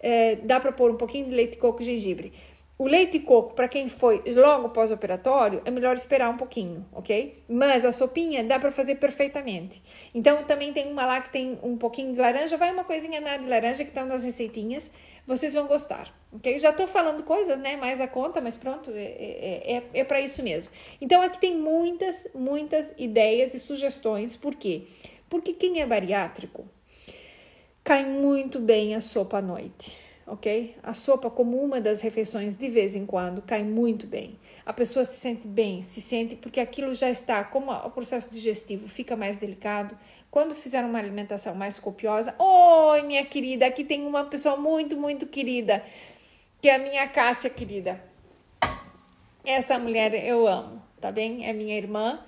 é, 0.00 0.36
dá 0.36 0.58
para 0.60 0.72
pôr 0.72 0.90
um 0.90 0.96
pouquinho 0.96 1.26
de 1.26 1.34
leite 1.34 1.52
de 1.52 1.58
coco 1.58 1.82
e 1.82 1.84
gengibre. 1.84 2.32
O 2.84 2.86
leite 2.86 3.18
de 3.18 3.20
coco, 3.20 3.54
para 3.54 3.66
quem 3.66 3.88
foi 3.88 4.22
logo 4.26 4.68
pós-operatório, 4.68 5.62
é 5.64 5.70
melhor 5.70 5.94
esperar 5.94 6.28
um 6.28 6.36
pouquinho, 6.36 6.84
ok? 6.92 7.42
Mas 7.48 7.82
a 7.82 7.90
sopinha 7.90 8.44
dá 8.44 8.58
para 8.58 8.70
fazer 8.70 8.96
perfeitamente. 8.96 9.82
Então, 10.14 10.44
também 10.44 10.70
tem 10.70 10.92
uma 10.92 11.06
lá 11.06 11.22
que 11.22 11.32
tem 11.32 11.58
um 11.62 11.78
pouquinho 11.78 12.12
de 12.12 12.20
laranja, 12.20 12.58
vai 12.58 12.70
uma 12.70 12.84
coisinha 12.84 13.22
nada 13.22 13.42
de 13.42 13.48
laranja 13.48 13.84
que 13.84 13.88
estão 13.88 14.02
tá 14.02 14.10
nas 14.10 14.22
receitinhas, 14.22 14.90
vocês 15.26 15.54
vão 15.54 15.66
gostar, 15.66 16.14
ok? 16.30 16.58
Já 16.58 16.72
estou 16.72 16.86
falando 16.86 17.22
coisas, 17.22 17.58
né, 17.58 17.74
mais 17.74 18.02
a 18.02 18.06
conta, 18.06 18.38
mas 18.42 18.54
pronto, 18.54 18.90
é, 18.90 19.00
é, 19.02 19.76
é, 19.76 20.00
é 20.00 20.04
para 20.04 20.20
isso 20.20 20.42
mesmo. 20.42 20.70
Então, 21.00 21.22
aqui 21.22 21.40
tem 21.40 21.56
muitas, 21.56 22.28
muitas 22.34 22.92
ideias 22.98 23.54
e 23.54 23.60
sugestões, 23.60 24.36
por 24.36 24.54
quê? 24.56 24.82
Porque 25.30 25.54
quem 25.54 25.80
é 25.80 25.86
bariátrico 25.86 26.68
cai 27.82 28.04
muito 28.04 28.60
bem 28.60 28.94
a 28.94 29.00
sopa 29.00 29.38
à 29.38 29.40
noite 29.40 30.03
ok? 30.26 30.76
A 30.82 30.94
sopa, 30.94 31.30
como 31.30 31.62
uma 31.62 31.80
das 31.80 32.00
refeições 32.00 32.56
de 32.56 32.68
vez 32.68 32.96
em 32.96 33.04
quando, 33.04 33.42
cai 33.42 33.62
muito 33.62 34.06
bem. 34.06 34.38
A 34.64 34.72
pessoa 34.72 35.04
se 35.04 35.18
sente 35.18 35.46
bem, 35.46 35.82
se 35.82 36.00
sente 36.00 36.36
porque 36.36 36.60
aquilo 36.60 36.94
já 36.94 37.10
está, 37.10 37.44
como 37.44 37.70
o 37.70 37.90
processo 37.90 38.30
digestivo 38.30 38.88
fica 38.88 39.14
mais 39.16 39.38
delicado. 39.38 39.96
Quando 40.30 40.54
fizer 40.54 40.84
uma 40.84 40.98
alimentação 40.98 41.54
mais 41.54 41.78
copiosa, 41.78 42.34
oi, 42.38 43.02
minha 43.02 43.24
querida, 43.24 43.66
aqui 43.66 43.84
tem 43.84 44.06
uma 44.06 44.24
pessoa 44.24 44.56
muito, 44.56 44.96
muito 44.96 45.26
querida, 45.26 45.84
que 46.60 46.68
é 46.68 46.74
a 46.74 46.78
minha 46.78 47.06
Cássia 47.08 47.50
querida. 47.50 48.02
Essa 49.44 49.78
mulher 49.78 50.14
eu 50.26 50.48
amo, 50.48 50.82
tá 51.00 51.12
bem? 51.12 51.46
É 51.46 51.52
minha 51.52 51.76
irmã 51.76 52.18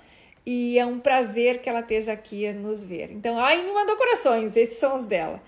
e 0.45 0.79
é 0.79 0.85
um 0.85 0.99
prazer 0.99 1.61
que 1.61 1.67
ela 1.67 1.81
esteja 1.81 2.13
aqui 2.13 2.47
a 2.47 2.53
nos 2.53 2.81
ver. 2.81 3.11
Então, 3.11 3.37
ai, 3.37 3.65
me 3.65 3.73
mandou 3.73 3.97
corações, 3.97 4.55
esses 4.55 4.77
são 4.77 4.95
os 4.95 5.05
dela. 5.05 5.41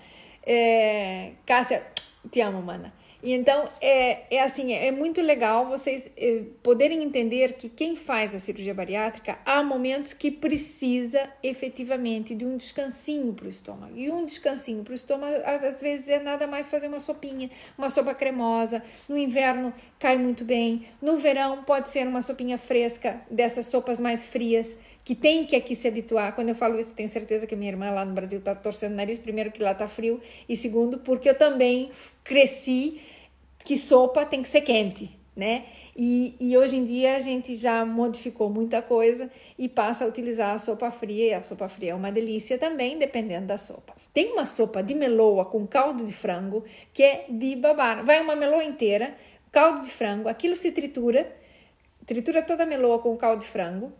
É, 0.44 1.32
Cássia, 1.46 1.86
te 2.28 2.40
amo, 2.40 2.60
mana. 2.62 2.92
E 3.22 3.32
então 3.32 3.68
é, 3.82 4.34
é 4.34 4.42
assim, 4.42 4.72
é, 4.72 4.86
é 4.86 4.90
muito 4.90 5.20
legal 5.20 5.66
vocês 5.66 6.10
é, 6.16 6.42
poderem 6.62 7.02
entender 7.02 7.52
que 7.54 7.68
quem 7.68 7.94
faz 7.94 8.34
a 8.34 8.38
cirurgia 8.38 8.72
bariátrica 8.72 9.38
há 9.44 9.62
momentos 9.62 10.14
que 10.14 10.30
precisa 10.30 11.28
efetivamente 11.42 12.34
de 12.34 12.46
um 12.46 12.56
descansinho 12.56 13.34
para 13.34 13.46
o 13.46 13.48
estômago. 13.50 13.92
E 13.94 14.10
um 14.10 14.24
descansinho 14.24 14.82
para 14.82 14.92
o 14.92 14.94
estômago 14.94 15.36
às 15.44 15.80
vezes 15.80 16.08
é 16.08 16.18
nada 16.18 16.46
mais 16.46 16.70
fazer 16.70 16.88
uma 16.88 16.98
sopinha, 16.98 17.50
uma 17.76 17.90
sopa 17.90 18.14
cremosa. 18.14 18.82
No 19.06 19.18
inverno 19.18 19.74
cai 19.98 20.16
muito 20.16 20.42
bem. 20.42 20.86
No 21.02 21.18
verão 21.18 21.62
pode 21.62 21.90
ser 21.90 22.06
uma 22.06 22.22
sopinha 22.22 22.56
fresca 22.56 23.20
dessas 23.30 23.66
sopas 23.66 24.00
mais 24.00 24.24
frias 24.24 24.78
que 25.10 25.14
tem 25.16 25.44
que 25.44 25.56
aqui 25.56 25.74
se 25.74 25.88
habituar. 25.88 26.36
Quando 26.36 26.50
eu 26.50 26.54
falo 26.54 26.78
isso, 26.78 26.94
tenho 26.94 27.08
certeza 27.08 27.44
que 27.44 27.56
minha 27.56 27.72
irmã 27.72 27.90
lá 27.90 28.04
no 28.04 28.14
Brasil 28.14 28.38
está 28.38 28.54
torcendo 28.54 28.92
o 28.92 28.94
nariz, 28.94 29.18
primeiro 29.18 29.50
que 29.50 29.60
lá 29.60 29.72
está 29.72 29.88
frio 29.88 30.20
e 30.48 30.56
segundo 30.56 30.98
porque 30.98 31.28
eu 31.28 31.34
também 31.36 31.90
cresci 32.22 33.00
que 33.64 33.76
sopa 33.76 34.24
tem 34.24 34.40
que 34.40 34.48
ser 34.48 34.60
quente, 34.60 35.10
né? 35.34 35.64
E, 35.96 36.36
e 36.38 36.56
hoje 36.56 36.76
em 36.76 36.84
dia 36.84 37.16
a 37.16 37.18
gente 37.18 37.56
já 37.56 37.84
modificou 37.84 38.48
muita 38.48 38.80
coisa 38.80 39.28
e 39.58 39.68
passa 39.68 40.04
a 40.04 40.06
utilizar 40.06 40.54
a 40.54 40.58
sopa 40.58 40.92
fria, 40.92 41.30
e 41.30 41.34
a 41.34 41.42
sopa 41.42 41.68
fria 41.68 41.90
é 41.90 41.94
uma 41.96 42.12
delícia 42.12 42.56
também, 42.56 42.96
dependendo 42.96 43.48
da 43.48 43.58
sopa. 43.58 43.94
Tem 44.14 44.30
uma 44.30 44.46
sopa 44.46 44.80
de 44.80 44.94
meloa 44.94 45.44
com 45.44 45.66
caldo 45.66 46.04
de 46.04 46.12
frango 46.12 46.62
que 46.92 47.02
é 47.02 47.24
de 47.28 47.56
babar. 47.56 48.04
Vai 48.04 48.20
uma 48.20 48.36
meloa 48.36 48.62
inteira, 48.62 49.12
caldo 49.50 49.80
de 49.80 49.90
frango, 49.90 50.28
aquilo 50.28 50.54
se 50.54 50.70
tritura, 50.70 51.36
tritura 52.06 52.42
toda 52.42 52.62
a 52.62 52.66
meloa 52.66 53.00
com 53.00 53.16
caldo 53.16 53.40
de 53.40 53.48
frango, 53.48 53.92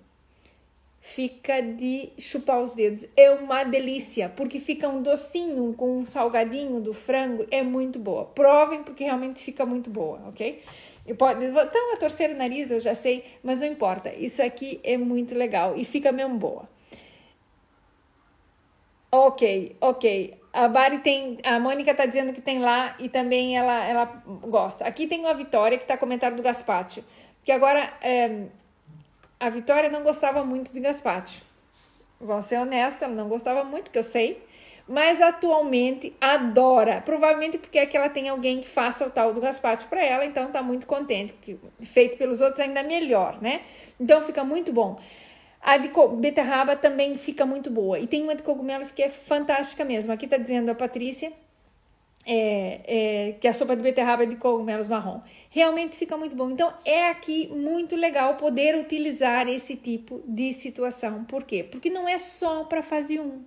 fica 1.01 1.61
de 1.61 2.11
chupar 2.19 2.61
os 2.61 2.73
dedos. 2.73 3.07
É 3.17 3.31
uma 3.31 3.65
delícia, 3.65 4.29
porque 4.29 4.61
fica 4.61 4.89
um 4.89 5.03
docinho 5.03 5.73
com 5.75 5.99
um 5.99 6.07
salgadinho 6.07 6.81
do 6.81 6.93
frango, 6.93 7.47
é 7.51 7.63
muito 7.63 7.99
boa. 7.99 8.27
Provem, 8.27 8.83
porque 8.83 9.05
realmente 9.05 9.43
fica 9.43 9.65
muito 9.65 9.91
boa, 9.91 10.21
ok? 10.29 10.63
Eu 11.07 11.15
então, 11.15 11.93
a 11.95 11.97
torcer 11.97 12.31
o 12.31 12.37
nariz, 12.37 12.71
eu 12.71 12.79
já 12.79 12.95
sei, 12.95 13.25
mas 13.43 13.59
não 13.59 13.67
importa. 13.67 14.13
Isso 14.15 14.43
aqui 14.43 14.81
é 14.85 14.97
muito 14.97 15.35
legal 15.35 15.75
e 15.77 15.85
fica 15.85 16.13
mesmo 16.13 16.37
boa. 16.37 16.69
Ok, 19.11 19.77
ok. 19.81 20.39
A 20.53 20.69
Bari 20.69 20.99
tem. 20.99 21.39
A 21.43 21.59
Mônica 21.59 21.93
tá 21.95 22.07
dizendo 22.07 22.33
que 22.33 22.41
tem 22.41 22.61
lá 22.61 22.95
e 22.99 23.09
também 23.09 23.57
ela, 23.57 23.85
ela 23.85 24.05
gosta. 24.43 24.85
Aqui 24.85 25.07
tem 25.07 25.21
uma 25.21 25.35
Vitória 25.35 25.79
que 25.79 25.85
tá 25.85 25.97
comentando 25.97 26.37
do 26.37 26.43
Gaspacho. 26.43 27.03
Que 27.45 27.51
agora 27.51 27.93
é, 28.01 28.47
a 29.41 29.49
Vitória 29.49 29.89
não 29.89 30.03
gostava 30.03 30.45
muito 30.45 30.71
de 30.73 30.79
gazpacho. 30.79 31.41
Vou 32.21 32.43
ser 32.43 32.59
honesta, 32.59 33.07
ela 33.07 33.15
não 33.15 33.29
gostava 33.29 33.65
muito, 33.65 33.91
que 33.91 33.99
eu 33.99 34.03
sei, 34.03 34.45
mas 34.87 35.23
atualmente 35.23 36.15
adora. 36.21 37.01
Provavelmente 37.01 37.57
porque 37.57 37.79
é 37.79 37.87
que 37.87 37.97
ela 37.97 38.11
tem 38.11 38.29
alguém 38.29 38.61
que 38.61 38.69
faça 38.69 39.07
o 39.07 39.11
tal 39.11 39.33
do 39.33 39.41
gazpacho 39.41 39.87
para 39.87 40.05
ela, 40.05 40.27
então 40.27 40.53
tá 40.53 40.63
muito 40.63 40.87
contente, 40.87 41.33
porque 41.33 41.57
feito 41.81 42.19
pelos 42.19 42.43
outros 42.43 42.61
ainda 42.61 42.83
melhor, 42.83 43.41
né? 43.41 43.63
Então 43.99 44.21
fica 44.21 44.45
muito 44.45 44.71
bom. 44.71 45.01
A 45.63 45.79
de 45.79 45.91
beterraba 46.19 46.77
também 46.77 47.17
fica 47.17 47.47
muito 47.47 47.71
boa. 47.71 47.99
E 47.99 48.07
tem 48.07 48.23
uma 48.23 48.35
de 48.35 48.43
cogumelos 48.43 48.91
que 48.91 49.03
é 49.03 49.09
fantástica 49.09 49.85
mesmo. 49.85 50.13
Aqui 50.13 50.27
tá 50.27 50.37
dizendo 50.37 50.71
a 50.71 50.75
Patrícia 50.75 51.33
é, 52.27 52.81
é, 52.87 53.33
que 53.41 53.49
a 53.49 53.53
sopa 53.53 53.75
de 53.75 53.83
beterraba 53.83 54.25
é 54.25 54.27
de 54.27 54.37
cogumelos 54.37 54.89
marrom. 54.89 55.21
Realmente 55.49 55.97
fica 55.97 56.17
muito 56.17 56.37
bom. 56.37 56.51
Então, 56.51 56.73
é 56.85 57.09
aqui 57.09 57.49
muito 57.49 57.97
legal 57.97 58.37
poder 58.37 58.77
utilizar 58.77 59.49
esse 59.49 59.77
tipo 59.77 60.23
de 60.27 60.53
situação. 60.53 61.25
Por 61.25 61.45
quê? 61.45 61.65
Porque 61.65 61.91
não 61.91 62.09
é 62.09 62.19
só 62.19 62.65
para 62.65 62.83
fase 62.83 63.19
1, 63.19 63.43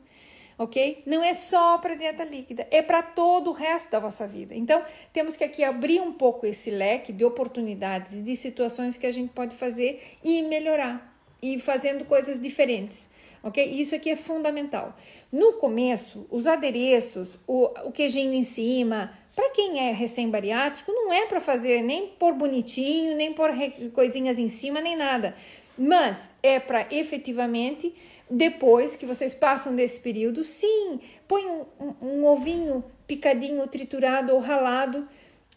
ok? 0.57 1.03
Não 1.05 1.23
é 1.23 1.33
só 1.33 1.77
para 1.77 1.95
dieta 1.95 2.23
líquida, 2.23 2.67
é 2.71 2.81
para 2.81 3.01
todo 3.03 3.51
o 3.51 3.53
resto 3.53 3.91
da 3.91 3.99
vossa 3.99 4.27
vida. 4.27 4.55
Então, 4.55 4.83
temos 5.11 5.35
que 5.35 5.43
aqui 5.43 5.63
abrir 5.63 6.01
um 6.01 6.11
pouco 6.11 6.45
esse 6.45 6.71
leque 6.71 7.13
de 7.13 7.23
oportunidades 7.23 8.13
e 8.13 8.21
de 8.21 8.35
situações 8.35 8.97
que 8.97 9.05
a 9.05 9.11
gente 9.11 9.31
pode 9.31 9.55
fazer 9.55 10.01
e 10.23 10.41
melhorar, 10.41 11.15
e 11.41 11.59
fazendo 11.59 12.05
coisas 12.05 12.39
diferentes. 12.39 13.07
ok? 13.43 13.63
Isso 13.63 13.93
aqui 13.93 14.09
é 14.09 14.15
fundamental. 14.15 14.95
No 15.33 15.53
começo, 15.53 16.27
os 16.29 16.45
adereços, 16.45 17.39
o, 17.47 17.63
o 17.85 17.91
queijinho 17.91 18.35
em 18.35 18.43
cima, 18.43 19.11
para 19.35 19.49
quem 19.49 19.79
é 19.79 19.91
recém-bariátrico, 19.91 20.91
não 20.91 21.11
é 21.11 21.25
para 21.25 21.41
fazer 21.41 21.81
nem 21.81 22.09
por 22.09 22.33
bonitinho, 22.33 23.17
nem 23.17 23.33
por 23.33 23.49
coisinhas 23.93 24.37
em 24.37 24.47
cima, 24.47 24.79
nem 24.79 24.95
nada. 24.95 25.35
Mas 25.75 26.29
é 26.43 26.59
para 26.59 26.85
efetivamente, 26.91 27.95
depois 28.29 28.95
que 28.95 29.07
vocês 29.07 29.33
passam 29.33 29.75
desse 29.75 29.99
período, 29.99 30.43
sim, 30.43 30.99
põe 31.27 31.43
um, 31.47 31.65
um, 31.79 32.07
um 32.09 32.25
ovinho 32.27 32.83
picadinho, 33.07 33.67
triturado 33.67 34.35
ou 34.35 34.39
ralado 34.39 35.09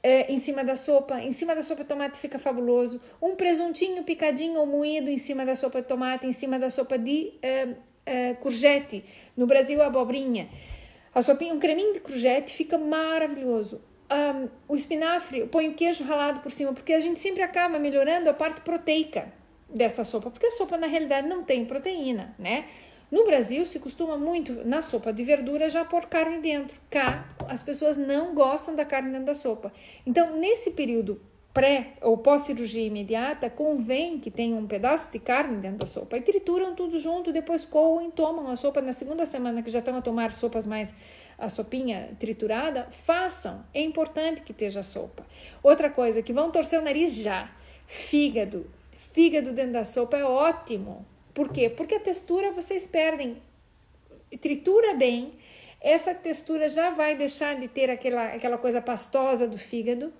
é, 0.02 0.32
em 0.32 0.38
cima 0.38 0.64
da 0.64 0.74
sopa. 0.74 1.20
Em 1.20 1.32
cima 1.32 1.54
da 1.54 1.60
sopa 1.60 1.82
de 1.82 1.88
tomate 1.90 2.18
fica 2.18 2.38
fabuloso. 2.38 2.98
Um 3.20 3.36
presuntinho 3.36 4.02
picadinho 4.04 4.58
ou 4.58 4.64
moído 4.64 5.10
em 5.10 5.18
cima 5.18 5.44
da 5.44 5.54
sopa 5.54 5.82
de 5.82 5.88
tomate, 5.88 6.26
em 6.26 6.32
cima 6.32 6.58
da 6.58 6.70
sopa 6.70 6.96
de 6.96 7.34
é, 7.42 7.74
é, 8.06 8.34
courgette. 8.34 9.04
No 9.36 9.46
Brasil, 9.46 9.82
abobrinha. 9.82 10.48
A 11.14 11.20
sopinha, 11.20 11.52
um 11.52 11.58
creminho 11.58 11.92
de 11.92 12.00
courgette 12.00 12.54
fica 12.54 12.78
maravilhoso. 12.78 13.82
Um, 14.08 14.48
o 14.68 14.76
espinafre, 14.76 15.46
põe 15.46 15.68
o 15.68 15.74
queijo 15.74 16.04
ralado 16.04 16.40
por 16.40 16.52
cima, 16.52 16.72
porque 16.72 16.92
a 16.92 17.00
gente 17.00 17.18
sempre 17.18 17.42
acaba 17.42 17.78
melhorando 17.78 18.30
a 18.30 18.34
parte 18.34 18.60
proteica 18.60 19.32
dessa 19.68 20.04
sopa, 20.04 20.30
porque 20.30 20.46
a 20.46 20.50
sopa 20.52 20.76
na 20.76 20.86
realidade 20.86 21.28
não 21.28 21.42
tem 21.42 21.64
proteína, 21.64 22.34
né? 22.38 22.66
No 23.10 23.24
Brasil, 23.24 23.66
se 23.66 23.78
costuma 23.78 24.16
muito, 24.16 24.64
na 24.64 24.82
sopa 24.82 25.12
de 25.12 25.22
verdura, 25.22 25.70
já 25.70 25.84
pôr 25.84 26.06
carne 26.06 26.38
dentro. 26.38 26.78
Cá, 26.90 27.28
as 27.48 27.62
pessoas 27.62 27.96
não 27.96 28.34
gostam 28.34 28.74
da 28.74 28.84
carne 28.84 29.10
dentro 29.10 29.26
da 29.26 29.34
sopa. 29.34 29.72
Então, 30.04 30.36
nesse 30.36 30.72
período 30.72 31.20
pré 31.56 31.94
ou 32.02 32.18
pós-cirurgia 32.18 32.86
imediata, 32.86 33.48
convém 33.48 34.20
que 34.20 34.30
tenham 34.30 34.58
um 34.58 34.66
pedaço 34.66 35.10
de 35.10 35.18
carne 35.18 35.56
dentro 35.56 35.78
da 35.78 35.86
sopa. 35.86 36.18
E 36.18 36.20
trituram 36.20 36.74
tudo 36.74 36.98
junto, 36.98 37.32
depois 37.32 37.64
coam 37.64 38.06
e 38.06 38.10
tomam 38.10 38.50
a 38.50 38.56
sopa. 38.56 38.82
Na 38.82 38.92
segunda 38.92 39.24
semana 39.24 39.62
que 39.62 39.70
já 39.70 39.78
estão 39.78 39.96
a 39.96 40.02
tomar 40.02 40.34
sopas 40.34 40.66
mais, 40.66 40.92
a 41.38 41.48
sopinha 41.48 42.10
triturada, 42.20 42.86
façam. 42.90 43.64
É 43.72 43.80
importante 43.80 44.42
que 44.42 44.52
esteja 44.52 44.82
sopa. 44.82 45.24
Outra 45.62 45.88
coisa, 45.88 46.20
que 46.20 46.30
vão 46.30 46.50
torcer 46.50 46.78
o 46.78 46.84
nariz 46.84 47.14
já. 47.14 47.50
Fígado. 47.86 48.70
Fígado 49.14 49.50
dentro 49.54 49.72
da 49.72 49.84
sopa 49.86 50.18
é 50.18 50.24
ótimo. 50.26 51.06
Por 51.32 51.50
quê? 51.50 51.70
Porque 51.70 51.94
a 51.94 52.00
textura 52.00 52.52
vocês 52.52 52.86
perdem. 52.86 53.38
Tritura 54.42 54.92
bem, 54.92 55.32
essa 55.80 56.14
textura 56.14 56.68
já 56.68 56.90
vai 56.90 57.16
deixar 57.16 57.56
de 57.58 57.66
ter 57.66 57.88
aquela, 57.88 58.34
aquela 58.34 58.58
coisa 58.58 58.82
pastosa 58.82 59.48
do 59.48 59.56
fígado 59.56 60.12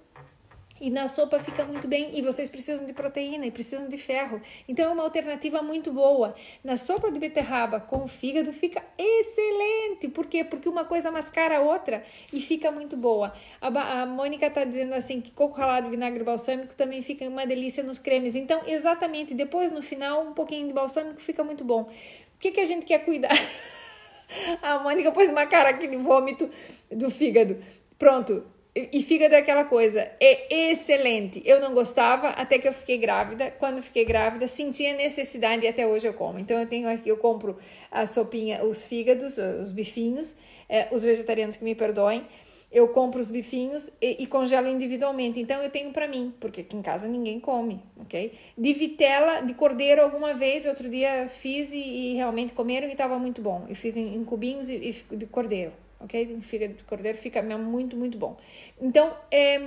e 0.81 0.91
na 0.91 1.09
sopa 1.09 1.41
fica 1.41 1.65
muito 1.65 1.89
bem 1.89 2.11
e 2.13 2.23
vocês 2.23 2.51
precisam 2.51 2.85
de 2.85 2.93
proteína 2.93 3.47
e 3.47 3.51
precisam 3.51 3.89
de 3.89 3.97
ferro. 3.97 4.41
Então 4.69 4.91
é 4.91 4.93
uma 4.93 5.03
alternativa 5.03 5.63
muito 5.63 5.93
boa. 5.93 6.35
Na 6.63 6.77
sopa 6.77 7.11
de 7.11 7.19
beterraba 7.19 7.81
com 7.81 8.07
fígado 8.07 8.53
fica 8.53 8.83
excelente. 8.99 10.09
Por 10.09 10.27
quê? 10.27 10.45
Porque 10.45 10.69
uma 10.69 10.85
coisa 10.85 11.11
mascara 11.11 11.59
a 11.59 11.61
outra 11.61 12.05
e 12.33 12.41
fica 12.41 12.71
muito 12.71 12.97
boa. 12.97 13.33
A, 13.61 14.03
a 14.03 14.07
Mônica 14.07 14.47
está 14.47 14.65
dizendo 14.65 14.95
assim 14.95 15.21
que 15.21 15.31
coco 15.31 15.57
ralado 15.57 15.87
e 15.87 15.91
vinagre 15.91 16.23
balsâmico 16.23 16.75
também 16.75 17.03
fica 17.03 17.27
uma 17.29 17.47
delícia 17.47 17.83
nos 17.83 17.99
cremes. 17.99 18.35
Então, 18.35 18.61
exatamente, 18.67 19.35
depois 19.35 19.73
no 19.73 19.83
final 19.83 20.23
um 20.23 20.33
pouquinho 20.33 20.67
de 20.67 20.73
balsâmico 20.73 21.21
fica 21.21 21.43
muito 21.43 21.65
bom. 21.65 21.83
O 21.83 22.39
que, 22.39 22.51
que 22.51 22.61
a 22.61 22.67
gente 22.67 22.85
quer 22.85 22.99
cuidar? 23.05 23.31
a 24.63 24.79
Mônica 24.81 25.11
pôs 25.13 25.31
uma 25.31 25.47
cara 25.47 25.71
aqui 25.71 25.89
de 25.89 25.97
vômito 25.97 26.51
do 26.91 27.11
fígado. 27.11 27.63
Pronto, 27.99 28.45
e 28.93 29.03
fica 29.03 29.27
daquela 29.27 29.65
coisa, 29.65 30.11
é 30.21 30.71
excelente. 30.71 31.41
Eu 31.47 31.61
não 31.61 31.73
gostava 31.73 32.29
até 32.29 32.59
que 32.59 32.69
eu 32.69 32.75
fiquei 32.75 32.99
grávida. 32.99 33.51
Quando 33.53 33.83
fiquei 33.83 34.05
grávida, 34.05 34.47
senti 34.47 34.87
a 34.87 34.95
necessidade 34.95 35.65
e 35.65 35.69
até 35.69 35.87
hoje 35.87 36.07
eu 36.07 36.13
como. 36.13 36.39
Então 36.39 36.61
eu 36.61 36.67
tenho 36.67 36.87
aqui, 36.87 37.09
eu 37.09 37.17
compro 37.17 37.57
a 37.91 38.05
sopinha, 38.05 38.63
os 38.63 38.85
fígados, 38.85 39.39
os 39.39 39.73
bifinhos, 39.73 40.37
é, 40.69 40.89
os 40.93 41.03
vegetarianos 41.03 41.57
que 41.57 41.65
me 41.65 41.75
perdoem. 41.75 42.27
Eu 42.71 42.89
compro 42.89 43.19
os 43.19 43.31
bifinhos 43.31 43.91
e, 43.99 44.25
e 44.25 44.27
congelo 44.27 44.69
individualmente. 44.69 45.41
Então 45.41 45.63
eu 45.63 45.71
tenho 45.71 45.91
para 45.91 46.07
mim, 46.07 46.35
porque 46.39 46.61
aqui 46.61 46.77
em 46.77 46.83
casa 46.83 47.09
ninguém 47.09 47.41
come, 47.41 47.81
ok? 47.99 48.33
De 48.59 48.75
vitela, 48.75 49.41
de 49.41 49.55
cordeiro 49.55 50.03
alguma 50.03 50.35
vez, 50.35 50.67
outro 50.67 50.91
dia 50.91 51.29
fiz 51.31 51.73
e, 51.73 51.79
e 51.79 52.15
realmente 52.17 52.53
comeram 52.53 52.89
e 52.89 52.93
estava 52.93 53.19
muito 53.19 53.41
bom. 53.41 53.65
Eu 53.71 53.75
fiz 53.75 53.97
em, 53.97 54.17
em 54.17 54.23
cubinhos 54.23 54.69
e, 54.69 55.03
e 55.11 55.17
de 55.17 55.25
cordeiro 55.25 55.73
ok? 56.01 56.35
Um 56.35 56.43
fígado 56.43 56.75
de 56.75 56.85
cordeiro 56.85 57.17
fica 57.19 57.43
muito, 57.43 57.97
muito 57.97 58.19
bom. 58.19 58.37
Então, 58.81 59.17
é, 59.31 59.59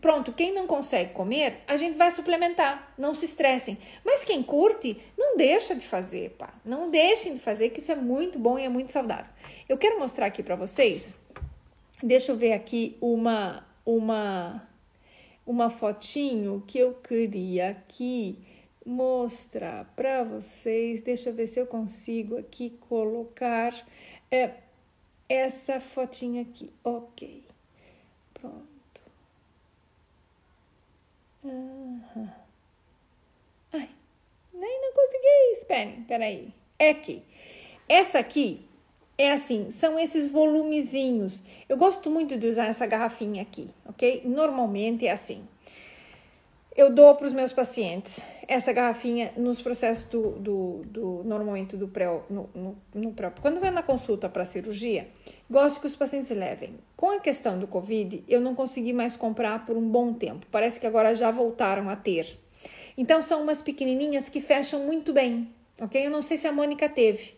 pronto, 0.00 0.32
quem 0.32 0.52
não 0.52 0.66
consegue 0.66 1.12
comer, 1.12 1.58
a 1.66 1.76
gente 1.76 1.96
vai 1.96 2.10
suplementar, 2.10 2.92
não 2.98 3.14
se 3.14 3.24
estressem. 3.24 3.78
Mas 4.04 4.24
quem 4.24 4.42
curte, 4.42 5.00
não 5.16 5.36
deixa 5.36 5.74
de 5.74 5.86
fazer, 5.86 6.30
pá. 6.30 6.54
Não 6.64 6.90
deixem 6.90 7.34
de 7.34 7.40
fazer, 7.40 7.70
que 7.70 7.80
isso 7.80 7.92
é 7.92 7.96
muito 7.96 8.38
bom 8.38 8.58
e 8.58 8.64
é 8.64 8.68
muito 8.68 8.92
saudável. 8.92 9.32
Eu 9.68 9.78
quero 9.78 9.98
mostrar 9.98 10.26
aqui 10.26 10.42
para 10.42 10.56
vocês, 10.56 11.16
deixa 12.02 12.32
eu 12.32 12.36
ver 12.36 12.52
aqui 12.52 12.96
uma, 13.00 13.66
uma, 13.84 14.68
uma 15.46 15.70
fotinho 15.70 16.62
que 16.66 16.78
eu 16.78 16.94
queria 16.94 17.70
aqui 17.70 18.38
mostrar 18.84 19.84
para 19.96 20.24
vocês. 20.24 21.02
Deixa 21.02 21.30
eu 21.30 21.34
ver 21.34 21.46
se 21.46 21.58
eu 21.58 21.66
consigo 21.66 22.36
aqui 22.36 22.70
colocar... 22.88 23.74
É, 24.30 24.61
essa 25.28 25.80
fotinha 25.80 26.42
aqui. 26.42 26.72
Ok. 26.84 27.44
Pronto. 28.34 29.02
Uhum. 31.44 32.28
Ai, 33.72 33.88
nem 34.52 34.80
não 34.80 34.92
consegui. 34.92 35.52
Esperem, 35.52 36.02
peraí. 36.04 36.52
É 36.78 36.90
aqui. 36.90 37.22
Essa 37.88 38.18
aqui 38.18 38.68
é 39.18 39.32
assim, 39.32 39.70
são 39.70 39.98
esses 39.98 40.30
volumezinhos. 40.30 41.44
Eu 41.68 41.76
gosto 41.76 42.10
muito 42.10 42.36
de 42.36 42.46
usar 42.46 42.66
essa 42.66 42.86
garrafinha 42.86 43.42
aqui, 43.42 43.68
ok? 43.86 44.22
Normalmente 44.24 45.06
é 45.06 45.12
assim. 45.12 45.46
Eu 46.74 46.90
dou 46.90 47.14
para 47.14 47.26
os 47.26 47.34
meus 47.34 47.52
pacientes 47.52 48.22
essa 48.48 48.72
garrafinha 48.72 49.32
nos 49.36 49.60
processos 49.60 50.04
do, 50.04 50.30
do, 50.32 50.82
do 50.86 51.22
normalmente 51.24 51.76
do 51.76 51.86
pré, 51.86 52.06
no, 52.30 52.48
no, 52.54 52.78
no 52.94 53.12
pré, 53.12 53.30
quando 53.42 53.60
vai 53.60 53.70
na 53.70 53.82
consulta 53.82 54.28
para 54.28 54.44
cirurgia, 54.44 55.08
gosto 55.50 55.80
que 55.80 55.86
os 55.86 55.94
pacientes 55.94 56.30
levem. 56.30 56.74
Com 56.96 57.10
a 57.10 57.20
questão 57.20 57.58
do 57.58 57.66
Covid, 57.66 58.24
eu 58.26 58.40
não 58.40 58.54
consegui 58.54 58.92
mais 58.92 59.16
comprar 59.16 59.66
por 59.66 59.76
um 59.76 59.86
bom 59.86 60.14
tempo. 60.14 60.46
Parece 60.50 60.80
que 60.80 60.86
agora 60.86 61.14
já 61.14 61.30
voltaram 61.30 61.90
a 61.90 61.96
ter. 61.96 62.38
Então 62.96 63.20
são 63.20 63.42
umas 63.42 63.60
pequenininhas 63.60 64.28
que 64.28 64.40
fecham 64.40 64.80
muito 64.80 65.12
bem, 65.12 65.50
ok? 65.78 66.06
Eu 66.06 66.10
não 66.10 66.22
sei 66.22 66.38
se 66.38 66.46
a 66.46 66.52
Mônica 66.52 66.88
teve. 66.88 67.34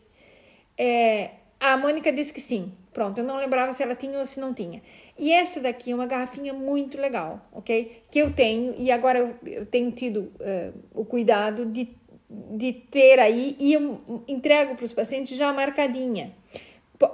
É, 0.79 1.31
a 1.59 1.77
Mônica 1.77 2.13
disse 2.13 2.33
que 2.33 2.41
sim. 2.41 2.73
Pronto, 2.95 3.19
eu 3.19 3.25
não 3.25 3.37
lembrava 3.37 3.73
se 3.73 3.83
ela 3.83 3.97
tinha 3.97 4.21
ou 4.21 4.25
se 4.25 4.39
não 4.39 4.55
tinha. 4.55 4.81
E 5.19 5.33
essa 5.33 5.61
daqui 5.61 5.91
é 5.91 5.95
uma 5.95 6.07
garrafinha 6.07 6.53
muito 6.53 6.97
legal, 6.97 7.45
ok? 7.53 8.05
Que 8.09 8.21
eu 8.21 8.33
tenho 8.33 8.73
e 8.79 8.89
agora 8.89 9.37
eu, 9.45 9.67
tenho 9.67 9.91
tido 9.91 10.33
uh, 10.41 10.73
o 10.95 11.05
cuidado 11.05 11.67
de, 11.67 11.89
de 12.31 12.73
ter 12.73 13.19
aí 13.19 13.57
e 13.59 13.73
eu 13.73 14.23
entrego 14.29 14.77
para 14.77 14.85
os 14.85 14.93
pacientes 14.93 15.37
já 15.37 15.53
marcadinha, 15.53 16.33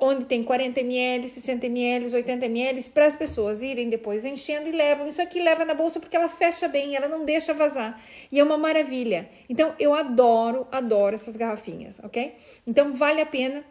onde 0.03 0.27
tem 0.27 0.45
40 0.45 0.81
ml, 0.81 1.27
60 1.27 1.65
ml, 1.65 2.15
80 2.15 2.45
ml, 2.45 2.83
para 2.91 3.07
as 3.07 3.17
pessoas 3.17 3.63
irem 3.63 3.89
depois 3.89 4.23
enchendo 4.23 4.69
e 4.69 4.73
levam. 4.73 5.09
Isso 5.09 5.23
aqui 5.23 5.41
leva 5.41 5.65
na 5.65 5.73
bolsa 5.73 5.99
porque 5.99 6.15
ela 6.15 6.29
fecha 6.29 6.69
bem, 6.69 6.95
ela 6.95 7.09
não 7.09 7.25
deixa 7.25 7.55
vazar. 7.55 7.99
E 8.31 8.39
é 8.39 8.45
uma 8.45 8.59
maravilha. 8.59 9.31
Então 9.49 9.75
eu 9.79 9.95
adoro, 9.95 10.67
adoro 10.71 11.15
essas 11.15 11.39
garrafinhas, 11.39 11.99
ok? 12.05 12.35
Então 12.67 12.93
vale 12.93 13.23
a 13.23 13.27
pena 13.27 13.65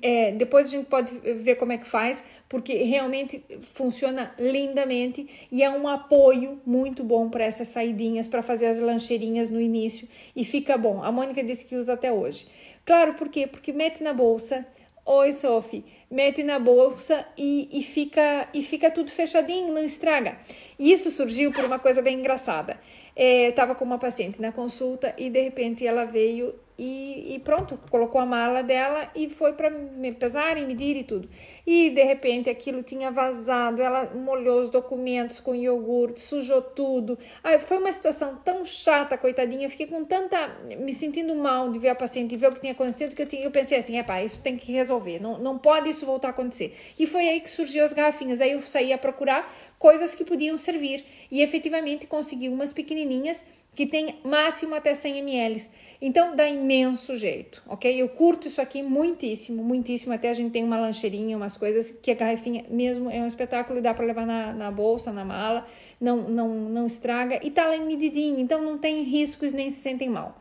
é, 0.00 0.30
depois 0.32 0.66
a 0.66 0.70
gente 0.70 0.86
pode 0.86 1.12
ver 1.18 1.56
como 1.56 1.72
é 1.72 1.78
que 1.78 1.86
faz, 1.86 2.22
porque 2.48 2.74
realmente 2.84 3.44
funciona 3.74 4.34
lindamente 4.38 5.28
e 5.50 5.62
é 5.62 5.70
um 5.70 5.88
apoio 5.88 6.60
muito 6.64 7.02
bom 7.02 7.28
para 7.28 7.44
essas 7.44 7.68
saidinhas, 7.68 8.28
para 8.28 8.42
fazer 8.42 8.66
as 8.66 8.78
lancheirinhas 8.78 9.50
no 9.50 9.60
início 9.60 10.08
e 10.36 10.44
fica 10.44 10.78
bom. 10.78 11.02
A 11.02 11.10
Mônica 11.10 11.42
disse 11.42 11.64
que 11.64 11.76
usa 11.76 11.94
até 11.94 12.12
hoje. 12.12 12.46
Claro, 12.84 13.14
por 13.14 13.28
quê? 13.28 13.46
Porque 13.46 13.72
mete 13.72 14.02
na 14.02 14.14
bolsa. 14.14 14.66
Oi, 15.04 15.32
Sophie. 15.32 15.84
Mete 16.08 16.42
na 16.44 16.58
bolsa 16.58 17.26
e, 17.36 17.68
e, 17.72 17.82
fica, 17.82 18.48
e 18.54 18.62
fica 18.62 18.90
tudo 18.90 19.10
fechadinho, 19.10 19.72
não 19.72 19.82
estraga. 19.82 20.38
Isso 20.78 21.10
surgiu 21.10 21.52
por 21.52 21.64
uma 21.64 21.78
coisa 21.78 22.00
bem 22.00 22.18
engraçada. 22.18 22.78
É, 23.14 23.46
eu 23.46 23.50
estava 23.50 23.74
com 23.74 23.84
uma 23.84 23.98
paciente 23.98 24.40
na 24.40 24.52
consulta 24.52 25.14
e 25.18 25.28
de 25.28 25.40
repente 25.40 25.86
ela 25.86 26.04
veio 26.04 26.54
e, 26.84 27.36
e, 27.36 27.38
pronto, 27.38 27.78
colocou 27.88 28.20
a 28.20 28.26
mala 28.26 28.60
dela 28.60 29.08
e 29.14 29.30
foi 29.30 29.52
para 29.52 29.70
me 29.70 30.10
pesar 30.10 30.58
e 30.58 30.66
medir 30.66 30.96
e 30.96 31.04
tudo. 31.04 31.28
E 31.64 31.90
de 31.90 32.02
repente 32.02 32.50
aquilo 32.50 32.82
tinha 32.82 33.08
vazado, 33.08 33.80
ela 33.80 34.12
molhou 34.12 34.60
os 34.60 34.68
documentos 34.68 35.38
com 35.38 35.54
iogurte, 35.54 36.18
sujou 36.18 36.60
tudo. 36.60 37.16
Ai, 37.44 37.60
foi 37.60 37.78
uma 37.78 37.92
situação 37.92 38.34
tão 38.44 38.64
chata, 38.64 39.16
coitadinha. 39.16 39.70
Fiquei 39.70 39.86
com 39.86 40.04
tanta. 40.04 40.56
me 40.80 40.92
sentindo 40.92 41.36
mal 41.36 41.70
de 41.70 41.78
ver 41.78 41.90
a 41.90 41.94
paciente 41.94 42.34
e 42.34 42.36
ver 42.36 42.48
o 42.48 42.52
que 42.52 42.60
tinha 42.60 42.72
acontecido, 42.72 43.14
que 43.14 43.22
eu, 43.22 43.28
tinha, 43.28 43.44
eu 43.44 43.52
pensei 43.52 43.78
assim: 43.78 43.96
é 43.96 44.02
pá, 44.02 44.20
isso 44.20 44.40
tem 44.40 44.56
que 44.56 44.72
resolver, 44.72 45.20
não, 45.20 45.38
não 45.38 45.56
pode 45.56 45.88
isso 45.88 46.04
voltar 46.04 46.28
a 46.28 46.30
acontecer. 46.32 46.76
E 46.98 47.06
foi 47.06 47.28
aí 47.28 47.40
que 47.40 47.48
surgiu 47.48 47.84
as 47.84 47.92
garrafinhas. 47.92 48.40
Aí 48.40 48.50
eu 48.50 48.60
saí 48.60 48.92
a 48.92 48.98
procurar 48.98 49.48
coisas 49.82 50.14
que 50.14 50.24
podiam 50.24 50.56
servir 50.56 51.04
e 51.28 51.42
efetivamente 51.42 52.06
consegui 52.06 52.48
umas 52.48 52.72
pequenininhas 52.72 53.44
que 53.74 53.84
tem 53.84 54.20
máximo 54.22 54.76
até 54.76 54.94
100 54.94 55.18
ml. 55.18 55.66
Então 56.00 56.36
dá 56.36 56.48
imenso 56.48 57.16
jeito, 57.16 57.60
ok? 57.66 58.00
Eu 58.00 58.08
curto 58.08 58.46
isso 58.46 58.60
aqui 58.60 58.80
muitíssimo, 58.80 59.64
muitíssimo. 59.64 60.12
Até 60.12 60.30
a 60.30 60.34
gente 60.34 60.52
tem 60.52 60.62
uma 60.62 60.78
lancheirinha, 60.78 61.36
umas 61.36 61.56
coisas 61.56 61.90
que 61.90 62.12
a 62.12 62.14
garrafinha 62.14 62.64
mesmo 62.70 63.10
é 63.10 63.20
um 63.20 63.26
espetáculo 63.26 63.80
e 63.80 63.82
dá 63.82 63.92
para 63.92 64.04
levar 64.04 64.24
na, 64.24 64.52
na 64.52 64.70
bolsa, 64.70 65.12
na 65.12 65.24
mala, 65.24 65.66
não, 66.00 66.28
não, 66.28 66.48
não 66.48 66.86
estraga 66.86 67.40
e 67.42 67.50
tá 67.50 67.66
lá 67.66 67.76
em 67.76 67.84
medidinho, 67.84 68.38
então 68.38 68.62
não 68.62 68.78
tem 68.78 69.02
riscos 69.02 69.50
nem 69.50 69.68
se 69.68 69.80
sentem 69.80 70.08
mal, 70.08 70.40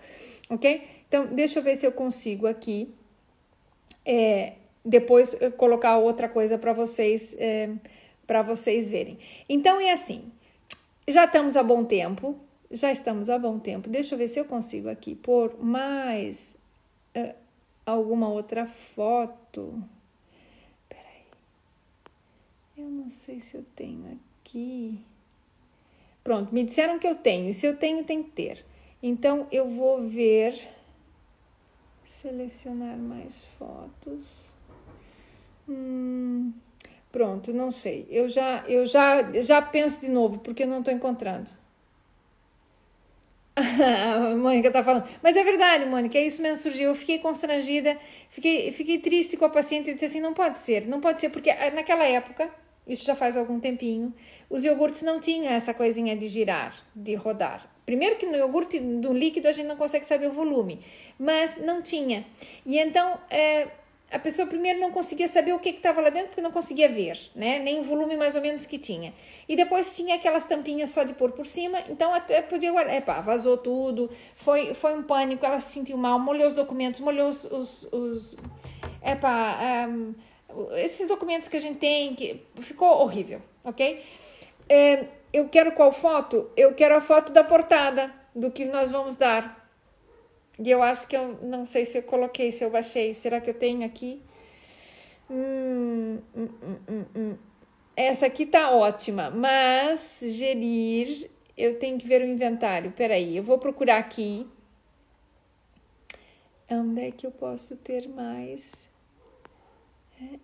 ok? 0.52 0.84
Então 1.08 1.26
deixa 1.26 1.58
eu 1.58 1.64
ver 1.64 1.76
se 1.78 1.86
eu 1.88 1.92
consigo 1.92 2.46
aqui. 2.46 2.94
É, 4.06 4.54
depois 4.84 5.36
colocar 5.58 5.98
outra 5.98 6.28
coisa 6.30 6.58
para 6.58 6.74
vocês 6.74 7.36
é, 7.40 7.70
para 8.32 8.42
vocês 8.42 8.90
verem. 8.90 9.20
Então 9.50 9.78
é 9.82 9.92
assim, 9.92 10.32
já 11.06 11.26
estamos 11.26 11.58
a 11.58 11.64
bom 11.64 11.84
tempo, 11.84 12.40
já 12.72 12.90
estamos 12.90 13.30
há 13.30 13.38
bom 13.38 13.60
tempo. 13.60 13.90
Deixa 13.90 14.16
eu 14.16 14.18
ver 14.18 14.30
se 14.30 14.40
eu 14.40 14.46
consigo 14.46 14.88
aqui 14.88 15.16
pôr 15.16 15.62
mais 15.62 16.58
uh, 17.14 17.36
alguma 17.86 18.30
outra 18.30 18.66
foto. 18.66 19.84
Peraí. 20.88 21.26
Eu 22.78 22.86
não 22.86 23.10
sei 23.10 23.42
se 23.42 23.56
eu 23.56 23.66
tenho 23.76 24.18
aqui. 24.46 24.98
Pronto, 26.24 26.56
me 26.56 26.64
disseram 26.64 26.98
que 27.00 27.08
eu 27.08 27.16
tenho. 27.16 27.54
Se 27.54 27.66
eu 27.66 27.76
tenho, 27.76 28.06
tem 28.06 28.24
que 28.24 28.30
ter. 28.30 28.66
Então 29.04 29.46
eu 29.52 29.70
vou 29.70 30.08
ver. 30.08 30.70
Selecionar 32.06 32.98
mais 32.98 33.44
fotos. 33.60 34.46
Hum, 35.68 36.54
pronto, 37.12 37.54
não 37.54 37.72
sei. 37.72 38.08
Eu 38.10 38.30
já, 38.30 38.64
eu 38.68 38.86
já, 38.86 39.32
já 39.42 39.62
penso 39.62 40.02
de 40.02 40.10
novo 40.10 40.40
porque 40.40 40.64
eu 40.64 40.68
não 40.68 40.80
estou 40.80 40.94
encontrando. 40.94 41.50
a 43.56 44.36
Mônica 44.36 44.72
tá 44.72 44.84
falando. 44.84 45.08
Mas 45.22 45.36
é 45.36 45.44
verdade, 45.44 45.86
Mônica, 45.86 46.18
é 46.18 46.26
isso 46.26 46.42
mesmo 46.42 46.58
surgiu. 46.58 46.90
Eu 46.90 46.96
fiquei 46.96 47.20
constrangida, 47.20 47.98
fiquei, 48.30 48.72
fiquei 48.72 49.00
triste 49.00 49.36
com 49.38 49.46
a 49.46 49.50
paciente 49.50 49.90
e 49.90 49.94
disse 49.94 50.06
assim: 50.06 50.22
não 50.22 50.34
pode 50.34 50.60
ser, 50.60 50.88
não 50.88 51.02
pode 51.02 51.20
ser, 51.20 51.30
porque 51.30 51.50
eh, 51.50 51.72
naquela 51.72 52.06
época, 52.06 52.50
isso 52.88 53.06
já 53.06 53.16
faz 53.16 53.36
algum 53.36 53.60
tempinho, 53.60 54.14
os 54.50 54.64
iogurtes 54.64 55.02
não 55.02 55.20
tinham 55.20 55.52
essa 55.52 55.74
coisinha 55.74 56.16
de 56.16 56.28
girar, 56.28 56.76
de 56.96 57.16
rodar. 57.16 57.70
Primeiro 57.86 58.16
que 58.16 58.26
no 58.26 58.38
iogurte 58.38 58.80
do 58.80 59.12
líquido 59.12 59.48
a 59.48 59.52
gente 59.52 59.68
não 59.68 59.76
consegue 59.76 60.06
saber 60.06 60.28
o 60.28 60.32
volume, 60.32 60.80
mas 61.20 61.58
não 61.58 61.82
tinha. 61.82 62.26
E 62.66 62.80
então 62.80 63.20
é, 63.30 63.68
a 64.12 64.20
pessoa 64.20 64.46
primeiro 64.46 64.80
não 64.80 64.92
conseguia 64.92 65.28
saber 65.28 65.54
o 65.54 65.60
que 65.60 65.70
estava 65.70 66.02
lá 66.02 66.10
dentro 66.10 66.30
porque 66.30 66.42
não 66.42 66.52
conseguia 66.52 66.90
ver, 66.90 67.18
né? 67.34 67.60
Nem 67.60 67.80
o 67.80 67.84
volume 67.84 68.18
mais 68.18 68.36
ou 68.36 68.42
menos 68.42 68.66
que 68.66 68.78
tinha. 68.78 69.14
E 69.48 69.56
depois 69.56 69.96
tinha 69.96 70.16
aquelas 70.16 70.44
tampinhas 70.44 70.90
só 70.90 71.04
de 71.04 71.14
pôr 71.14 71.32
por 71.32 71.48
cima, 71.48 71.80
então 71.90 72.14
até 72.14 72.42
podia 72.42 72.72
guardar. 72.72 72.96
Epá, 72.96 73.22
vazou 73.22 73.58
tudo, 73.58 74.10
foi, 74.36 74.74
foi 74.74 74.94
um 74.94 75.04
pânico, 75.04 75.46
ela 75.46 75.62
se 75.62 75.72
sentiu 75.74 75.98
mal, 75.98 76.20
molhou 76.20 76.48
os 76.48 76.54
documentos, 76.54 77.00
molhou 77.00 77.30
os. 77.30 77.46
os, 77.46 77.88
os 77.92 78.38
epá, 79.02 79.88
um, 79.88 80.14
esses 80.76 81.08
documentos 81.08 81.48
que 81.48 81.56
a 81.56 81.62
gente 81.62 81.78
tem, 81.78 82.14
que 82.14 82.46
ficou 82.60 82.90
horrível, 83.02 83.42
ok? 83.64 84.04
É, 84.68 85.06
eu 85.32 85.48
quero 85.48 85.72
qual 85.72 85.94
foto? 85.94 86.52
Eu 86.58 86.74
quero 86.74 86.96
a 86.96 87.02
foto 87.02 87.32
da 87.32 87.44
portada 87.44 88.14
do 88.36 88.52
que 88.52 88.66
nós 88.66 88.92
vamos 88.92 89.16
dar. 89.16 89.61
E 90.64 90.70
eu 90.70 90.84
acho 90.84 91.08
que 91.08 91.18
eu 91.18 91.40
não 91.42 91.66
sei 91.66 91.86
se 91.86 91.98
eu 91.98 92.04
coloquei, 92.04 92.52
se 92.52 92.64
eu 92.64 92.70
baixei. 92.70 93.16
Será 93.16 93.42
que 93.42 93.50
eu 93.50 93.54
tenho 93.56 93.84
aqui? 93.84 94.22
Hum, 95.28 96.20
hum, 96.36 96.50
hum, 96.62 96.78
hum, 96.88 97.06
hum. 97.16 97.38
Essa 97.96 98.28
aqui 98.28 98.46
tá 98.46 98.70
ótima, 98.70 99.32
mas 99.32 100.20
gerir, 100.22 101.32
eu 101.58 101.80
tenho 101.80 101.98
que 101.98 102.08
ver 102.08 102.22
o 102.22 102.26
inventário. 102.26 102.92
Peraí, 102.92 103.38
eu 103.38 103.44
vou 103.44 103.58
procurar 103.58 103.98
aqui. 103.98 104.48
Onde 106.70 107.08
é 107.08 107.12
que 107.12 107.26
eu 107.26 107.32
posso 107.32 107.76
ter 107.78 108.08
mais? 108.08 108.88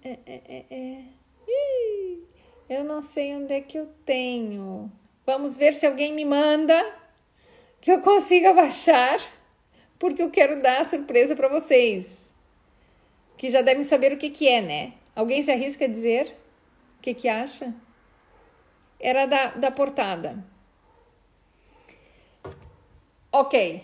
É, 0.03 0.09
é, 0.09 0.19
é, 0.25 0.41
é, 0.47 0.65
é. 0.71 1.03
eu 2.67 2.83
não 2.83 3.03
sei 3.03 3.35
onde 3.35 3.53
é 3.53 3.61
que 3.61 3.77
eu 3.77 3.87
tenho. 4.03 4.91
Vamos 5.27 5.55
ver 5.55 5.75
se 5.75 5.85
alguém 5.85 6.11
me 6.11 6.25
manda 6.25 6.83
que 7.79 7.91
eu 7.91 8.01
consiga 8.01 8.51
baixar 8.51 9.36
porque 9.99 10.21
eu 10.21 10.29
quero 10.29 10.61
dar 10.61 10.81
a 10.81 10.85
surpresa 10.85 11.35
para 11.35 11.47
vocês, 11.47 12.27
que 13.37 13.49
já 13.49 13.61
devem 13.61 13.83
saber 13.83 14.13
o 14.13 14.17
que, 14.17 14.29
que 14.29 14.47
é, 14.47 14.61
né? 14.61 14.93
Alguém 15.15 15.41
se 15.41 15.51
arrisca 15.51 15.85
a 15.85 15.87
dizer 15.87 16.35
o 16.97 17.01
que, 17.01 17.13
que 17.13 17.27
acha? 17.27 17.73
Era 18.99 19.25
da, 19.25 19.47
da 19.49 19.71
portada. 19.71 20.43
Ok, 23.31 23.83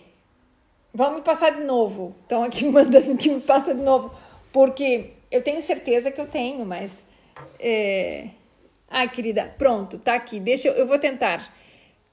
vamos 0.92 1.22
passar 1.22 1.50
de 1.50 1.64
novo. 1.64 2.14
Estão 2.22 2.42
aqui 2.42 2.64
mandando 2.70 3.16
que 3.16 3.28
me 3.28 3.40
passa 3.40 3.74
de 3.74 3.82
novo, 3.82 4.16
porque 4.52 5.10
eu 5.30 5.42
tenho 5.42 5.62
certeza 5.62 6.10
que 6.10 6.20
eu 6.20 6.26
tenho, 6.26 6.64
mas. 6.64 7.06
É... 7.58 8.28
Ai, 8.88 9.08
querida, 9.08 9.54
pronto, 9.58 9.98
tá 9.98 10.14
aqui. 10.14 10.38
Deixa 10.38 10.68
eu, 10.68 10.74
eu 10.74 10.86
vou 10.86 10.98
tentar 10.98 11.52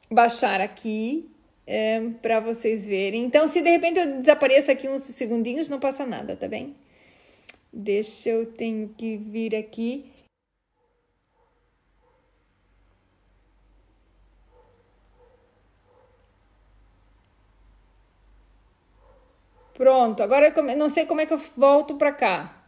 baixar 0.09 0.59
aqui 0.59 1.30
é, 1.65 2.01
para 2.21 2.39
vocês 2.39 2.87
verem. 2.87 3.23
Então, 3.23 3.47
se 3.47 3.61
de 3.61 3.69
repente 3.69 3.99
eu 3.99 4.19
desapareço 4.19 4.71
aqui 4.71 4.87
uns 4.89 5.03
segundinhos, 5.03 5.69
não 5.69 5.79
passa 5.79 6.05
nada, 6.05 6.35
tá 6.35 6.47
bem? 6.47 6.75
Deixa 7.73 8.29
eu 8.29 8.45
tenho 8.45 8.89
que 8.97 9.17
vir 9.17 9.55
aqui. 9.55 10.11
Pronto, 19.73 20.21
agora 20.21 20.53
eu 20.55 20.77
não 20.77 20.89
sei 20.89 21.05
como 21.05 21.21
é 21.21 21.25
que 21.25 21.33
eu 21.33 21.41
volto 21.57 21.95
para 21.97 22.11
cá. 22.11 22.61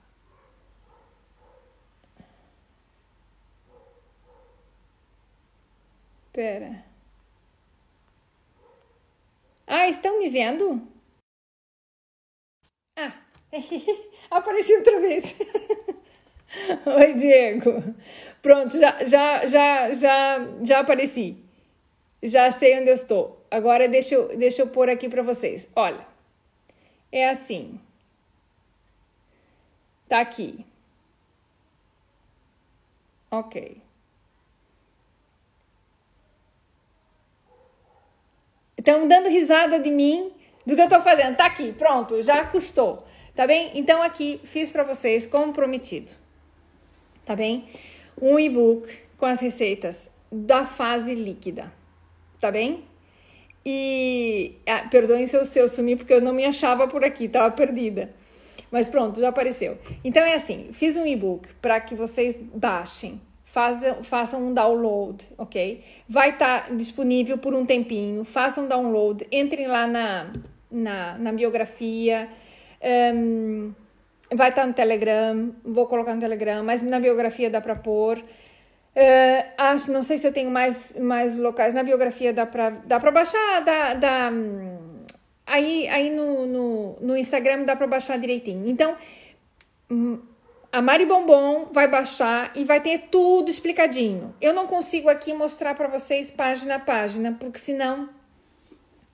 Pera. 6.32 6.93
Ah, 9.76 9.90
estão 9.90 10.20
me 10.20 10.30
vendo? 10.30 10.88
Ah, 12.98 13.14
apareci 14.32 14.74
outra 14.76 15.00
vez. 15.00 15.36
Oi, 16.86 17.14
Diego. 17.14 17.84
Pronto, 18.42 18.78
já, 18.80 19.04
já, 19.04 19.46
já, 19.48 19.94
já, 19.96 20.48
já 20.64 20.80
apareci. 20.80 21.38
Já 22.22 22.52
sei 22.52 22.80
onde 22.80 22.90
eu 22.92 22.96
estou. 22.96 23.46
Agora 23.50 23.88
deixa 23.90 24.16
eu, 24.16 24.38
deixa 24.38 24.62
eu 24.62 24.68
pôr 24.70 24.90
aqui 24.90 25.10
para 25.10 25.24
vocês. 25.24 25.68
Olha, 25.76 26.06
é 27.12 27.30
assim. 27.30 27.80
Tá 30.08 30.20
aqui. 30.22 30.66
Ok. 33.32 33.83
Estão 38.84 39.08
dando 39.08 39.30
risada 39.30 39.80
de 39.80 39.90
mim, 39.90 40.30
do 40.66 40.76
que 40.76 40.82
eu 40.82 40.88
estou 40.88 41.02
fazendo. 41.02 41.38
Tá 41.38 41.46
aqui, 41.46 41.72
pronto, 41.72 42.22
já 42.22 42.44
custou. 42.44 43.02
Tá 43.34 43.48
bem? 43.48 43.72
Então 43.76 44.04
aqui 44.04 44.42
fiz 44.44 44.74
para 44.74 44.84
vocês 44.84 45.26
como 45.26 45.54
prometido. 45.54 46.12
Tá 47.24 47.34
bem? 47.34 47.70
Um 48.22 48.38
e-book 48.38 48.94
com 49.18 49.26
as 49.26 49.40
receitas 49.40 50.10
da 50.30 50.66
fase 50.66 51.16
líquida. 51.16 51.72
Tá 52.42 52.52
bem? 52.52 52.84
E 53.66 54.58
ah, 54.68 54.86
perdoem 54.92 55.28
se 55.28 55.38
eu, 55.38 55.46
se 55.46 55.58
eu 55.60 55.70
sumi 55.70 55.96
porque 55.96 56.14
eu 56.14 56.20
não 56.20 56.34
me 56.34 56.44
achava 56.44 56.86
por 56.86 57.06
aqui, 57.06 57.30
tava 57.30 57.56
perdida. 57.56 58.14
Mas 58.70 58.90
pronto, 58.90 59.18
já 59.18 59.30
apareceu. 59.30 59.78
Então 60.04 60.22
é 60.22 60.36
assim, 60.36 60.74
fiz 60.74 60.98
um 60.98 61.08
e-book 61.08 61.48
para 61.62 61.80
que 61.80 61.96
vocês 61.96 62.36
baixem 62.54 63.22
façam, 63.54 64.04
façam 64.04 64.48
um 64.48 64.52
download, 64.52 65.24
ok? 65.38 65.84
Vai 66.10 66.32
estar 66.32 66.66
tá 66.66 66.74
disponível 66.74 67.38
por 67.38 67.54
um 67.54 67.64
tempinho, 67.64 68.26
façam 68.26 68.66
um 68.66 68.68
download, 68.68 69.28
entrem 69.32 69.68
lá 69.68 69.86
na, 69.86 70.34
na, 70.72 71.18
na 71.20 71.32
biografia, 71.32 72.28
um, 73.14 73.72
vai 74.34 74.50
estar 74.50 74.64
tá 74.64 74.68
no 74.68 74.74
Telegram, 74.74 75.54
vou 75.64 75.86
colocar 75.86 76.16
no 76.16 76.22
Telegram, 76.22 76.64
mas 76.64 76.82
na 76.82 77.00
biografia 77.00 77.48
dá 77.48 77.62
para 77.62 77.76
pôr. 77.76 78.18
Uh, 78.18 79.52
acho, 79.56 79.92
não 79.92 80.02
sei 80.02 80.18
se 80.18 80.26
eu 80.26 80.34
tenho 80.34 80.50
mais, 80.50 80.96
mais 81.00 81.38
locais, 81.38 81.76
na 81.76 81.84
biografia 81.84 82.34
dá 82.34 82.48
para 82.48 82.72
dá 82.72 83.00
baixar, 83.00 83.62
dá, 83.64 83.94
dá, 83.94 84.32
aí, 85.46 85.88
aí 85.90 86.10
no, 86.10 86.48
no, 86.48 86.98
no 87.00 87.16
Instagram 87.16 87.66
dá 87.66 87.76
para 87.76 87.86
baixar 87.86 88.18
direitinho. 88.18 88.68
Então, 88.68 88.96
hum, 89.92 90.20
a 90.74 90.82
Mari 90.82 91.06
Bombom 91.06 91.68
vai 91.72 91.88
baixar 91.88 92.52
e 92.56 92.66
vai 92.66 92.82
ter 92.82 93.04
tudo 93.12 93.52
explicadinho. 93.52 94.34
Eu 94.42 94.56
não 94.56 94.66
consigo 94.66 95.08
aqui 95.08 95.32
mostrar 95.32 95.76
para 95.76 95.88
vocês 95.88 96.32
página 96.32 96.76
a 96.76 96.80
página, 96.80 97.38
porque 97.40 97.60
senão 97.60 98.10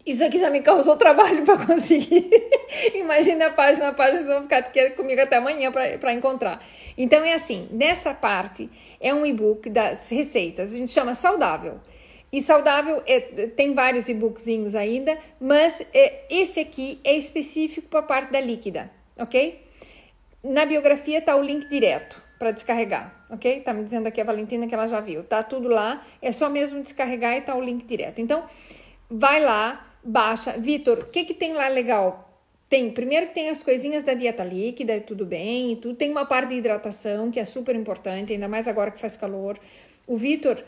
isso 0.06 0.24
aqui 0.24 0.40
já 0.40 0.50
me 0.50 0.62
causou 0.62 0.96
trabalho 0.96 1.44
para 1.44 1.58
conseguir. 1.68 2.32
Imagina 2.96 3.48
a 3.48 3.52
página 3.52 3.90
a 3.90 3.94
página, 3.94 4.20
vocês 4.20 4.30
vão 4.30 4.44
ficar 4.44 4.64
comigo 4.96 5.20
até 5.20 5.36
amanhã 5.36 5.70
para 5.70 6.14
encontrar. 6.14 6.66
Então 6.98 7.26
é 7.26 7.34
assim, 7.34 7.68
nessa 7.72 8.14
parte 8.14 8.70
é 8.98 9.14
um 9.14 9.26
e-book 9.26 9.70
das 9.70 10.10
receitas, 10.10 10.72
a 10.74 10.78
gente 10.78 10.92
chama 10.92 11.14
saudável. 11.14 11.82
E 12.32 12.42
saudável, 12.42 13.04
é, 13.06 13.20
tem 13.48 13.74
vários 13.74 14.08
e-bookzinhos 14.08 14.76
ainda, 14.76 15.18
mas 15.42 15.86
é, 15.94 16.22
esse 16.30 16.62
aqui 16.62 17.02
é 17.04 17.18
específico 17.18 17.90
para 17.90 18.00
a 18.00 18.04
parte 18.04 18.32
da 18.32 18.40
líquida, 18.40 18.90
ok? 19.18 19.68
Na 20.44 20.66
biografia 20.66 21.22
tá 21.22 21.36
o 21.36 21.42
link 21.42 21.68
direto 21.68 22.22
para 22.38 22.52
descarregar, 22.52 23.14
ok? 23.30 23.60
Tá 23.60 23.74
me 23.74 23.84
dizendo 23.84 24.08
aqui 24.08 24.22
a 24.22 24.24
Valentina 24.24 24.66
que 24.68 24.74
ela 24.74 24.88
já 24.88 25.02
viu. 25.02 25.24
Tá 25.24 25.44
tudo 25.44 25.68
lá, 25.68 26.06
é 26.22 26.32
só 26.32 26.50
mesmo 26.50 26.82
descarregar 26.82 27.36
e 27.36 27.42
tá 27.42 27.54
o 27.56 27.62
link 27.62 27.86
direto. 27.86 28.22
Então, 28.22 28.46
vai 29.10 29.44
lá, 29.44 29.94
baixa. 30.02 30.54
Vitor, 30.54 31.00
o 31.00 31.06
que 31.08 31.26
que 31.26 31.34
tem 31.34 31.54
lá 31.54 31.68
legal? 31.68 32.30
Tem, 32.70 32.92
primeiro 32.92 33.28
que 33.28 33.34
tem 33.34 33.50
as 33.50 33.62
coisinhas 33.64 34.04
da 34.04 34.14
dieta 34.14 34.44
líquida, 34.44 35.02
tudo 35.02 35.26
bem, 35.26 35.76
tudo. 35.76 35.96
Tem 35.96 36.10
uma 36.10 36.26
parte 36.26 36.50
de 36.50 36.56
hidratação 36.56 37.30
que 37.32 37.40
é 37.40 37.46
super 37.46 37.76
importante, 37.76 38.32
ainda 38.32 38.48
mais 38.48 38.68
agora 38.68 38.92
que 38.92 39.00
faz 39.00 39.18
calor. 39.18 39.60
O 40.08 40.16
Vitor 40.16 40.64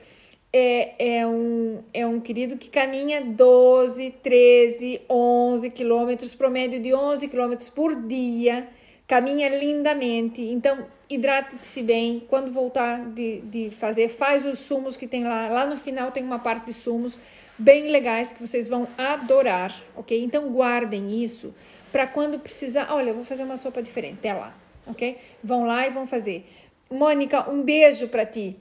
é, 0.52 1.20
é, 1.20 1.28
um, 1.28 1.82
é 1.94 2.06
um 2.06 2.20
querido 2.20 2.58
que 2.58 2.70
caminha 2.70 3.22
12, 3.22 4.16
13, 4.22 5.02
11 5.10 5.70
quilômetros, 5.70 6.36
promédio 6.36 6.82
de 6.82 6.94
11 6.94 7.28
quilômetros 7.30 7.70
por 7.70 7.96
dia, 7.96 8.68
caminha 9.12 9.50
lindamente. 9.50 10.42
Então, 10.42 10.86
hidrate-se 11.10 11.84
bem. 11.84 12.24
Quando 12.30 12.50
voltar 12.50 13.04
de, 13.10 13.42
de 13.42 13.70
fazer, 13.72 14.08
faz 14.08 14.46
os 14.46 14.60
sumos 14.60 14.96
que 14.96 15.06
tem 15.06 15.26
lá. 15.26 15.50
Lá 15.50 15.66
no 15.66 15.76
final 15.76 16.14
tem 16.14 16.24
uma 16.24 16.40
parte 16.40 16.68
de 16.68 16.74
sumos 16.74 17.20
bem 17.58 17.92
legais 17.92 18.32
que 18.32 18.40
vocês 18.40 18.70
vão 18.70 18.88
adorar, 18.98 19.76
ok? 19.98 20.24
Então, 20.24 20.50
guardem 20.50 21.22
isso 21.22 21.54
para 21.92 22.08
quando 22.08 22.40
precisar. 22.40 22.88
Olha, 22.90 23.10
eu 23.10 23.16
vou 23.16 23.26
fazer 23.26 23.44
uma 23.44 23.58
sopa 23.58 23.84
diferente, 23.84 24.20
até 24.20 24.32
lá, 24.32 24.56
ok? 24.88 25.18
Vão 25.44 25.66
lá 25.66 25.86
e 25.86 25.90
vão 25.90 26.08
fazer. 26.08 26.50
Mônica, 26.90 27.52
um 27.52 27.64
beijo 27.64 28.08
para 28.08 28.26
ti. 28.26 28.56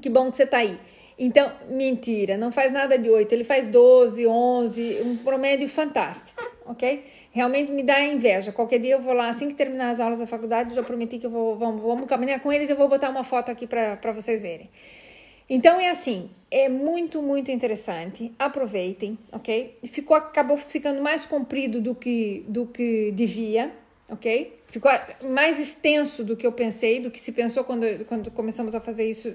Que 0.00 0.08
bom 0.08 0.30
que 0.30 0.38
você 0.38 0.46
tá 0.46 0.56
aí. 0.56 0.78
Então, 1.18 1.52
mentira, 1.68 2.38
não 2.38 2.50
faz 2.50 2.72
nada 2.72 2.96
de 2.96 3.10
8, 3.10 3.30
ele 3.30 3.44
faz 3.44 3.68
12, 3.68 4.26
11, 4.26 5.02
um 5.04 5.18
promédio 5.18 5.68
fantástico, 5.68 6.42
ok? 6.64 7.04
Realmente 7.32 7.70
me 7.70 7.82
dá 7.82 8.00
inveja. 8.04 8.50
Qualquer 8.50 8.80
dia 8.80 8.94
eu 8.94 9.00
vou 9.00 9.12
lá, 9.12 9.28
assim 9.28 9.48
que 9.48 9.54
terminar 9.54 9.90
as 9.90 10.00
aulas 10.00 10.18
da 10.18 10.26
faculdade, 10.26 10.74
já 10.74 10.82
prometi 10.82 11.18
que 11.18 11.26
eu 11.26 11.30
vou, 11.30 11.56
vamos, 11.56 11.80
vamos 11.80 12.08
caminhar 12.08 12.40
com 12.40 12.52
eles, 12.52 12.68
eu 12.68 12.76
vou 12.76 12.88
botar 12.88 13.08
uma 13.08 13.22
foto 13.22 13.50
aqui 13.50 13.66
para 13.66 14.12
vocês 14.12 14.42
verem. 14.42 14.68
Então 15.48 15.80
é 15.80 15.90
assim, 15.90 16.30
é 16.50 16.68
muito, 16.68 17.22
muito 17.22 17.50
interessante. 17.50 18.32
Aproveitem, 18.38 19.18
ok? 19.32 19.78
Ficou, 19.84 20.16
acabou 20.16 20.56
ficando 20.56 21.00
mais 21.02 21.24
comprido 21.24 21.80
do 21.80 21.94
que, 21.94 22.44
do 22.48 22.66
que 22.66 23.12
devia, 23.12 23.72
ok? 24.08 24.60
Ficou 24.66 24.90
mais 25.30 25.58
extenso 25.60 26.24
do 26.24 26.36
que 26.36 26.46
eu 26.46 26.52
pensei, 26.52 27.00
do 27.00 27.10
que 27.10 27.18
se 27.18 27.32
pensou 27.32 27.62
quando, 27.64 28.04
quando 28.06 28.30
começamos 28.30 28.74
a 28.74 28.80
fazer 28.80 29.08
isso. 29.08 29.34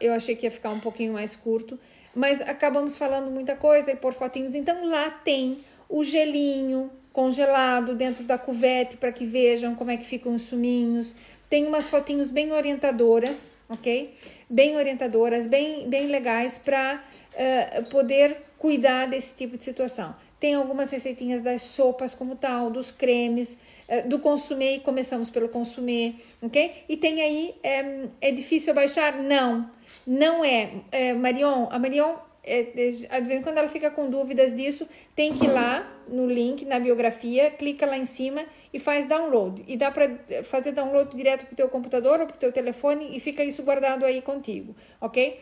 Eu 0.00 0.12
achei 0.12 0.36
que 0.36 0.46
ia 0.46 0.50
ficar 0.50 0.70
um 0.70 0.80
pouquinho 0.80 1.12
mais 1.12 1.34
curto, 1.34 1.78
mas 2.14 2.40
acabamos 2.40 2.96
falando 2.96 3.30
muita 3.30 3.56
coisa 3.56 3.92
e 3.92 3.96
por 3.96 4.12
fotinhos. 4.12 4.54
Então 4.54 4.88
lá 4.88 5.10
tem 5.10 5.58
o 5.88 6.04
gelinho 6.04 6.90
congelado 7.12 7.94
dentro 7.94 8.24
da 8.24 8.38
cuvete 8.38 8.96
para 8.96 9.12
que 9.12 9.26
vejam 9.26 9.74
como 9.74 9.90
é 9.90 9.96
que 9.96 10.04
ficam 10.04 10.34
os 10.34 10.42
suminhos. 10.42 11.14
Tem 11.48 11.66
umas 11.66 11.88
fotinhos 11.88 12.30
bem 12.30 12.52
orientadoras, 12.52 13.52
ok? 13.68 14.14
Bem 14.48 14.76
orientadoras, 14.76 15.46
bem, 15.46 15.88
bem 15.88 16.06
legais 16.06 16.58
para 16.58 16.96
uh, 16.96 17.34
eh, 17.34 17.82
poder 17.90 18.36
cuidar 18.56 19.06
desse 19.06 19.34
tipo 19.34 19.56
de 19.56 19.64
situação. 19.64 20.14
Tem 20.38 20.54
algumas 20.54 20.90
receitinhas 20.90 21.42
das 21.42 21.62
sopas 21.62 22.14
como 22.14 22.36
tal, 22.36 22.70
dos 22.70 22.92
cremes, 22.92 23.56
uh, 23.88 24.08
do 24.08 24.20
consumir, 24.20 24.80
começamos 24.80 25.28
pelo 25.28 25.48
consumir, 25.48 26.22
ok? 26.40 26.84
E 26.88 26.96
tem 26.96 27.20
aí, 27.20 27.54
é, 27.64 28.04
é 28.20 28.30
difícil 28.30 28.72
baixar? 28.72 29.20
Não, 29.20 29.68
não 30.06 30.44
é. 30.44 30.70
é 30.92 31.12
Marion, 31.14 31.66
a 31.70 31.78
Marion 31.80 32.14
é, 32.42 32.60
é, 32.60 33.20
de 33.20 33.28
vez 33.28 33.40
em 33.40 33.42
quando 33.42 33.58
ela 33.58 33.68
fica 33.68 33.90
com 33.90 34.08
dúvidas 34.08 34.54
disso, 34.54 34.88
tem 35.14 35.34
que 35.34 35.44
ir 35.44 35.50
lá 35.50 35.90
no 36.08 36.26
link, 36.26 36.64
na 36.64 36.78
biografia, 36.78 37.50
clica 37.50 37.86
lá 37.86 37.98
em 37.98 38.04
cima 38.04 38.44
e 38.72 38.78
faz 38.78 39.06
download. 39.06 39.64
E 39.66 39.76
dá 39.76 39.90
para 39.90 40.10
fazer 40.44 40.72
download 40.72 41.14
direto 41.14 41.46
para 41.46 41.52
o 41.52 41.56
teu 41.56 41.68
computador 41.68 42.20
ou 42.20 42.26
para 42.26 42.36
o 42.36 42.38
teu 42.38 42.52
telefone 42.52 43.16
e 43.16 43.20
fica 43.20 43.44
isso 43.44 43.62
guardado 43.62 44.04
aí 44.04 44.22
contigo, 44.22 44.74
ok? 45.00 45.38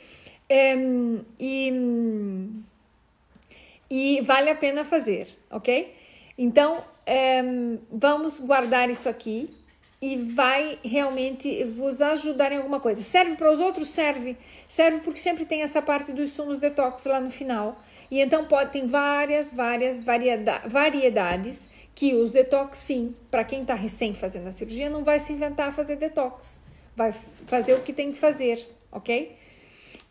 É, 0.49 0.75
e, 1.39 1.73
e 3.91 4.21
vale 4.23 4.51
a 4.51 4.55
pena 4.55 4.85
fazer, 4.85 5.29
ok? 5.51 5.95
Então, 6.37 6.83
é, 7.05 7.43
vamos 7.91 8.39
guardar 8.41 8.89
isso 8.91 9.09
aqui 9.09 9.58
e 10.01 10.17
vai 10.17 10.79
realmente 10.85 11.65
vos 11.65 12.01
ajudar 12.01 12.53
em 12.53 12.59
alguma 12.59 12.81
coisa. 12.81 13.03
Serve 13.03 13.37
para 13.37 13.51
os 13.51 13.61
outros? 13.61 13.89
Serve. 13.89 14.37
Serve 14.69 15.01
porque 15.01 15.19
sempre 15.19 15.45
tem 15.45 15.63
essa 15.63 15.83
parte 15.83 16.13
dos 16.13 16.31
sumos 16.31 16.59
detox 16.59 17.05
lá 17.05 17.21
no 17.21 17.31
final. 17.31 17.83
E 18.11 18.21
então 18.21 18.45
pode 18.47 18.71
tem 18.71 18.87
várias, 18.87 19.53
várias 19.53 19.99
variedades 20.67 21.69
que 21.95 22.15
os 22.15 22.31
detox 22.31 22.79
sim, 22.79 23.13
para 23.29 23.43
quem 23.43 23.63
está 23.63 23.75
recém 23.75 24.15
fazendo 24.15 24.47
a 24.47 24.53
cirurgia, 24.53 24.89
não 24.89 25.03
vai 25.03 25.19
se 25.19 25.33
inventar 25.33 25.73
fazer 25.75 25.97
detox. 25.97 26.61
Vai 26.95 27.13
fazer 27.47 27.75
o 27.75 27.83
que 27.83 27.93
tem 27.93 28.13
que 28.13 28.19
fazer, 28.19 28.67
ok? 28.93 29.37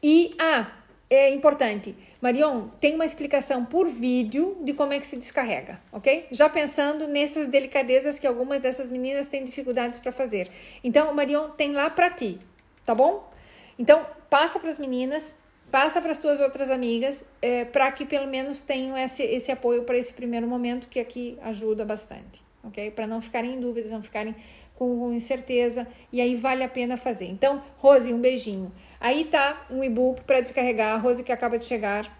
E, 0.04 0.36
ah, 0.38 0.70
é 1.10 1.34
importante, 1.34 1.96
Marion, 2.20 2.70
tem 2.82 2.96
uma 2.96 3.06
explicação 3.06 3.64
por 3.64 3.88
vídeo 3.88 4.58
de 4.62 4.74
como 4.74 4.92
é 4.92 5.00
que 5.00 5.06
se 5.06 5.18
descarrega, 5.18 5.80
ok? 5.92 6.28
Já 6.32 6.50
pensando 6.50 7.08
nessas 7.08 7.48
delicadezas 7.48 8.18
que 8.18 8.26
algumas 8.26 8.60
dessas 8.60 8.90
meninas 8.90 9.28
têm 9.28 9.44
dificuldades 9.44 10.00
para 10.00 10.12
fazer. 10.12 10.50
Então, 10.84 11.14
Marion, 11.14 11.50
tem 11.52 11.72
lá 11.72 11.90
para 11.90 12.10
ti, 12.10 12.40
tá 12.86 12.96
bom? 12.96 13.32
Então, 13.78 14.04
passa 14.30 14.60
para 14.60 14.70
as 14.70 14.80
meninas, 14.80 15.36
passa 15.70 16.02
para 16.02 16.12
as 16.12 16.18
tuas 16.18 16.40
outras 16.40 16.72
amigas, 16.72 17.24
é, 17.40 17.66
para 17.66 17.92
que 17.92 18.04
pelo 18.04 18.28
menos 18.28 18.62
tenham 18.62 18.98
esse, 18.98 19.22
esse 19.22 19.52
apoio 19.52 19.84
para 19.84 19.98
esse 19.98 20.12
primeiro 20.14 20.48
momento, 20.48 20.88
que 20.88 21.00
aqui 21.00 21.38
ajuda 21.44 21.86
bastante, 21.86 22.42
ok? 22.64 22.90
Para 22.92 23.06
não 23.06 23.22
ficarem 23.22 23.54
em 23.54 23.60
dúvidas, 23.60 23.92
não 23.92 24.02
ficarem 24.02 24.36
com 24.74 25.14
incerteza, 25.14 25.88
e 26.12 26.20
aí 26.20 26.36
vale 26.36 26.64
a 26.64 26.70
pena 26.70 26.98
fazer. 26.98 27.26
Então, 27.26 27.64
Rose, 27.78 28.12
um 28.12 28.20
beijinho. 28.20 28.72
Aí 29.00 29.26
tá 29.26 29.66
um 29.70 29.84
e-book 29.84 30.24
para 30.24 30.42
descarregar, 30.42 30.96
a 30.96 30.98
Rose 30.98 31.24
que 31.24 31.32
acaba 31.32 31.58
de 31.58 31.66
chegar, 31.66 32.12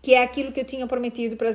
que 0.00 0.14
é 0.14 0.22
aquilo 0.22 0.52
que 0.52 0.60
eu 0.60 0.64
tinha 0.64 0.86
prometido 0.86 1.36
para 1.36 1.48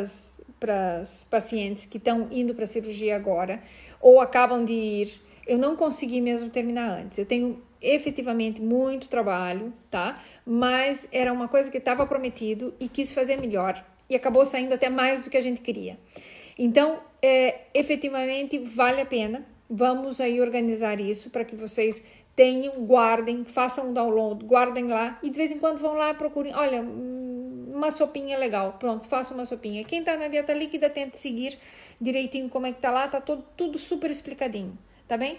as 0.00 1.24
pacientes 1.30 1.86
que 1.86 1.98
estão 1.98 2.28
indo 2.30 2.54
para 2.54 2.64
a 2.64 2.68
cirurgia 2.68 3.16
agora, 3.16 3.62
ou 4.00 4.20
acabam 4.20 4.64
de 4.64 4.72
ir. 4.72 5.22
Eu 5.46 5.58
não 5.58 5.76
consegui 5.76 6.20
mesmo 6.20 6.50
terminar 6.50 7.00
antes. 7.00 7.18
Eu 7.18 7.26
tenho 7.26 7.62
efetivamente 7.82 8.62
muito 8.62 9.08
trabalho, 9.08 9.72
tá? 9.90 10.22
Mas 10.46 11.06
era 11.12 11.32
uma 11.32 11.48
coisa 11.48 11.70
que 11.70 11.76
estava 11.76 12.06
prometido 12.06 12.74
e 12.80 12.88
quis 12.88 13.12
fazer 13.12 13.36
melhor. 13.36 13.84
E 14.08 14.14
acabou 14.14 14.46
saindo 14.46 14.74
até 14.74 14.88
mais 14.88 15.22
do 15.22 15.30
que 15.30 15.36
a 15.36 15.42
gente 15.42 15.60
queria. 15.60 15.98
Então, 16.58 17.00
é, 17.20 17.62
efetivamente, 17.74 18.58
vale 18.58 19.00
a 19.00 19.06
pena. 19.06 19.44
Vamos 19.68 20.20
aí 20.20 20.40
organizar 20.40 21.00
isso 21.00 21.30
para 21.30 21.44
que 21.44 21.56
vocês 21.56 22.02
tenham, 22.36 22.84
guardem, 22.84 23.44
façam 23.44 23.90
um 23.90 23.92
download, 23.92 24.44
guardem 24.44 24.88
lá 24.88 25.18
e 25.22 25.30
de 25.30 25.36
vez 25.36 25.52
em 25.52 25.58
quando 25.58 25.78
vão 25.78 25.94
lá 25.94 26.12
procurem, 26.14 26.54
olha, 26.54 26.82
hum, 26.82 27.72
uma 27.72 27.90
sopinha 27.90 28.38
legal, 28.38 28.76
pronto, 28.78 29.06
faça 29.06 29.34
uma 29.34 29.44
sopinha. 29.44 29.84
Quem 29.84 30.02
tá 30.02 30.16
na 30.16 30.28
dieta 30.28 30.52
líquida 30.52 30.90
tenta 30.90 31.16
seguir 31.16 31.58
direitinho 32.00 32.48
como 32.48 32.66
é 32.66 32.72
que 32.72 32.80
tá 32.80 32.90
lá, 32.90 33.08
tá 33.08 33.20
todo, 33.20 33.44
tudo 33.56 33.78
super 33.78 34.10
explicadinho, 34.10 34.76
tá 35.06 35.16
bem? 35.16 35.38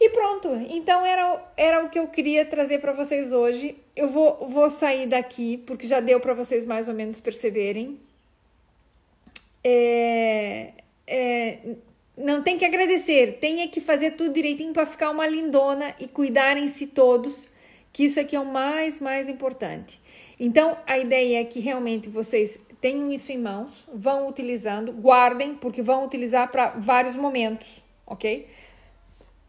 E 0.00 0.10
pronto, 0.10 0.48
então 0.68 1.06
era, 1.06 1.40
era 1.56 1.84
o 1.84 1.88
que 1.88 1.98
eu 1.98 2.08
queria 2.08 2.44
trazer 2.44 2.80
para 2.80 2.92
vocês 2.92 3.32
hoje. 3.32 3.76
Eu 3.94 4.08
vou, 4.08 4.48
vou 4.48 4.68
sair 4.68 5.06
daqui, 5.06 5.58
porque 5.58 5.86
já 5.86 6.00
deu 6.00 6.18
para 6.18 6.34
vocês 6.34 6.64
mais 6.64 6.88
ou 6.88 6.94
menos 6.94 7.20
perceberem. 7.20 8.00
É, 9.62 10.72
é, 11.06 11.58
não 12.16 12.42
tem 12.42 12.58
que 12.58 12.64
agradecer, 12.64 13.38
tem 13.40 13.66
que 13.68 13.80
fazer 13.80 14.12
tudo 14.12 14.34
direitinho 14.34 14.72
para 14.72 14.86
ficar 14.86 15.10
uma 15.10 15.26
lindona 15.26 15.94
e 15.98 16.06
cuidarem-se 16.06 16.88
todos, 16.88 17.48
que 17.92 18.04
isso 18.04 18.20
aqui 18.20 18.36
é 18.36 18.40
o 18.40 18.44
mais, 18.44 19.00
mais 19.00 19.28
importante. 19.28 20.00
Então, 20.38 20.76
a 20.86 20.98
ideia 20.98 21.40
é 21.40 21.44
que 21.44 21.60
realmente 21.60 22.08
vocês 22.08 22.58
tenham 22.80 23.10
isso 23.10 23.30
em 23.30 23.38
mãos, 23.38 23.86
vão 23.94 24.28
utilizando, 24.28 24.92
guardem, 24.92 25.54
porque 25.54 25.80
vão 25.80 26.04
utilizar 26.04 26.50
para 26.50 26.70
vários 26.70 27.14
momentos, 27.14 27.82
ok? 28.04 28.48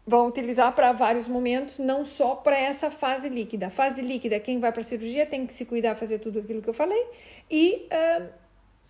Vão 0.06 0.28
utilizar 0.28 0.72
para 0.72 0.92
vários 0.92 1.26
momentos, 1.26 1.78
não 1.78 2.04
só 2.04 2.36
para 2.36 2.56
essa 2.56 2.90
fase 2.90 3.28
líquida. 3.28 3.70
Fase 3.70 4.02
líquida, 4.02 4.38
quem 4.38 4.60
vai 4.60 4.70
para 4.70 4.82
cirurgia 4.82 5.26
tem 5.26 5.46
que 5.46 5.54
se 5.54 5.64
cuidar, 5.64 5.96
fazer 5.96 6.20
tudo 6.20 6.38
aquilo 6.38 6.62
que 6.62 6.68
eu 6.68 6.74
falei, 6.74 7.06
e 7.50 7.88
uh, 7.90 8.28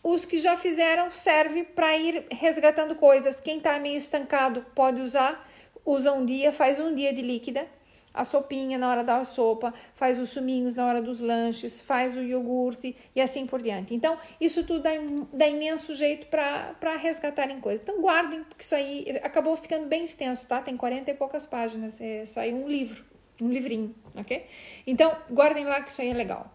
os 0.04 0.26
que 0.26 0.38
já 0.38 0.54
fizeram 0.54 1.10
serve 1.10 1.64
para 1.64 1.96
ir 1.96 2.26
resgatando 2.30 2.94
coisas. 2.94 3.40
Quem 3.40 3.56
está 3.56 3.78
meio 3.80 3.96
estancado 3.96 4.64
pode 4.74 5.00
usar, 5.00 5.48
usa 5.82 6.12
um 6.12 6.26
dia, 6.26 6.52
faz 6.52 6.78
um 6.78 6.94
dia 6.94 7.10
de 7.10 7.22
líquida, 7.22 7.66
a 8.12 8.22
sopinha 8.22 8.76
na 8.76 8.88
hora 8.90 9.02
da 9.02 9.24
sopa, 9.24 9.72
faz 9.94 10.20
os 10.20 10.28
suminhos 10.28 10.74
na 10.74 10.86
hora 10.86 11.00
dos 11.00 11.20
lanches, 11.20 11.80
faz 11.80 12.14
o 12.14 12.20
iogurte 12.20 12.94
e 13.16 13.20
assim 13.20 13.46
por 13.46 13.62
diante. 13.62 13.94
Então, 13.94 14.18
isso 14.38 14.62
tudo 14.62 14.82
dá, 14.82 14.90
dá 15.32 15.48
imenso 15.48 15.94
jeito 15.94 16.26
para 16.26 16.96
resgatarem 16.98 17.58
coisas. 17.58 17.80
Então, 17.80 18.00
guardem, 18.02 18.44
porque 18.44 18.62
isso 18.62 18.74
aí 18.74 19.18
acabou 19.22 19.56
ficando 19.56 19.86
bem 19.86 20.04
extenso, 20.04 20.46
tá? 20.46 20.60
Tem 20.60 20.76
40 20.76 21.10
e 21.10 21.14
poucas 21.14 21.46
páginas, 21.46 21.98
é, 21.98 22.26
saiu 22.26 22.56
um 22.56 22.68
livro, 22.68 23.02
um 23.40 23.48
livrinho, 23.48 23.94
ok? 24.14 24.46
Então, 24.86 25.16
guardem 25.32 25.64
lá 25.64 25.80
que 25.80 25.90
isso 25.90 26.02
aí 26.02 26.10
é 26.10 26.14
legal. 26.14 26.52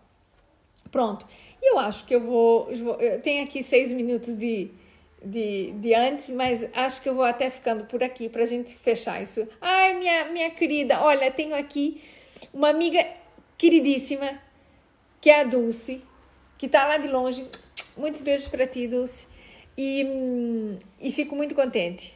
Pronto. 0.92 1.26
E 1.62 1.74
eu 1.74 1.80
acho 1.80 2.06
que 2.06 2.16
eu 2.16 2.22
vou, 2.22 2.72
eu 2.72 2.84
vou. 2.84 2.96
Eu 2.96 3.22
tenho 3.22 3.44
aqui 3.44 3.64
seis 3.64 3.92
minutos 3.92 4.38
de, 4.38 4.72
de, 5.24 5.72
de 5.72 5.94
antes, 5.94 6.30
mas 6.30 6.66
acho 6.74 7.02
que 7.02 7.10
eu 7.10 7.16
vou 7.16 7.26
até 7.26 7.50
ficando 7.50 7.86
por 7.86 8.02
aqui 8.02 8.30
para 8.30 8.44
a 8.44 8.46
gente 8.46 8.76
fechar 8.76 9.22
isso. 9.22 9.48
Ai, 9.60 9.96
minha, 9.96 10.26
minha 10.26 10.50
querida, 10.52 11.02
olha, 11.02 11.32
tenho 11.32 11.56
aqui 11.56 12.02
uma 12.54 12.70
amiga 12.70 13.06
queridíssima, 13.58 14.40
que 15.20 15.30
é 15.30 15.42
a 15.42 15.44
Dulce, 15.44 16.02
que 16.58 16.66
está 16.66 16.88
lá 16.88 16.98
de 16.98 17.08
longe. 17.08 17.46
Muitos 17.98 18.22
beijos 18.22 18.48
para 18.48 18.66
ti, 18.66 18.88
Dulce. 18.88 19.28
E, 19.78 20.06
hum, 20.06 20.78
e 21.00 21.12
fico 21.12 21.36
muito 21.36 21.54
contente. 21.56 22.14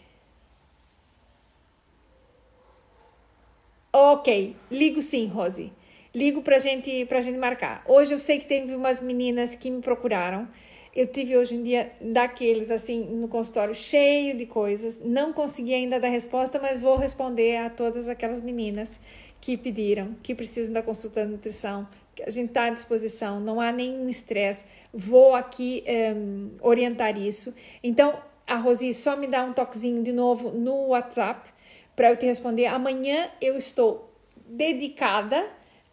Ok, 3.91 4.55
ligo 4.71 5.01
sim, 5.01 5.27
Rose 5.27 5.71
ligo 6.13 6.41
pra 6.41 6.59
gente, 6.59 7.05
pra 7.05 7.21
gente 7.21 7.37
marcar. 7.37 7.83
Hoje 7.87 8.13
eu 8.13 8.19
sei 8.19 8.39
que 8.39 8.45
teve 8.45 8.75
umas 8.75 9.01
meninas 9.01 9.55
que 9.55 9.69
me 9.69 9.81
procuraram. 9.81 10.47
Eu 10.95 11.07
tive 11.07 11.35
hoje 11.35 11.57
um 11.57 11.63
dia 11.63 11.91
daqueles 11.99 12.69
assim 12.69 13.03
no 13.03 13.27
consultório 13.27 13.73
cheio 13.73 14.37
de 14.37 14.45
coisas. 14.45 14.99
Não 15.03 15.33
consegui 15.33 15.73
ainda 15.73 15.99
dar 15.99 16.09
resposta, 16.09 16.59
mas 16.61 16.79
vou 16.79 16.97
responder 16.97 17.57
a 17.57 17.69
todas 17.69 18.07
aquelas 18.07 18.39
meninas 18.39 18.99
que 19.41 19.57
pediram, 19.57 20.15
que 20.21 20.35
precisam 20.35 20.71
da 20.71 20.83
consulta 20.83 21.25
de 21.25 21.31
nutrição. 21.31 21.87
A 22.25 22.29
gente 22.29 22.49
está 22.49 22.65
à 22.65 22.69
disposição, 22.69 23.39
não 23.39 23.59
há 23.59 23.71
nenhum 23.71 24.07
estresse. 24.07 24.63
Vou 24.93 25.33
aqui 25.33 25.83
um, 25.87 25.91
ehm, 25.91 26.49
orientar 26.61 27.17
isso. 27.17 27.55
Então, 27.83 28.13
a 28.45 28.55
Rosi 28.55 28.93
só 28.93 29.17
me 29.17 29.25
dá 29.25 29.43
um 29.43 29.51
toquezinho 29.51 30.03
de 30.03 30.13
novo 30.13 30.51
no 30.51 30.89
WhatsApp 30.89 31.49
para 31.95 32.11
eu 32.11 32.17
te 32.17 32.27
responder. 32.27 32.67
Amanhã 32.67 33.31
eu 33.41 33.57
estou 33.57 34.13
dedicada 34.47 35.43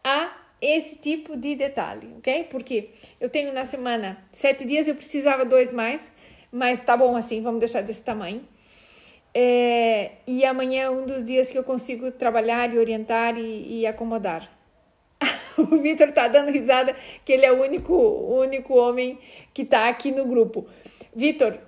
a 0.05 0.36
esse 0.61 0.96
tipo 0.96 1.36
de 1.36 1.55
detalhe, 1.55 2.14
ok? 2.18 2.44
Porque 2.51 2.90
eu 3.20 3.28
tenho 3.28 3.53
na 3.53 3.64
semana 3.64 4.18
sete 4.30 4.64
dias, 4.64 4.88
eu 4.88 4.94
precisava 4.94 5.44
dois 5.44 5.72
mais, 5.72 6.12
mas 6.53 6.80
tá 6.82 6.96
bom 6.96 7.16
assim, 7.16 7.42
vamos 7.42 7.61
deixar 7.61 7.82
desse 7.82 8.03
tamanho. 8.03 8.42
É, 9.32 10.12
e 10.26 10.44
amanhã 10.44 10.82
é 10.84 10.90
um 10.90 11.07
dos 11.07 11.24
dias 11.24 11.51
que 11.51 11.57
eu 11.57 11.64
consigo 11.64 12.11
trabalhar 12.11 12.72
e 12.74 12.78
orientar 12.78 13.38
e, 13.38 13.80
e 13.80 13.86
acomodar. 13.86 14.51
o 15.57 15.76
Vitor 15.78 16.12
tá 16.12 16.28
dando 16.28 16.51
risada 16.51 16.94
que 17.24 17.32
ele 17.32 17.46
é 17.46 17.53
o 17.53 17.62
único, 17.62 17.94
o 17.94 18.40
único 18.40 18.76
homem 18.76 19.18
que 19.55 19.64
tá 19.64 19.88
aqui 19.88 20.11
no 20.11 20.24
grupo. 20.26 20.66
Vitor, 21.14 21.59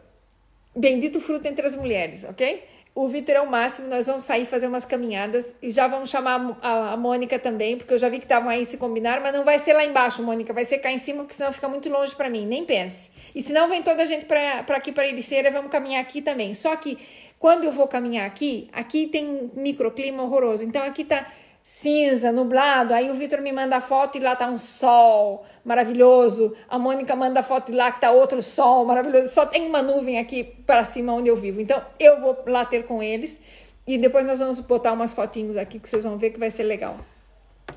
bendito 0.74 1.20
fruto 1.20 1.46
entre 1.46 1.64
as 1.66 1.74
mulheres, 1.74 2.24
ok? 2.24 2.64
O 2.94 3.08
Vitor 3.08 3.34
é 3.34 3.40
o 3.40 3.50
máximo, 3.50 3.88
nós 3.88 4.06
vamos 4.06 4.24
sair 4.24 4.44
fazer 4.44 4.66
umas 4.66 4.84
caminhadas 4.84 5.54
e 5.62 5.70
já 5.70 5.86
vamos 5.86 6.10
chamar 6.10 6.58
a, 6.60 6.92
a 6.92 6.96
Mônica 6.96 7.38
também, 7.38 7.78
porque 7.78 7.94
eu 7.94 7.98
já 7.98 8.10
vi 8.10 8.18
que 8.18 8.26
estavam 8.26 8.50
aí 8.50 8.66
se 8.66 8.76
combinar, 8.76 9.18
mas 9.22 9.34
não 9.34 9.44
vai 9.44 9.58
ser 9.58 9.72
lá 9.72 9.82
embaixo, 9.82 10.22
Mônica, 10.22 10.52
vai 10.52 10.66
ser 10.66 10.76
cá 10.78 10.92
em 10.92 10.98
cima, 10.98 11.22
porque 11.22 11.34
senão 11.34 11.50
fica 11.52 11.68
muito 11.68 11.88
longe 11.88 12.14
para 12.14 12.28
mim, 12.28 12.44
nem 12.44 12.66
pense. 12.66 13.10
E 13.34 13.40
senão 13.42 13.66
vem 13.66 13.82
toda 13.82 14.02
a 14.02 14.04
gente 14.04 14.26
para 14.26 14.60
aqui 14.76 14.92
para 14.92 15.08
Ericeira, 15.08 15.50
vamos 15.50 15.72
caminhar 15.72 16.02
aqui 16.02 16.20
também. 16.20 16.54
Só 16.54 16.76
que 16.76 16.98
quando 17.38 17.64
eu 17.64 17.72
vou 17.72 17.88
caminhar 17.88 18.26
aqui, 18.26 18.68
aqui 18.72 19.06
tem 19.06 19.26
um 19.26 19.50
microclima 19.54 20.22
horroroso, 20.22 20.62
então 20.62 20.82
aqui 20.84 21.02
tá 21.02 21.26
cinza, 21.62 22.32
nublado. 22.32 22.94
Aí 22.94 23.10
o 23.10 23.14
Vitor 23.14 23.40
me 23.40 23.52
manda 23.52 23.80
foto 23.80 24.18
e 24.18 24.20
lá 24.20 24.36
tá 24.36 24.48
um 24.48 24.58
sol 24.58 25.44
maravilhoso. 25.64 26.54
A 26.68 26.78
Mônica 26.78 27.14
manda 27.14 27.42
foto 27.42 27.72
e 27.72 27.74
lá 27.74 27.90
que 27.92 28.00
tá 28.00 28.10
outro 28.10 28.42
sol 28.42 28.84
maravilhoso. 28.84 29.32
Só 29.32 29.46
tem 29.46 29.66
uma 29.66 29.82
nuvem 29.82 30.18
aqui 30.18 30.44
para 30.66 30.84
cima 30.84 31.12
onde 31.12 31.28
eu 31.28 31.36
vivo. 31.36 31.60
Então 31.60 31.82
eu 31.98 32.20
vou 32.20 32.42
lá 32.46 32.64
ter 32.64 32.84
com 32.84 33.02
eles 33.02 33.40
e 33.86 33.98
depois 33.98 34.26
nós 34.26 34.38
vamos 34.38 34.60
botar 34.60 34.92
umas 34.92 35.12
fotinhos 35.12 35.56
aqui 35.56 35.78
que 35.78 35.88
vocês 35.88 36.02
vão 36.02 36.16
ver 36.16 36.30
que 36.30 36.38
vai 36.38 36.50
ser 36.50 36.64
legal. 36.64 36.98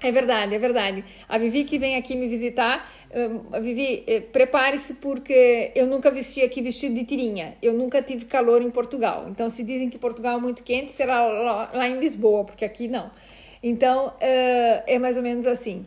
É 0.02 0.12
verdade, 0.12 0.54
é 0.54 0.60
verdade. 0.60 1.06
A 1.28 1.38
Vivi 1.38 1.64
que 1.64 1.78
vem 1.78 1.96
aqui 1.96 2.16
me 2.16 2.28
visitar, 2.28 2.92
a 3.52 3.60
Vivi, 3.60 4.04
eh, 4.08 4.20
prepare-se 4.20 4.96
porque 4.96 5.72
eu 5.74 5.88
nunca 5.88 6.12
vesti 6.12 6.42
aqui 6.42 6.62
vestido 6.62 6.96
de 6.96 7.06
tirinha. 7.06 7.56
Eu 7.62 7.74
nunca 7.74 8.02
tive 8.02 8.26
calor 8.26 8.62
em 8.62 8.70
Portugal. 8.70 9.28
Então, 9.30 9.50
se 9.50 9.64
dizem 9.64 9.90
que 9.90 9.98
Portugal 9.98 10.38
é 10.38 10.42
muito 10.42 10.64
quente, 10.64 10.92
será 10.92 11.70
lá 11.74 11.88
em 11.88 11.98
Lisboa, 11.98 12.44
porque 12.44 12.66
aqui 12.66 12.88
não. 12.88 13.10
Então, 13.62 14.08
uh, 14.08 14.84
é 14.88 14.98
mais 15.00 15.18
ou 15.18 15.24
menos 15.24 15.46
assim. 15.46 15.86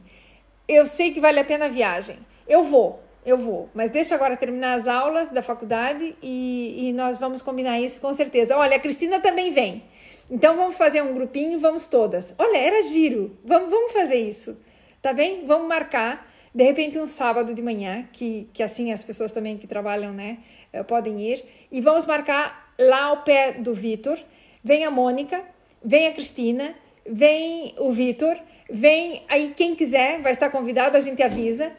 Eu 0.66 0.86
sei 0.86 1.12
que 1.12 1.20
vale 1.20 1.40
a 1.40 1.44
pena 1.44 1.66
a 1.66 1.68
viagem. 1.68 2.18
Eu 2.46 2.64
vou, 2.64 3.02
eu 3.24 3.38
vou. 3.38 3.68
Mas 3.74 3.90
deixa 3.90 4.14
agora 4.14 4.36
terminar 4.36 4.74
as 4.74 4.86
aulas 4.86 5.30
da 5.30 5.42
faculdade 5.42 6.16
e, 6.22 6.88
e 6.88 6.92
nós 6.92 7.18
vamos 7.18 7.42
combinar 7.42 7.80
isso 7.80 8.00
com 8.00 8.12
certeza. 8.12 8.56
Olha, 8.56 8.76
a 8.76 8.80
Cristina 8.80 9.20
também 9.20 9.52
vem. 9.52 9.82
Então 10.30 10.56
vamos 10.56 10.76
fazer 10.76 11.02
um 11.02 11.14
grupinho 11.14 11.58
vamos 11.58 11.86
todas. 11.86 12.34
Olha, 12.38 12.58
era 12.58 12.82
giro. 12.82 13.36
Vamos, 13.44 13.70
vamos 13.70 13.92
fazer 13.92 14.16
isso. 14.16 14.58
Tá 15.00 15.12
bem? 15.12 15.46
Vamos 15.46 15.68
marcar. 15.68 16.26
De 16.54 16.64
repente, 16.64 16.98
um 16.98 17.06
sábado 17.06 17.54
de 17.54 17.62
manhã, 17.62 18.06
que, 18.12 18.48
que 18.52 18.62
assim 18.62 18.92
as 18.92 19.02
pessoas 19.02 19.32
também 19.32 19.56
que 19.56 19.66
trabalham, 19.66 20.12
né, 20.12 20.38
eh, 20.72 20.82
podem 20.82 21.20
ir. 21.20 21.44
E 21.70 21.80
vamos 21.80 22.04
marcar 22.04 22.74
lá 22.78 23.04
ao 23.04 23.22
pé 23.22 23.52
do 23.52 23.72
Vitor. 23.72 24.18
Vem 24.62 24.84
a 24.84 24.90
Mônica, 24.90 25.40
vem 25.82 26.08
a 26.08 26.12
Cristina 26.12 26.74
vem 27.10 27.74
o 27.78 27.90
Vitor, 27.90 28.36
vem 28.70 29.22
aí 29.28 29.54
quem 29.56 29.74
quiser, 29.74 30.20
vai 30.20 30.32
estar 30.32 30.50
convidado, 30.50 30.96
a 30.96 31.00
gente 31.00 31.22
avisa. 31.22 31.72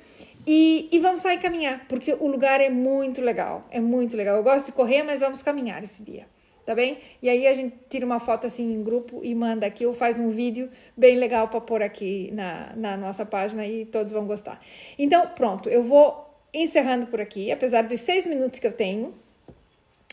E, 0.48 0.90
e, 0.92 0.98
vamos 1.00 1.22
sair 1.22 1.38
caminhar, 1.38 1.86
porque 1.88 2.14
o 2.14 2.26
lugar 2.28 2.60
é 2.60 2.70
muito 2.70 3.22
legal, 3.22 3.68
é 3.70 3.80
muito 3.80 4.18
legal. 4.18 4.38
Eu 4.38 4.44
gosto 4.44 4.68
de 4.68 4.72
correr, 4.72 5.04
mas 5.04 5.20
vamos 5.20 5.44
caminhar 5.44 5.84
esse 5.84 6.02
dia, 6.02 6.26
tá 6.66 6.74
bem? 6.74 6.98
E 7.22 7.30
aí 7.30 7.46
a 7.46 7.54
gente 7.54 7.76
tira 7.88 8.06
uma 8.06 8.20
foto 8.20 8.48
assim 8.48 8.74
em 8.74 8.82
grupo 8.82 9.20
e 9.22 9.36
manda 9.36 9.68
aqui, 9.68 9.86
ou 9.86 9.94
faz 9.94 10.18
um 10.18 10.30
vídeo 10.30 10.70
bem 10.98 11.18
legal 11.18 11.50
para 11.50 11.62
pôr 11.62 11.84
aqui 11.84 12.32
na, 12.34 12.74
na 12.76 12.98
nossa 12.98 13.26
página 13.26 13.68
e 13.68 13.86
todos 13.86 14.12
vão 14.12 14.26
gostar. 14.26 14.60
então, 14.98 15.28
pronto, 15.36 15.70
eu 15.70 15.84
vou 15.84 16.26
encerrando 16.54 17.06
por 17.08 17.22
aqui, 17.22 17.52
apesar 17.52 17.84
dos 17.84 18.02
seis 18.02 18.26
minutos 18.26 18.60
que 18.60 18.66
eu 18.66 18.74
tenho. 18.74 19.14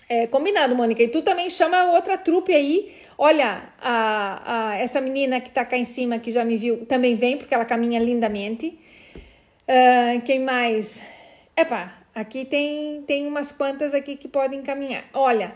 É, 0.09 0.27
combinado, 0.27 0.77
Mônica. 0.77 1.03
E 1.03 1.09
tu 1.09 1.23
também 1.23 1.51
chama 1.51 1.93
outra 1.93 2.17
trupe 2.17 2.53
aí 2.53 2.95
Olha, 3.19 3.62
a, 3.81 4.43
a, 4.73 4.77
essa 4.77 5.01
menina 5.01 5.41
que 5.41 5.49
está 5.49 5.64
cá 5.64 5.77
em 5.77 5.87
cima, 5.87 6.19
que 6.19 6.31
já 6.31 6.45
me 6.45 6.57
viu, 6.57 6.85
também 6.85 7.14
vem, 7.14 7.39
porque 7.39 7.55
ela 7.55 7.64
caminha 7.64 7.99
lindamente. 7.99 8.79
Uh, 9.67 10.21
quem 10.25 10.41
mais? 10.41 11.03
Epá, 11.57 11.95
aqui 12.14 12.45
tem, 12.45 13.03
tem 13.07 13.27
umas 13.27 13.51
quantas 13.51 13.95
aqui 13.95 14.17
que 14.17 14.29
podem 14.29 14.62
caminhar. 14.62 15.05
Olha, 15.14 15.55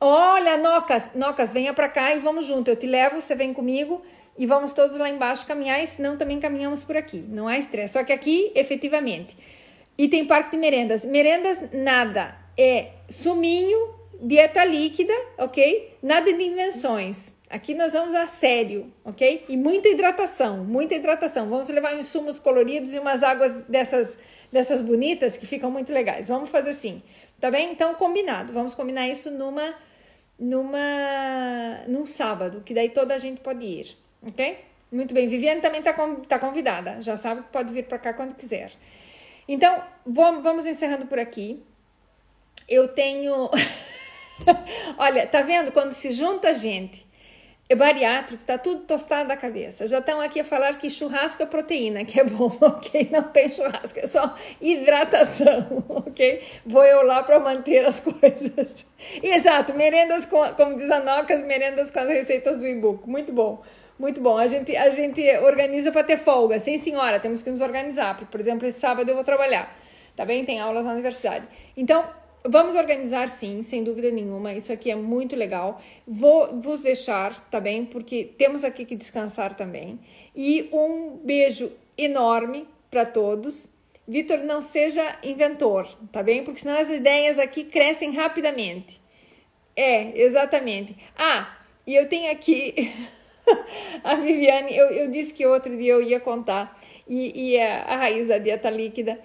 olha, 0.00 0.56
Nocas, 0.56 1.12
Nocas, 1.14 1.52
venha 1.52 1.74
para 1.74 1.88
cá 1.88 2.14
e 2.14 2.20
vamos 2.20 2.46
junto. 2.46 2.68
Eu 2.68 2.76
te 2.76 2.86
levo, 2.86 3.20
você 3.20 3.34
vem 3.34 3.52
comigo 3.52 4.02
e 4.38 4.46
vamos 4.46 4.72
todos 4.72 4.96
lá 4.96 5.10
embaixo 5.10 5.46
caminhar, 5.46 5.82
e 5.82 5.86
senão 5.86 6.16
também 6.16 6.40
caminhamos 6.40 6.82
por 6.82 6.96
aqui. 6.96 7.18
Não 7.18 7.46
há 7.46 7.58
estresse. 7.58 7.92
Só 7.92 8.02
que 8.02 8.12
aqui, 8.12 8.50
efetivamente. 8.54 9.36
E 9.98 10.08
tem 10.08 10.24
parque 10.24 10.52
de 10.52 10.56
merendas. 10.56 11.04
Merendas, 11.04 11.58
nada. 11.72 12.34
É 12.56 12.92
suminho 13.10 14.01
dieta 14.22 14.64
líquida, 14.64 15.12
ok? 15.36 15.98
Nada 16.00 16.32
de 16.32 16.42
invenções. 16.42 17.34
Aqui 17.50 17.74
nós 17.74 17.92
vamos 17.92 18.14
a 18.14 18.26
sério, 18.28 18.90
ok? 19.04 19.44
E 19.48 19.56
muita 19.56 19.88
hidratação, 19.88 20.64
muita 20.64 20.94
hidratação. 20.94 21.50
Vamos 21.50 21.68
levar 21.68 21.98
insumos 21.98 22.38
coloridos 22.38 22.94
e 22.94 22.98
umas 22.98 23.22
águas 23.22 23.62
dessas, 23.64 24.16
dessas 24.50 24.80
bonitas 24.80 25.36
que 25.36 25.44
ficam 25.44 25.70
muito 25.70 25.92
legais. 25.92 26.28
Vamos 26.28 26.48
fazer 26.48 26.70
assim, 26.70 27.02
tá 27.40 27.50
bem? 27.50 27.72
Então, 27.72 27.94
combinado. 27.94 28.52
Vamos 28.52 28.74
combinar 28.74 29.08
isso 29.08 29.30
numa, 29.30 29.74
numa, 30.38 31.82
num 31.88 32.06
sábado, 32.06 32.62
que 32.64 32.72
daí 32.72 32.88
toda 32.90 33.14
a 33.14 33.18
gente 33.18 33.40
pode 33.40 33.66
ir, 33.66 33.96
ok? 34.26 34.56
Muito 34.90 35.12
bem. 35.12 35.28
Viviane 35.28 35.60
também 35.60 35.80
está 35.80 35.92
tá 36.28 36.38
convidada. 36.38 37.02
Já 37.02 37.16
sabe 37.16 37.42
que 37.42 37.48
pode 37.48 37.72
vir 37.72 37.84
para 37.84 37.98
cá 37.98 38.14
quando 38.14 38.34
quiser. 38.34 38.72
Então, 39.48 39.82
vamos 40.06 40.64
encerrando 40.64 41.06
por 41.06 41.18
aqui. 41.18 41.62
Eu 42.68 42.88
tenho. 42.88 43.50
Olha, 44.98 45.26
tá 45.26 45.42
vendo? 45.42 45.72
Quando 45.72 45.92
se 45.92 46.12
junta 46.12 46.52
gente 46.54 47.06
é 47.72 47.74
bariátrico, 47.74 48.44
tá 48.44 48.58
tudo 48.58 48.82
tostado 48.82 49.28
da 49.28 49.36
cabeça. 49.36 49.86
Já 49.86 49.98
estão 49.98 50.20
aqui 50.20 50.40
a 50.40 50.44
falar 50.44 50.76
que 50.76 50.90
churrasco 50.90 51.42
é 51.42 51.46
proteína, 51.46 52.04
que 52.04 52.20
é 52.20 52.24
bom, 52.24 52.52
ok? 52.60 53.08
Não 53.10 53.22
tem 53.22 53.48
churrasco, 53.48 53.98
é 53.98 54.06
só 54.06 54.36
hidratação, 54.60 55.82
ok? 55.88 56.42
Vou 56.66 56.84
eu 56.84 57.02
lá 57.02 57.22
para 57.22 57.40
manter 57.40 57.84
as 57.86 57.98
coisas. 57.98 58.84
Exato, 59.22 59.72
merendas 59.72 60.26
com, 60.26 60.46
como 60.54 60.76
diz 60.76 60.90
a 60.90 61.00
Nocas, 61.00 61.44
merendas 61.46 61.90
com 61.90 62.00
as 62.00 62.08
receitas 62.08 62.58
do 62.58 62.66
e-book. 62.66 63.08
Muito 63.08 63.32
bom. 63.32 63.62
Muito 63.98 64.20
bom. 64.20 64.36
A 64.36 64.46
gente, 64.46 64.76
a 64.76 64.90
gente 64.90 65.22
organiza 65.38 65.92
para 65.92 66.02
ter 66.02 66.18
folga. 66.18 66.58
Sim, 66.58 66.76
senhora, 66.76 67.20
temos 67.20 67.40
que 67.42 67.50
nos 67.50 67.60
organizar. 67.60 68.18
Por 68.30 68.40
exemplo, 68.40 68.66
esse 68.66 68.80
sábado 68.80 69.08
eu 69.08 69.14
vou 69.14 69.24
trabalhar. 69.24 69.74
Tá 70.16 70.24
bem? 70.24 70.44
Tem 70.44 70.60
aulas 70.60 70.84
na 70.84 70.92
universidade. 70.92 71.46
Então, 71.76 72.04
Vamos 72.44 72.74
organizar 72.74 73.28
sim, 73.28 73.62
sem 73.62 73.84
dúvida 73.84 74.10
nenhuma. 74.10 74.52
Isso 74.52 74.72
aqui 74.72 74.90
é 74.90 74.96
muito 74.96 75.36
legal. 75.36 75.80
Vou 76.06 76.60
vos 76.60 76.82
deixar, 76.82 77.48
tá 77.48 77.60
bem? 77.60 77.84
Porque 77.84 78.24
temos 78.36 78.64
aqui 78.64 78.84
que 78.84 78.96
descansar 78.96 79.56
também. 79.56 80.00
E 80.34 80.68
um 80.72 81.18
beijo 81.18 81.70
enorme 81.96 82.66
para 82.90 83.06
todos. 83.06 83.68
Vitor, 84.08 84.38
não 84.38 84.60
seja 84.60 85.18
inventor, 85.22 85.88
tá 86.10 86.22
bem? 86.22 86.42
Porque 86.42 86.60
senão 86.60 86.76
as 86.76 86.90
ideias 86.90 87.38
aqui 87.38 87.62
crescem 87.64 88.10
rapidamente. 88.10 89.00
É, 89.76 90.20
exatamente. 90.20 90.96
Ah, 91.16 91.56
e 91.86 91.94
eu 91.94 92.08
tenho 92.08 92.30
aqui 92.32 92.92
a 94.02 94.16
Viviane, 94.16 94.76
eu, 94.76 94.86
eu 94.88 95.10
disse 95.10 95.32
que 95.32 95.46
outro 95.46 95.76
dia 95.76 95.92
eu 95.92 96.02
ia 96.02 96.18
contar, 96.18 96.78
e, 97.08 97.52
e 97.52 97.60
a, 97.60 97.82
a 97.84 97.96
raiz 97.96 98.28
da 98.28 98.38
dieta 98.38 98.68
líquida, 98.68 99.18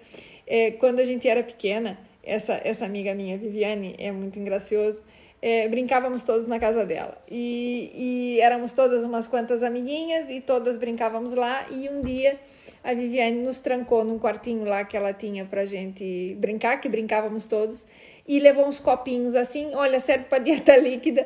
é, 0.45 0.72
quando 0.72 0.99
a 0.99 1.05
gente 1.05 1.28
era 1.28 1.43
pequena, 1.43 1.97
essa, 2.28 2.59
essa 2.63 2.86
amiga 2.86 3.15
minha, 3.15 3.38
Viviane, 3.38 3.95
é 3.97 4.11
muito 4.11 4.38
engracioso, 4.38 5.01
é, 5.41 5.67
brincávamos 5.69 6.23
todos 6.23 6.45
na 6.45 6.59
casa 6.59 6.86
dela. 6.86 7.17
E, 7.30 7.91
e 7.95 8.41
éramos 8.41 8.73
todas 8.73 9.03
umas 9.03 9.28
quantas 9.28 9.63
amiguinhas 9.63 10.30
e 10.30 10.41
todas 10.41 10.78
brincávamos 10.78 11.34
lá. 11.34 11.65
E 11.71 11.88
um 11.89 12.01
dia 12.01 12.38
a 12.84 12.93
Viviane 12.93 13.41
nos 13.41 13.59
trancou 13.59 14.03
num 14.03 14.19
quartinho 14.19 14.65
lá 14.65 14.84
que 14.84 14.97
ela 14.97 15.13
tinha 15.13 15.45
pra 15.45 15.65
gente 15.65 16.36
brincar, 16.39 16.82
que 16.82 16.89
brincávamos 16.89 17.45
todos, 17.45 17.86
e 18.28 18.39
levou 18.39 18.67
uns 18.67 18.80
copinhos 18.80 19.36
assim, 19.36 19.73
olha, 19.73 19.99
serve 19.99 20.25
para 20.25 20.39
dieta 20.39 20.75
líquida. 20.78 21.25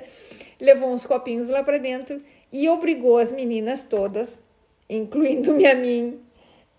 Levou 0.60 0.94
uns 0.94 1.06
copinhos 1.06 1.50
lá 1.50 1.64
para 1.64 1.80
dentro 1.80 2.22
e 2.54 2.70
obrigou 2.70 3.18
as 3.18 3.32
meninas 3.32 3.84
todas, 3.84 4.40
incluindo-me 4.88 5.66
a 5.66 5.74
mim, 5.74 6.20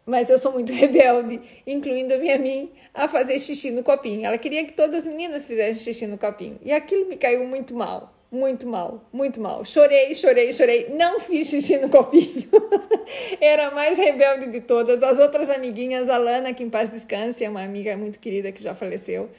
mas 0.04 0.28
eu 0.28 0.38
sou 0.38 0.52
muito 0.52 0.72
rebelde, 0.74 1.40
incluindo-me 1.66 2.30
a 2.30 2.38
mim, 2.38 2.70
a 2.92 3.08
fazer 3.08 3.38
xixi 3.38 3.70
no 3.70 3.82
copinho. 3.82 4.26
Ela 4.26 4.38
queria 4.38 4.64
que 4.64 4.72
todas 4.72 5.00
as 5.00 5.06
meninas 5.06 5.46
fizessem 5.46 5.82
xixi 5.82 6.06
no 6.06 6.18
copinho. 6.18 6.58
E 6.62 6.72
aquilo 6.72 7.06
me 7.06 7.16
caiu 7.16 7.44
muito 7.46 7.74
mal, 7.74 8.12
muito 8.30 8.66
mal, 8.66 9.08
muito 9.12 9.40
mal. 9.40 9.64
Chorei, 9.64 10.14
chorei, 10.14 10.52
chorei. 10.52 10.88
Não 10.90 11.20
fiz 11.20 11.48
xixi 11.48 11.78
no 11.78 11.88
copinho. 11.88 12.48
Era 13.40 13.68
a 13.68 13.70
mais 13.70 13.96
rebelde 13.96 14.46
de 14.50 14.60
todas. 14.60 15.02
As 15.02 15.18
outras 15.18 15.48
amiguinhas, 15.48 16.08
a 16.10 16.16
Lana, 16.16 16.52
que 16.52 16.62
em 16.62 16.70
paz 16.70 16.90
descanse, 16.90 17.44
é 17.44 17.48
uma 17.48 17.62
amiga 17.62 17.96
muito 17.96 18.18
querida 18.18 18.50
que 18.52 18.62
já 18.62 18.74
faleceu, 18.74 19.30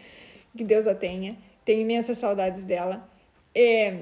que 0.56 0.64
Deus 0.64 0.88
a 0.88 0.96
tenha. 0.96 1.38
Tenho 1.66 1.82
imensas 1.82 2.18
saudades 2.18 2.64
dela. 2.64 3.08
É, 3.56 3.96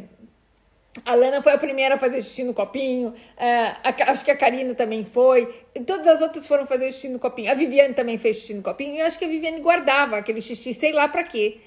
a 1.05 1.15
Lana 1.15 1.41
foi 1.41 1.53
a 1.53 1.57
primeira 1.57 1.95
a 1.95 1.97
fazer 1.97 2.21
xixi 2.21 2.43
no 2.43 2.53
copinho. 2.53 3.09
Uh, 3.09 3.13
a, 3.37 4.11
acho 4.11 4.25
que 4.25 4.31
a 4.31 4.35
Karina 4.35 4.75
também 4.75 5.05
foi. 5.05 5.45
Todas 5.85 6.07
as 6.07 6.21
outras 6.21 6.45
foram 6.45 6.67
fazer 6.67 6.91
xixi 6.91 7.09
no 7.09 7.17
copinho. 7.17 7.49
A 7.49 7.53
Viviane 7.53 7.93
também 7.93 8.17
fez 8.17 8.37
xixi 8.37 8.53
no 8.53 8.61
copinho. 8.61 8.95
E 8.95 8.99
eu 8.99 9.05
acho 9.05 9.17
que 9.17 9.25
a 9.25 9.27
Viviane 9.27 9.61
guardava 9.61 10.17
aquele 10.17 10.41
xixi, 10.41 10.73
sei 10.73 10.91
lá 10.91 11.07
para 11.07 11.23
quê. 11.23 11.59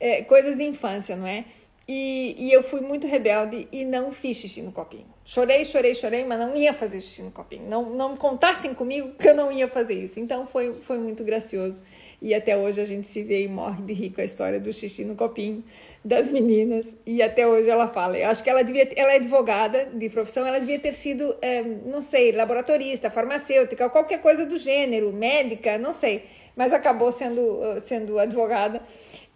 É, 0.00 0.22
coisas 0.22 0.56
de 0.56 0.64
infância, 0.64 1.14
não 1.14 1.26
é? 1.26 1.44
E, 1.86 2.34
e, 2.38 2.52
eu 2.52 2.62
fui 2.62 2.80
muito 2.80 3.06
rebelde 3.06 3.68
e 3.70 3.84
não 3.84 4.10
fiz 4.10 4.36
xixi 4.36 4.62
no 4.62 4.72
copinho. 4.72 5.06
Chorei, 5.24 5.64
chorei, 5.64 5.94
chorei, 5.94 6.24
mas 6.24 6.38
não 6.38 6.56
ia 6.56 6.72
fazer 6.72 7.00
xixi 7.00 7.22
no 7.22 7.30
copinho. 7.30 7.68
Não, 7.68 7.90
não 7.90 8.16
contassem 8.16 8.74
comigo 8.74 9.12
que 9.14 9.28
eu 9.28 9.34
não 9.34 9.52
ia 9.52 9.68
fazer 9.68 9.94
isso. 9.94 10.18
Então 10.18 10.44
foi, 10.44 10.74
foi 10.82 10.98
muito 10.98 11.22
gracioso. 11.22 11.82
E 12.20 12.34
até 12.34 12.56
hoje 12.56 12.80
a 12.80 12.84
gente 12.84 13.06
se 13.08 13.22
vê 13.22 13.44
e 13.44 13.48
morre 13.48 13.82
de 13.82 13.92
rir 13.92 14.10
com 14.10 14.20
a 14.20 14.24
história 14.24 14.58
do 14.58 14.72
xixi 14.72 15.04
no 15.04 15.14
copinho 15.14 15.62
das 16.04 16.30
meninas 16.30 16.96
e 17.06 17.22
até 17.22 17.46
hoje 17.46 17.70
ela 17.70 17.86
fala. 17.86 18.18
Eu 18.18 18.28
acho 18.28 18.42
que 18.42 18.50
ela 18.50 18.62
devia, 18.62 18.90
ela 18.96 19.12
é 19.12 19.16
advogada 19.16 19.86
de 19.94 20.08
profissão, 20.10 20.46
ela 20.46 20.58
devia 20.58 20.78
ter 20.78 20.92
sido, 20.92 21.34
é, 21.40 21.62
não 21.62 22.02
sei, 22.02 22.32
laboratorista, 22.32 23.10
farmacêutica, 23.10 23.88
qualquer 23.88 24.20
coisa 24.20 24.44
do 24.44 24.56
gênero, 24.56 25.12
médica, 25.12 25.78
não 25.78 25.92
sei, 25.92 26.24
mas 26.56 26.72
acabou 26.72 27.12
sendo, 27.12 27.60
sendo 27.82 28.18
advogada 28.18 28.82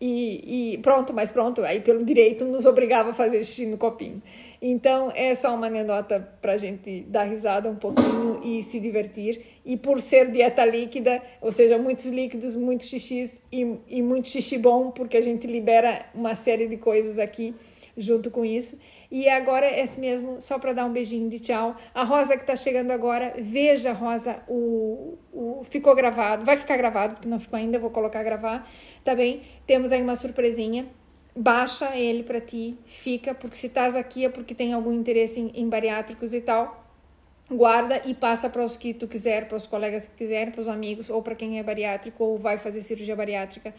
e, 0.00 0.74
e 0.74 0.78
pronto, 0.78 1.12
mas 1.12 1.30
pronto, 1.30 1.62
aí 1.62 1.80
pelo 1.80 2.04
direito 2.04 2.44
nos 2.44 2.66
obrigava 2.66 3.10
a 3.10 3.14
fazer 3.14 3.44
xixi 3.44 3.66
no 3.66 3.78
copinho. 3.78 4.20
Então 4.68 5.12
é 5.14 5.32
só 5.36 5.54
uma 5.54 5.68
anedota 5.68 6.18
para 6.42 6.54
a 6.54 6.56
gente 6.56 7.02
dar 7.02 7.22
risada 7.22 7.70
um 7.70 7.76
pouquinho 7.76 8.40
e 8.42 8.64
se 8.64 8.80
divertir. 8.80 9.60
E 9.64 9.76
por 9.76 10.00
ser 10.00 10.28
dieta 10.32 10.64
líquida, 10.64 11.22
ou 11.40 11.52
seja, 11.52 11.78
muitos 11.78 12.06
líquidos, 12.06 12.56
muitos 12.56 12.88
xixis 12.88 13.40
e, 13.52 13.78
e 13.86 14.02
muito 14.02 14.28
xixi 14.28 14.58
bom, 14.58 14.90
porque 14.90 15.16
a 15.16 15.20
gente 15.20 15.46
libera 15.46 16.06
uma 16.12 16.34
série 16.34 16.66
de 16.66 16.76
coisas 16.78 17.16
aqui 17.16 17.54
junto 17.96 18.28
com 18.28 18.44
isso. 18.44 18.76
E 19.08 19.28
agora 19.28 19.66
é 19.66 19.84
mesmo, 19.98 20.42
só 20.42 20.58
para 20.58 20.72
dar 20.72 20.84
um 20.84 20.92
beijinho 20.92 21.30
de 21.30 21.38
tchau. 21.38 21.76
A 21.94 22.02
Rosa 22.02 22.36
que 22.36 22.42
está 22.42 22.56
chegando 22.56 22.90
agora, 22.90 23.34
veja, 23.38 23.92
Rosa, 23.92 24.42
o, 24.48 25.16
o 25.32 25.64
ficou 25.70 25.94
gravado, 25.94 26.44
vai 26.44 26.56
ficar 26.56 26.76
gravado, 26.76 27.14
porque 27.14 27.28
não 27.28 27.38
ficou 27.38 27.56
ainda, 27.56 27.78
vou 27.78 27.90
colocar 27.90 28.24
gravar, 28.24 28.68
tá 29.04 29.14
bem? 29.14 29.42
Temos 29.64 29.92
aí 29.92 30.02
uma 30.02 30.16
surpresinha 30.16 30.88
baixa 31.36 31.94
ele 31.94 32.22
para 32.22 32.40
ti, 32.40 32.78
fica, 32.86 33.34
porque 33.34 33.56
se 33.56 33.66
estás 33.66 33.94
aqui 33.94 34.24
é 34.24 34.28
porque 34.30 34.54
tem 34.54 34.72
algum 34.72 34.92
interesse 34.92 35.38
em, 35.38 35.50
em 35.54 35.68
bariátricos 35.68 36.32
e 36.32 36.40
tal. 36.40 36.84
Guarda 37.48 38.02
e 38.04 38.14
passa 38.14 38.48
para 38.48 38.64
os 38.64 38.76
que 38.76 38.92
tu 38.92 39.06
quiser, 39.06 39.46
para 39.46 39.56
os 39.56 39.66
colegas 39.66 40.06
que 40.06 40.16
quiserem, 40.16 40.50
para 40.50 40.62
os 40.62 40.68
amigos, 40.68 41.10
ou 41.10 41.22
para 41.22 41.34
quem 41.34 41.60
é 41.60 41.62
bariátrico 41.62 42.24
ou 42.24 42.38
vai 42.38 42.58
fazer 42.58 42.82
cirurgia 42.82 43.14
bariátrica, 43.14 43.72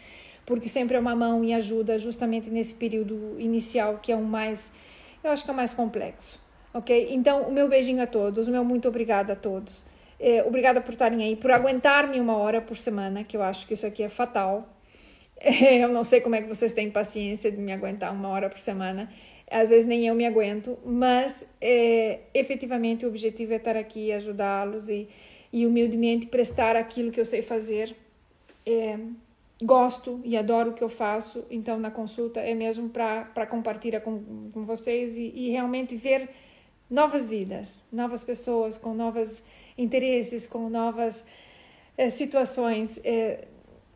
porque 0.46 0.68
sempre 0.70 0.96
é 0.96 1.00
uma 1.00 1.14
mão 1.14 1.44
e 1.44 1.52
ajuda 1.52 1.98
justamente 1.98 2.48
nesse 2.48 2.74
período 2.74 3.36
inicial 3.38 3.98
que 3.98 4.10
é 4.10 4.16
o 4.16 4.22
mais, 4.22 4.72
eu 5.22 5.30
acho 5.30 5.44
que 5.44 5.50
é 5.50 5.52
o 5.52 5.56
mais 5.56 5.74
complexo, 5.74 6.40
ok? 6.72 7.08
Então, 7.10 7.42
o 7.42 7.52
meu 7.52 7.68
beijinho 7.68 8.02
a 8.02 8.06
todos, 8.06 8.48
o 8.48 8.50
meu 8.50 8.64
muito 8.64 8.88
obrigada 8.88 9.34
a 9.34 9.36
todos. 9.36 9.84
É, 10.18 10.42
obrigada 10.44 10.80
por 10.80 10.92
estarem 10.92 11.22
aí, 11.22 11.36
por 11.36 11.50
aguentar-me 11.50 12.18
uma 12.18 12.36
hora 12.36 12.62
por 12.62 12.76
semana, 12.76 13.22
que 13.22 13.36
eu 13.36 13.42
acho 13.42 13.66
que 13.66 13.74
isso 13.74 13.86
aqui 13.86 14.02
é 14.02 14.08
fatal, 14.08 14.66
Eu 15.80 15.88
não 15.88 16.04
sei 16.04 16.20
como 16.20 16.34
é 16.34 16.42
que 16.42 16.48
vocês 16.48 16.72
têm 16.72 16.90
paciência 16.90 17.50
de 17.50 17.58
me 17.58 17.72
aguentar 17.72 18.12
uma 18.12 18.28
hora 18.28 18.48
por 18.48 18.58
semana. 18.58 19.10
Às 19.50 19.70
vezes 19.70 19.86
nem 19.86 20.06
eu 20.06 20.14
me 20.14 20.26
aguento, 20.26 20.78
mas 20.84 21.46
é, 21.58 22.20
efetivamente 22.34 23.06
o 23.06 23.08
objetivo 23.08 23.54
é 23.54 23.56
estar 23.56 23.76
aqui 23.76 24.12
ajudá-los 24.12 24.90
e, 24.90 25.08
e 25.50 25.66
humildemente 25.66 26.26
prestar 26.26 26.76
aquilo 26.76 27.10
que 27.10 27.18
eu 27.18 27.24
sei 27.24 27.40
fazer. 27.40 27.96
É, 28.66 28.98
gosto 29.62 30.20
e 30.22 30.36
adoro 30.36 30.70
o 30.70 30.74
que 30.74 30.84
eu 30.84 30.88
faço, 30.90 31.46
então 31.50 31.78
na 31.78 31.90
consulta 31.90 32.40
é 32.40 32.54
mesmo 32.54 32.90
para 32.90 33.46
compartilhar 33.46 34.00
com, 34.00 34.50
com 34.52 34.64
vocês 34.66 35.16
e, 35.16 35.32
e 35.34 35.50
realmente 35.50 35.96
ver 35.96 36.28
novas 36.90 37.30
vidas, 37.30 37.82
novas 37.90 38.22
pessoas 38.22 38.76
com 38.76 38.92
novos 38.92 39.42
interesses, 39.78 40.46
com 40.46 40.68
novas 40.68 41.24
é, 41.96 42.10
situações. 42.10 43.00
É, 43.02 43.46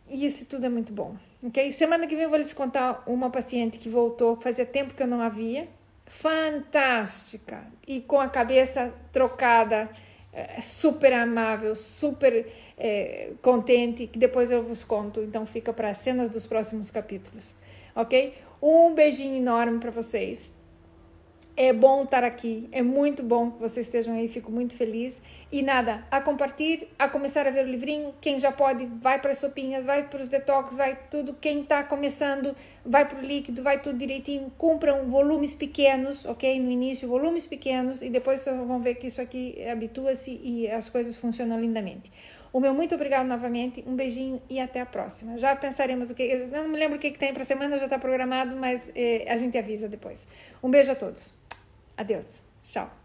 e 0.09 0.25
isso 0.25 0.47
tudo 0.47 0.65
é 0.65 0.69
muito 0.71 0.95
bom. 0.95 1.15
Ok? 1.45 1.73
Semana 1.73 2.07
que 2.07 2.15
vem 2.15 2.25
eu 2.25 2.31
vou 2.31 2.39
lhes 2.39 2.53
contar 2.53 3.03
uma 3.07 3.29
paciente 3.29 3.79
que 3.79 3.89
voltou, 3.89 4.37
fazia 4.37 4.65
tempo 4.65 4.95
que 4.95 5.03
eu 5.03 5.07
não 5.07 5.21
havia. 5.21 5.69
Fantástica! 6.07 7.65
E 7.87 8.01
com 8.01 8.21
a 8.21 8.29
cabeça 8.29 8.93
trocada, 9.13 9.91
é, 10.33 10.61
super 10.61 11.13
amável, 11.13 11.75
super 11.75 12.47
é, 12.79 13.31
contente, 13.43 14.07
que 14.07 14.19
depois 14.19 14.51
eu 14.51 14.63
vos 14.63 14.85
conto. 14.85 15.21
Então 15.21 15.45
fica 15.45 15.73
para 15.73 15.91
as 15.91 15.99
cenas 15.99 16.31
dos 16.31 16.47
próximos 16.47 16.91
capítulos. 16.91 17.55
Ok? 17.95 18.35
Um 18.63 18.95
beijinho 18.95 19.37
enorme 19.37 19.81
para 19.81 19.91
vocês. 19.91 20.51
É 21.55 21.71
bom 21.71 22.05
estar 22.05 22.25
aqui, 22.25 22.67
é 22.73 22.81
muito 22.81 23.23
bom 23.23 23.51
que 23.51 23.61
vocês 23.61 23.87
estejam 23.87 24.15
aí, 24.15 24.27
fico 24.27 24.51
muito 24.51 24.75
feliz. 24.75 25.21
E 25.51 25.61
nada, 25.61 26.03
a 26.11 26.19
compartilhar, 26.19 26.87
a 26.99 27.11
começar 27.11 27.47
a 27.47 27.51
ver 27.51 27.67
o 27.67 27.69
livrinho. 27.69 28.15
Quem 28.23 28.39
já 28.39 28.51
pode, 28.51 28.87
vai 28.87 29.21
para 29.21 29.33
as 29.33 29.37
sopinhas, 29.37 29.85
vai 29.85 30.09
para 30.09 30.23
os 30.23 30.29
detox, 30.29 30.75
vai 30.75 30.99
tudo. 31.11 31.37
Quem 31.39 31.61
está 31.61 31.85
começando, 31.85 32.57
vai 32.87 33.07
para 33.07 33.19
o 33.19 33.21
líquido, 33.21 33.63
vai 33.63 33.83
tudo 33.83 33.99
direitinho. 33.99 34.51
Cumpram 34.57 35.11
volumes 35.11 35.55
pequenos, 35.55 36.25
ok? 36.25 36.59
No 36.59 36.71
início, 36.71 37.07
volumes 37.07 37.47
pequenos, 37.47 38.01
e 38.01 38.09
depois 38.09 38.41
vocês 38.41 38.57
vão 38.57 38.81
ver 38.81 38.95
que 38.95 39.09
isso 39.09 39.21
aqui 39.21 39.63
habitua-se 39.69 40.41
e 40.43 40.71
as 40.71 40.89
coisas 40.89 41.17
funcionam 41.17 41.61
lindamente. 41.61 42.11
O 42.51 42.61
meu 42.61 42.73
muito 42.73 42.95
obrigado 42.95 43.27
novamente, 43.27 43.85
um 43.87 43.95
beijinho 43.95 44.41
e 44.49 44.59
até 44.59 44.81
a 44.81 44.87
próxima. 44.87 45.37
Já 45.37 45.55
pensaremos 45.55 46.11
o 46.11 46.15
que. 46.15 46.23
Eu 46.23 46.49
não 46.49 46.69
me 46.69 46.79
lembro 46.79 46.97
o 46.97 47.01
que, 47.01 47.11
que 47.11 47.19
tem 47.19 47.33
para 47.35 47.45
semana, 47.45 47.77
já 47.77 47.85
está 47.85 47.99
programado, 47.99 48.57
mas 48.57 48.91
eh, 48.95 49.27
a 49.29 49.37
gente 49.37 49.57
avisa 49.59 49.87
depois. 49.87 50.27
Um 50.63 50.71
beijo 50.71 50.91
a 50.91 50.95
todos. 50.95 51.42
Adeus. 51.97 52.43
Tchau. 52.63 53.02